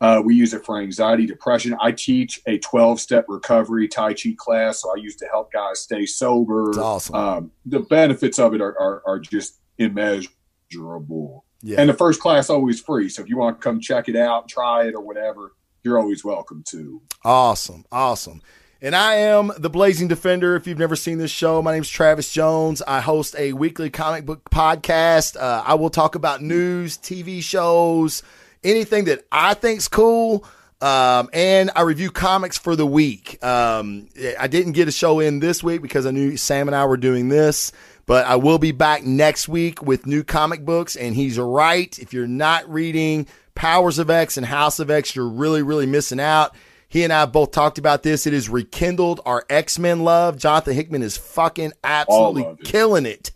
Uh, 0.01 0.21
we 0.25 0.35
use 0.35 0.53
it 0.53 0.65
for 0.65 0.81
anxiety, 0.81 1.27
depression. 1.27 1.77
I 1.81 1.93
teach 1.93 2.41
a 2.47 2.59
12 2.59 3.01
step 3.01 3.27
recovery 3.29 3.87
Tai 3.87 4.15
Chi 4.15 4.35
class, 4.37 4.83
so 4.83 4.91
I 4.91 4.97
use 4.97 5.15
to 5.17 5.27
help 5.27 5.53
guys 5.53 5.81
stay 5.81 6.07
sober. 6.07 6.67
That's 6.67 6.79
awesome. 6.79 7.15
Um, 7.15 7.51
the 7.67 7.81
benefits 7.81 8.39
of 8.39 8.53
it 8.55 8.61
are, 8.61 8.77
are, 8.79 9.03
are 9.07 9.19
just 9.21 9.61
immeasurable. 9.79 11.45
Yeah. 11.63 11.81
And 11.81 11.89
the 11.89 11.95
first 11.95 12.21
class 12.21 12.51
always 12.51 12.81
free. 12.81 13.09
So 13.09 13.23
if 13.23 13.29
you 13.29 13.37
want 13.37 13.61
to 13.61 13.63
come 13.63 13.79
check 13.79 14.09
it 14.09 14.17
out, 14.17 14.49
try 14.49 14.87
it 14.87 14.95
or 14.95 15.03
whatever, 15.03 15.53
you're 15.85 15.99
always 15.99 16.25
welcome 16.25 16.65
to. 16.69 17.01
Awesome. 17.25 17.85
Awesome. 17.93 18.43
And 18.85 18.97
I 18.97 19.15
am 19.15 19.53
the 19.57 19.71
Blazing 19.71 20.09
Defender. 20.09 20.57
If 20.57 20.67
you've 20.67 20.77
never 20.77 20.97
seen 20.97 21.19
this 21.19 21.31
show, 21.31 21.63
my 21.63 21.71
name 21.71 21.83
is 21.83 21.89
Travis 21.89 22.33
Jones. 22.33 22.83
I 22.83 23.01
host 23.01 23.37
a 23.39 23.53
weekly 23.53 23.91
comic 23.91 24.27
book 24.27 24.51
podcast. 24.51 25.41
Uh, 25.41 25.63
I 25.65 25.75
will 25.75 25.89
talk 25.89 26.17
about 26.17 26.43
news, 26.43 26.99
TV 26.99 27.45
shows, 27.45 28.25
anything 28.65 29.05
that 29.05 29.25
I 29.31 29.55
think's 29.55 29.87
cool. 29.87 30.45
Um, 30.81 31.31
and 31.33 31.71
I 31.77 31.83
review 31.83 32.11
comics 32.11 32.59
for 32.59 32.75
the 32.75 32.85
week. 32.85 33.39
Um, 33.45 34.09
I 34.37 34.49
didn't 34.49 34.73
get 34.73 34.89
a 34.89 34.93
show 34.93 35.21
in 35.21 35.39
this 35.39 35.63
week 35.63 35.81
because 35.81 36.05
I 36.05 36.11
knew 36.11 36.37
Sam 36.37 36.67
and 36.67 36.75
I 36.75 36.85
were 36.87 36.97
doing 36.97 37.29
this, 37.29 37.71
but 38.07 38.27
I 38.27 38.35
will 38.35 38.59
be 38.59 38.73
back 38.73 39.05
next 39.05 39.49
week 39.49 39.81
with 39.81 40.09
new 40.09 40.25
comic 40.25 40.65
books. 40.65 40.97
And 40.97 41.15
he's 41.15 41.39
right. 41.39 41.97
If 42.01 42.13
you're 42.13 42.27
not 42.27 42.69
reading 42.69 43.29
Powers 43.55 44.01
of 44.01 44.11
X 44.11 44.37
and 44.37 44.45
House 44.45 44.81
of 44.81 44.91
X, 44.91 45.15
you're 45.15 45.29
really, 45.29 45.63
really 45.63 45.87
missing 45.87 46.19
out. 46.19 46.57
He 46.93 47.05
and 47.05 47.13
I 47.13 47.25
both 47.25 47.53
talked 47.53 47.79
about 47.79 48.03
this. 48.03 48.27
It 48.27 48.35
has 48.35 48.51
rekindled 48.51 49.23
our 49.25 49.47
X 49.49 49.79
Men 49.79 50.05
love. 50.05 50.37
Jonathan 50.37 50.75
Hickman 50.75 51.03
is 51.03 51.17
fucking 51.17 51.73
absolutely 51.83 52.43
it. 52.43 52.65
killing 52.65 53.07
it 53.07 53.31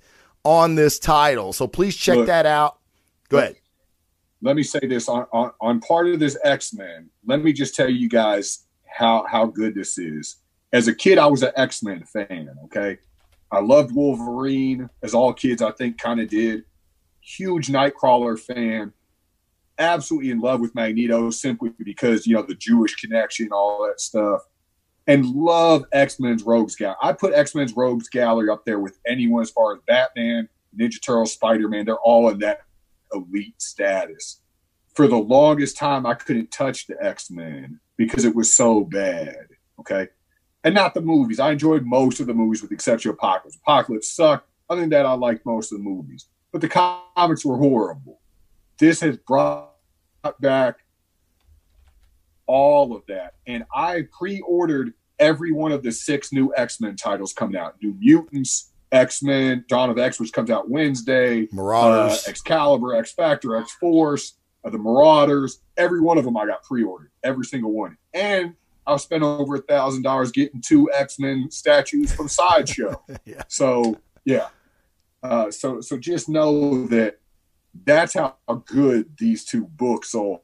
on 0.44 0.74
this 0.74 0.98
title. 0.98 1.54
So 1.54 1.66
please 1.66 1.96
check 1.96 2.18
Look. 2.18 2.26
that 2.26 2.44
out. 2.44 2.76
Go 3.30 3.38
ahead. 3.38 3.56
Let 4.42 4.56
me 4.56 4.62
say 4.62 4.80
this 4.80 5.08
on, 5.08 5.24
on, 5.32 5.52
on 5.58 5.80
part 5.80 6.06
of 6.06 6.18
this 6.20 6.36
X 6.44 6.74
Men. 6.74 7.08
Let 7.24 7.42
me 7.42 7.54
just 7.54 7.74
tell 7.74 7.88
you 7.88 8.10
guys 8.10 8.66
how 8.84 9.24
how 9.26 9.46
good 9.46 9.74
this 9.74 9.96
is. 9.96 10.36
As 10.74 10.86
a 10.86 10.94
kid, 10.94 11.16
I 11.16 11.24
was 11.24 11.42
an 11.42 11.52
X 11.56 11.82
Men 11.82 12.04
fan. 12.04 12.54
Okay, 12.64 12.98
I 13.50 13.60
loved 13.60 13.94
Wolverine, 13.94 14.90
as 15.02 15.14
all 15.14 15.32
kids 15.32 15.62
I 15.62 15.70
think 15.70 15.96
kind 15.96 16.20
of 16.20 16.28
did. 16.28 16.64
Huge 17.22 17.68
Nightcrawler 17.68 18.38
fan. 18.38 18.92
Absolutely 19.78 20.30
in 20.30 20.40
love 20.40 20.60
with 20.60 20.74
Magneto, 20.74 21.30
simply 21.30 21.70
because 21.84 22.26
you 22.26 22.34
know 22.34 22.42
the 22.42 22.54
Jewish 22.54 22.94
connection, 22.96 23.50
all 23.52 23.86
that 23.86 24.00
stuff, 24.00 24.42
and 25.06 25.26
love 25.26 25.84
X 25.92 26.18
Men's 26.18 26.42
Rogues 26.42 26.76
Gallery. 26.76 26.96
I 27.02 27.12
put 27.12 27.34
X 27.34 27.54
Men's 27.54 27.76
Rogues 27.76 28.08
Gallery 28.08 28.48
up 28.48 28.64
there 28.64 28.78
with 28.78 28.98
anyone 29.06 29.42
as 29.42 29.50
far 29.50 29.74
as 29.74 29.80
Batman, 29.86 30.48
Ninja 30.78 31.00
Turtles, 31.02 31.32
Spider 31.32 31.68
Man. 31.68 31.84
They're 31.84 31.96
all 31.96 32.28
in 32.30 32.38
that 32.38 32.60
elite 33.12 33.60
status. 33.60 34.40
For 34.94 35.06
the 35.06 35.18
longest 35.18 35.76
time, 35.76 36.06
I 36.06 36.14
couldn't 36.14 36.50
touch 36.50 36.86
the 36.86 36.96
X 37.02 37.30
Men 37.30 37.80
because 37.96 38.24
it 38.24 38.34
was 38.34 38.52
so 38.52 38.82
bad. 38.84 39.48
Okay. 39.80 40.08
And 40.64 40.74
not 40.74 40.94
the 40.94 41.00
movies. 41.00 41.38
I 41.38 41.52
enjoyed 41.52 41.84
most 41.84 42.18
of 42.18 42.26
the 42.26 42.34
movies 42.34 42.60
with 42.60 42.70
the 42.70 42.74
exception 42.74 43.10
of 43.10 43.14
Apocalypse. 43.14 43.56
Apocalypse 43.56 44.10
sucked. 44.10 44.48
Other 44.68 44.80
than 44.80 44.90
that, 44.90 45.06
I 45.06 45.12
liked 45.12 45.46
most 45.46 45.70
of 45.70 45.78
the 45.78 45.84
movies. 45.84 46.26
But 46.50 46.60
the 46.60 46.68
comics 46.68 47.44
were 47.44 47.56
horrible. 47.56 48.20
This 48.78 49.00
has 49.00 49.16
brought 49.16 49.72
back 50.40 50.76
all 52.46 52.94
of 52.94 53.02
that. 53.08 53.34
And 53.46 53.64
I 53.74 54.04
pre 54.16 54.40
ordered 54.40 54.92
every 55.18 55.52
one 55.52 55.72
of 55.72 55.82
the 55.82 55.92
six 55.92 56.32
new 56.32 56.52
X 56.56 56.80
Men 56.80 56.96
titles 56.96 57.32
coming 57.32 57.56
out 57.56 57.74
New 57.82 57.94
Mutants, 57.98 58.72
X 58.92 59.22
Men, 59.22 59.64
Dawn 59.68 59.90
of 59.90 59.98
X, 59.98 60.20
which 60.20 60.32
comes 60.32 60.50
out 60.50 60.70
Wednesday, 60.70 61.48
Marauders. 61.52 62.26
uh, 62.26 62.30
Excalibur, 62.30 62.94
X 62.94 63.12
Factor, 63.12 63.56
X 63.56 63.72
Force, 63.72 64.34
uh, 64.64 64.70
the 64.70 64.78
Marauders. 64.78 65.60
Every 65.76 66.00
one 66.00 66.18
of 66.18 66.24
them 66.24 66.36
I 66.36 66.46
got 66.46 66.62
pre-ordered, 66.62 67.10
every 67.24 67.44
single 67.44 67.72
one, 67.72 67.96
and 68.14 68.54
I 68.86 68.96
spent 68.98 69.22
over 69.22 69.56
a 69.56 69.60
thousand 69.62 70.02
dollars 70.02 70.30
getting 70.30 70.60
two 70.64 70.88
X 70.92 71.18
Men 71.18 71.50
statues 71.50 72.12
from 72.12 72.28
Sideshow. 72.28 73.02
Yeah. 73.24 73.42
So 73.48 73.98
yeah, 74.24 74.48
uh, 75.22 75.50
so 75.50 75.80
so 75.80 75.98
just 75.98 76.28
know 76.28 76.86
that 76.86 77.18
that's 77.84 78.14
how 78.14 78.36
good 78.64 79.16
these 79.18 79.44
two 79.44 79.64
books 79.66 80.14
are. 80.14 80.38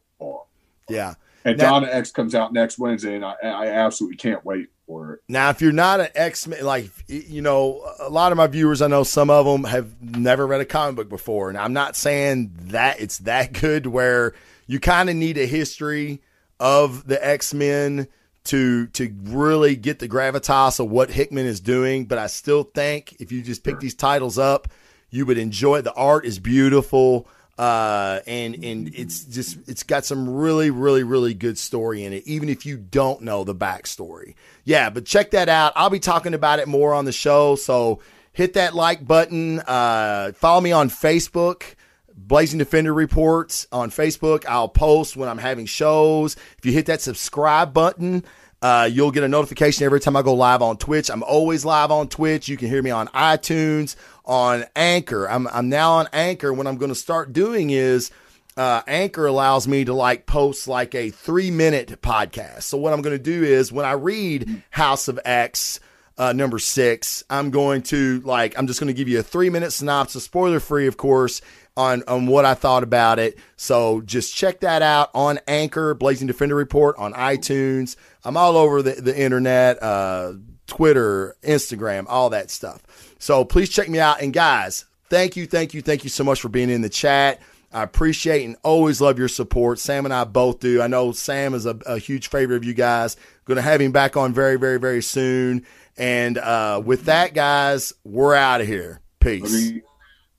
Yeah. 0.88 1.14
And 1.44 1.58
Now- 1.58 1.70
Dawn 1.70 1.84
of 1.84 1.90
X 1.90 2.10
comes 2.10 2.34
out 2.34 2.52
next 2.52 2.78
Wednesday, 2.78 3.16
and 3.16 3.24
I, 3.24 3.34
I 3.42 3.66
absolutely 3.66 4.16
can't 4.16 4.44
wait 4.44 4.68
for 4.86 5.14
it. 5.14 5.20
Now, 5.28 5.50
if 5.50 5.60
you're 5.60 5.72
not 5.72 6.00
an 6.00 6.08
X 6.14 6.46
Men, 6.46 6.64
like 6.64 6.90
you 7.08 7.42
know, 7.42 7.84
a 7.98 8.08
lot 8.08 8.30
of 8.32 8.38
my 8.38 8.46
viewers, 8.46 8.80
I 8.82 8.86
know 8.86 9.02
some 9.02 9.30
of 9.30 9.46
them 9.46 9.64
have 9.64 10.00
never 10.00 10.46
read 10.46 10.60
a 10.60 10.64
comic 10.64 10.96
book 10.96 11.08
before, 11.08 11.48
and 11.48 11.58
I'm 11.58 11.72
not 11.72 11.96
saying 11.96 12.52
that 12.66 13.00
it's 13.00 13.18
that 13.18 13.52
good. 13.52 13.86
Where 13.86 14.34
you 14.66 14.78
kind 14.78 15.10
of 15.10 15.16
need 15.16 15.36
a 15.38 15.46
history 15.46 16.22
of 16.60 17.06
the 17.08 17.24
X 17.24 17.52
Men 17.52 18.06
to 18.44 18.86
to 18.88 19.12
really 19.24 19.74
get 19.74 19.98
the 19.98 20.08
gravitas 20.08 20.78
of 20.78 20.90
what 20.90 21.10
Hickman 21.10 21.46
is 21.46 21.60
doing. 21.60 22.04
But 22.06 22.18
I 22.18 22.28
still 22.28 22.62
think 22.62 23.16
if 23.18 23.32
you 23.32 23.42
just 23.42 23.64
pick 23.64 23.80
these 23.80 23.94
titles 23.94 24.38
up, 24.38 24.68
you 25.12 25.24
would 25.26 25.38
enjoy. 25.38 25.76
it. 25.76 25.82
The 25.82 25.92
art 25.92 26.24
is 26.24 26.40
beautiful. 26.40 27.28
Uh, 27.58 28.20
and 28.26 28.64
and 28.64 28.92
it's 28.94 29.24
just 29.24 29.58
it's 29.68 29.82
got 29.82 30.06
some 30.06 30.28
really 30.28 30.70
really 30.70 31.04
really 31.04 31.34
good 31.34 31.58
story 31.58 32.02
in 32.02 32.12
it 32.14 32.26
even 32.26 32.48
if 32.48 32.64
you 32.64 32.78
don't 32.78 33.20
know 33.20 33.44
the 33.44 33.54
backstory 33.54 34.34
yeah 34.64 34.88
but 34.88 35.04
check 35.04 35.32
that 35.32 35.50
out 35.50 35.70
i'll 35.76 35.90
be 35.90 36.00
talking 36.00 36.32
about 36.32 36.60
it 36.60 36.66
more 36.66 36.94
on 36.94 37.04
the 37.04 37.12
show 37.12 37.54
so 37.54 38.00
hit 38.32 38.54
that 38.54 38.74
like 38.74 39.06
button 39.06 39.60
uh 39.60 40.32
follow 40.34 40.62
me 40.62 40.72
on 40.72 40.88
facebook 40.88 41.74
blazing 42.16 42.58
defender 42.58 42.92
reports 42.92 43.66
on 43.70 43.90
facebook 43.90 44.46
i'll 44.46 44.66
post 44.66 45.14
when 45.14 45.28
i'm 45.28 45.38
having 45.38 45.66
shows 45.66 46.36
if 46.56 46.64
you 46.64 46.72
hit 46.72 46.86
that 46.86 47.02
subscribe 47.02 47.74
button 47.74 48.24
uh, 48.62 48.88
you'll 48.90 49.10
get 49.10 49.24
a 49.24 49.28
notification 49.28 49.84
every 49.84 49.98
time 49.98 50.16
I 50.16 50.22
go 50.22 50.34
live 50.34 50.62
on 50.62 50.76
Twitch. 50.76 51.10
I'm 51.10 51.24
always 51.24 51.64
live 51.64 51.90
on 51.90 52.08
Twitch. 52.08 52.48
You 52.48 52.56
can 52.56 52.68
hear 52.68 52.80
me 52.80 52.90
on 52.90 53.08
iTunes, 53.08 53.96
on 54.24 54.64
Anchor. 54.76 55.28
I'm, 55.28 55.48
I'm 55.48 55.68
now 55.68 55.94
on 55.94 56.08
Anchor. 56.12 56.52
What 56.52 56.68
I'm 56.68 56.76
going 56.76 56.90
to 56.90 56.94
start 56.94 57.32
doing 57.32 57.70
is 57.70 58.12
uh, 58.56 58.82
Anchor 58.86 59.26
allows 59.26 59.66
me 59.66 59.84
to 59.84 59.92
like 59.92 60.26
post 60.26 60.68
like 60.68 60.94
a 60.94 61.10
three 61.10 61.50
minute 61.50 62.00
podcast. 62.02 62.62
So 62.62 62.78
what 62.78 62.92
I'm 62.92 63.02
going 63.02 63.16
to 63.16 63.22
do 63.22 63.42
is 63.42 63.72
when 63.72 63.84
I 63.84 63.92
read 63.92 64.62
House 64.70 65.08
of 65.08 65.18
X, 65.24 65.80
uh, 66.16 66.32
number 66.32 66.60
six, 66.60 67.24
I'm 67.28 67.50
going 67.50 67.82
to 67.84 68.20
like, 68.20 68.56
I'm 68.56 68.68
just 68.68 68.78
going 68.78 68.88
to 68.88 68.94
give 68.94 69.08
you 69.08 69.18
a 69.18 69.24
three 69.24 69.50
minute 69.50 69.72
synopsis, 69.72 70.22
spoiler 70.22 70.60
free, 70.60 70.86
of 70.86 70.96
course, 70.96 71.40
on, 71.76 72.02
on 72.06 72.26
what 72.26 72.44
I 72.44 72.54
thought 72.54 72.82
about 72.82 73.18
it. 73.18 73.38
So 73.56 74.00
just 74.02 74.34
check 74.34 74.60
that 74.60 74.82
out 74.82 75.10
on 75.14 75.40
Anchor, 75.48 75.94
Blazing 75.94 76.26
Defender 76.26 76.54
Report 76.54 76.96
on 76.98 77.12
iTunes. 77.14 77.96
I'm 78.24 78.36
all 78.36 78.56
over 78.56 78.82
the, 78.82 78.92
the 78.92 79.18
internet, 79.18 79.82
uh, 79.82 80.34
Twitter, 80.66 81.36
Instagram, 81.42 82.06
all 82.08 82.30
that 82.30 82.50
stuff. 82.50 82.82
So 83.18 83.44
please 83.44 83.68
check 83.68 83.88
me 83.88 83.98
out. 84.00 84.20
And 84.20 84.32
guys, 84.32 84.84
thank 85.08 85.36
you, 85.36 85.46
thank 85.46 85.74
you, 85.74 85.82
thank 85.82 86.04
you 86.04 86.10
so 86.10 86.24
much 86.24 86.40
for 86.40 86.48
being 86.48 86.70
in 86.70 86.82
the 86.82 86.88
chat. 86.88 87.40
I 87.72 87.82
appreciate 87.82 88.44
and 88.44 88.56
always 88.62 89.00
love 89.00 89.18
your 89.18 89.28
support. 89.28 89.78
Sam 89.78 90.04
and 90.04 90.12
I 90.12 90.24
both 90.24 90.60
do. 90.60 90.82
I 90.82 90.88
know 90.88 91.12
Sam 91.12 91.54
is 91.54 91.64
a, 91.64 91.78
a 91.86 91.98
huge 91.98 92.28
favorite 92.28 92.56
of 92.56 92.64
you 92.64 92.74
guys. 92.74 93.16
Going 93.46 93.56
to 93.56 93.62
have 93.62 93.80
him 93.80 93.92
back 93.92 94.16
on 94.16 94.34
very, 94.34 94.58
very, 94.58 94.78
very 94.78 95.02
soon. 95.02 95.64
And 95.96 96.36
uh, 96.36 96.82
with 96.84 97.04
that, 97.06 97.32
guys, 97.34 97.94
we're 98.04 98.34
out 98.34 98.60
of 98.60 98.66
here. 98.66 99.00
Peace. 99.20 99.72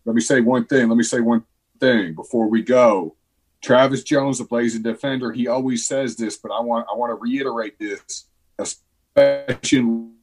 Let 0.06 0.16
me, 0.16 0.22
say 0.22 0.42
one 0.42 0.66
thing. 0.66 0.90
Let 0.90 0.98
me 0.98 1.04
say 1.04 1.22
one 1.22 1.44
thing 1.80 2.14
before 2.14 2.48
we 2.50 2.62
go. 2.62 3.16
Travis 3.62 4.04
Jones, 4.04 4.40
the 4.40 4.44
blazing 4.44 4.82
defender, 4.82 5.32
he 5.32 5.48
always 5.48 5.88
says 5.88 6.18
this, 6.18 6.38
but 6.38 6.52
I 6.52 6.60
want 6.60 6.86
I 6.92 6.98
want 6.98 7.12
to 7.12 7.16
reiterate 7.16 7.80
this, 7.80 8.26
especially 8.60 9.78
in 9.78 10.14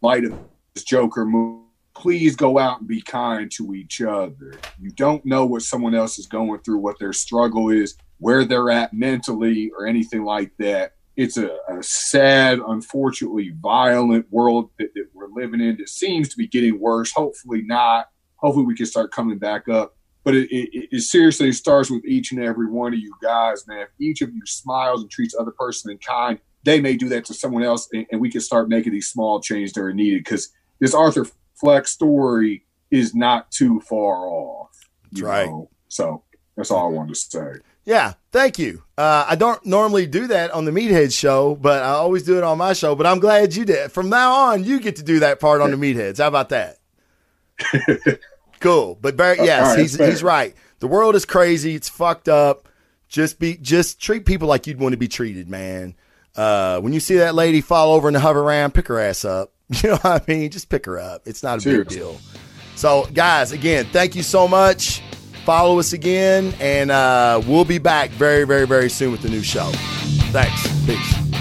light 0.00 0.24
of 0.24 0.38
this 0.74 0.84
Joker 0.84 1.24
move. 1.24 1.62
Please 1.96 2.36
go 2.36 2.58
out 2.58 2.80
and 2.80 2.88
be 2.88 3.00
kind 3.00 3.50
to 3.52 3.74
each 3.74 4.00
other. 4.00 4.54
You 4.80 4.90
don't 4.90 5.24
know 5.24 5.44
what 5.44 5.62
someone 5.62 5.94
else 5.94 6.18
is 6.18 6.26
going 6.26 6.60
through, 6.60 6.78
what 6.78 6.98
their 6.98 7.12
struggle 7.12 7.70
is, 7.70 7.96
where 8.18 8.44
they're 8.44 8.70
at 8.70 8.92
mentally, 8.92 9.70
or 9.76 9.86
anything 9.86 10.24
like 10.24 10.52
that. 10.58 10.92
It's 11.16 11.36
a, 11.36 11.56
a 11.68 11.82
sad, 11.82 12.58
unfortunately 12.66 13.54
violent 13.60 14.26
world 14.30 14.70
that, 14.78 14.92
that 14.94 15.06
we're 15.14 15.28
living 15.28 15.60
in. 15.60 15.80
It 15.80 15.88
seems 15.88 16.28
to 16.30 16.36
be 16.36 16.48
getting 16.48 16.80
worse. 16.80 17.12
Hopefully 17.12 17.62
not. 17.62 18.08
Hopefully 18.44 18.66
we 18.66 18.76
can 18.76 18.86
start 18.86 19.10
coming 19.10 19.38
back 19.38 19.68
up 19.68 19.96
but 20.24 20.34
it, 20.34 20.50
it, 20.50 20.88
it, 20.90 21.00
seriously 21.02 21.52
starts 21.52 21.90
with 21.90 22.04
each 22.06 22.32
and 22.32 22.42
every 22.42 22.66
one 22.66 22.94
of 22.94 22.98
you 22.98 23.14
guys, 23.22 23.66
man. 23.68 23.80
If 23.80 23.88
each 24.00 24.22
of 24.22 24.34
you 24.34 24.40
smiles 24.46 25.02
and 25.02 25.10
treats 25.10 25.36
other 25.38 25.50
person 25.50 25.90
in 25.90 25.98
kind, 25.98 26.38
they 26.64 26.80
may 26.80 26.96
do 26.96 27.10
that 27.10 27.26
to 27.26 27.34
someone 27.34 27.62
else, 27.62 27.88
and, 27.92 28.06
and 28.10 28.20
we 28.20 28.30
can 28.30 28.40
start 28.40 28.70
making 28.70 28.92
these 28.92 29.08
small 29.08 29.40
changes 29.40 29.74
that 29.74 29.82
are 29.82 29.92
needed. 29.92 30.24
Because 30.24 30.48
this 30.80 30.94
Arthur 30.94 31.26
Fleck 31.54 31.86
story 31.86 32.64
is 32.90 33.14
not 33.14 33.50
too 33.50 33.80
far 33.80 34.26
off. 34.26 34.70
Right. 35.20 35.46
Know? 35.46 35.68
So 35.88 36.22
that's 36.56 36.70
all 36.70 36.86
I 36.86 36.90
wanted 36.90 37.14
to 37.14 37.20
say. 37.20 37.52
Yeah, 37.84 38.14
thank 38.32 38.58
you. 38.58 38.82
Uh, 38.96 39.26
I 39.28 39.36
don't 39.36 39.64
normally 39.66 40.06
do 40.06 40.26
that 40.28 40.52
on 40.52 40.64
the 40.64 40.70
Meathead 40.70 41.12
show, 41.12 41.54
but 41.54 41.82
I 41.82 41.90
always 41.90 42.22
do 42.22 42.38
it 42.38 42.44
on 42.44 42.56
my 42.56 42.72
show. 42.72 42.94
But 42.94 43.06
I'm 43.06 43.18
glad 43.18 43.54
you 43.54 43.66
did. 43.66 43.92
From 43.92 44.08
now 44.08 44.32
on, 44.32 44.64
you 44.64 44.80
get 44.80 44.96
to 44.96 45.02
do 45.02 45.20
that 45.20 45.38
part 45.38 45.60
on 45.60 45.70
the 45.70 45.76
Meatheads. 45.94 46.16
How 46.16 46.28
about 46.28 46.48
that? 46.48 46.78
cool. 48.64 48.98
But 49.00 49.16
Barry, 49.16 49.36
yes, 49.38 49.62
right, 49.62 49.78
he's 49.78 49.96
he's 49.96 50.22
right. 50.22 50.54
The 50.80 50.88
world 50.88 51.14
is 51.14 51.24
crazy. 51.24 51.74
It's 51.74 51.88
fucked 51.88 52.28
up. 52.28 52.68
Just 53.08 53.38
be 53.38 53.56
just 53.56 54.00
treat 54.00 54.26
people 54.26 54.48
like 54.48 54.66
you'd 54.66 54.80
want 54.80 54.92
to 54.92 54.96
be 54.96 55.08
treated, 55.08 55.48
man. 55.48 55.94
Uh, 56.34 56.80
when 56.80 56.92
you 56.92 56.98
see 57.00 57.16
that 57.16 57.34
lady 57.34 57.60
fall 57.60 57.92
over 57.92 58.08
in 58.08 58.14
the 58.14 58.20
Hoveround, 58.20 58.74
pick 58.74 58.88
her 58.88 58.98
ass 58.98 59.24
up. 59.24 59.52
You 59.82 59.90
know 59.90 59.96
what 59.96 60.22
I 60.28 60.32
mean? 60.32 60.50
Just 60.50 60.68
pick 60.68 60.84
her 60.84 60.98
up. 60.98 61.22
It's 61.24 61.42
not 61.42 61.58
a 61.58 61.62
Cheers. 61.62 61.88
big 61.88 61.88
deal. 61.88 62.20
So, 62.76 63.06
guys, 63.14 63.52
again, 63.52 63.86
thank 63.86 64.14
you 64.14 64.22
so 64.22 64.46
much. 64.46 65.00
Follow 65.46 65.78
us 65.78 65.94
again, 65.94 66.54
and 66.60 66.90
uh, 66.90 67.40
we'll 67.46 67.64
be 67.64 67.78
back 67.78 68.10
very, 68.10 68.44
very, 68.44 68.66
very 68.66 68.90
soon 68.90 69.10
with 69.10 69.22
the 69.22 69.30
new 69.30 69.42
show. 69.42 69.70
Thanks. 70.32 70.68
Peace. 70.84 71.33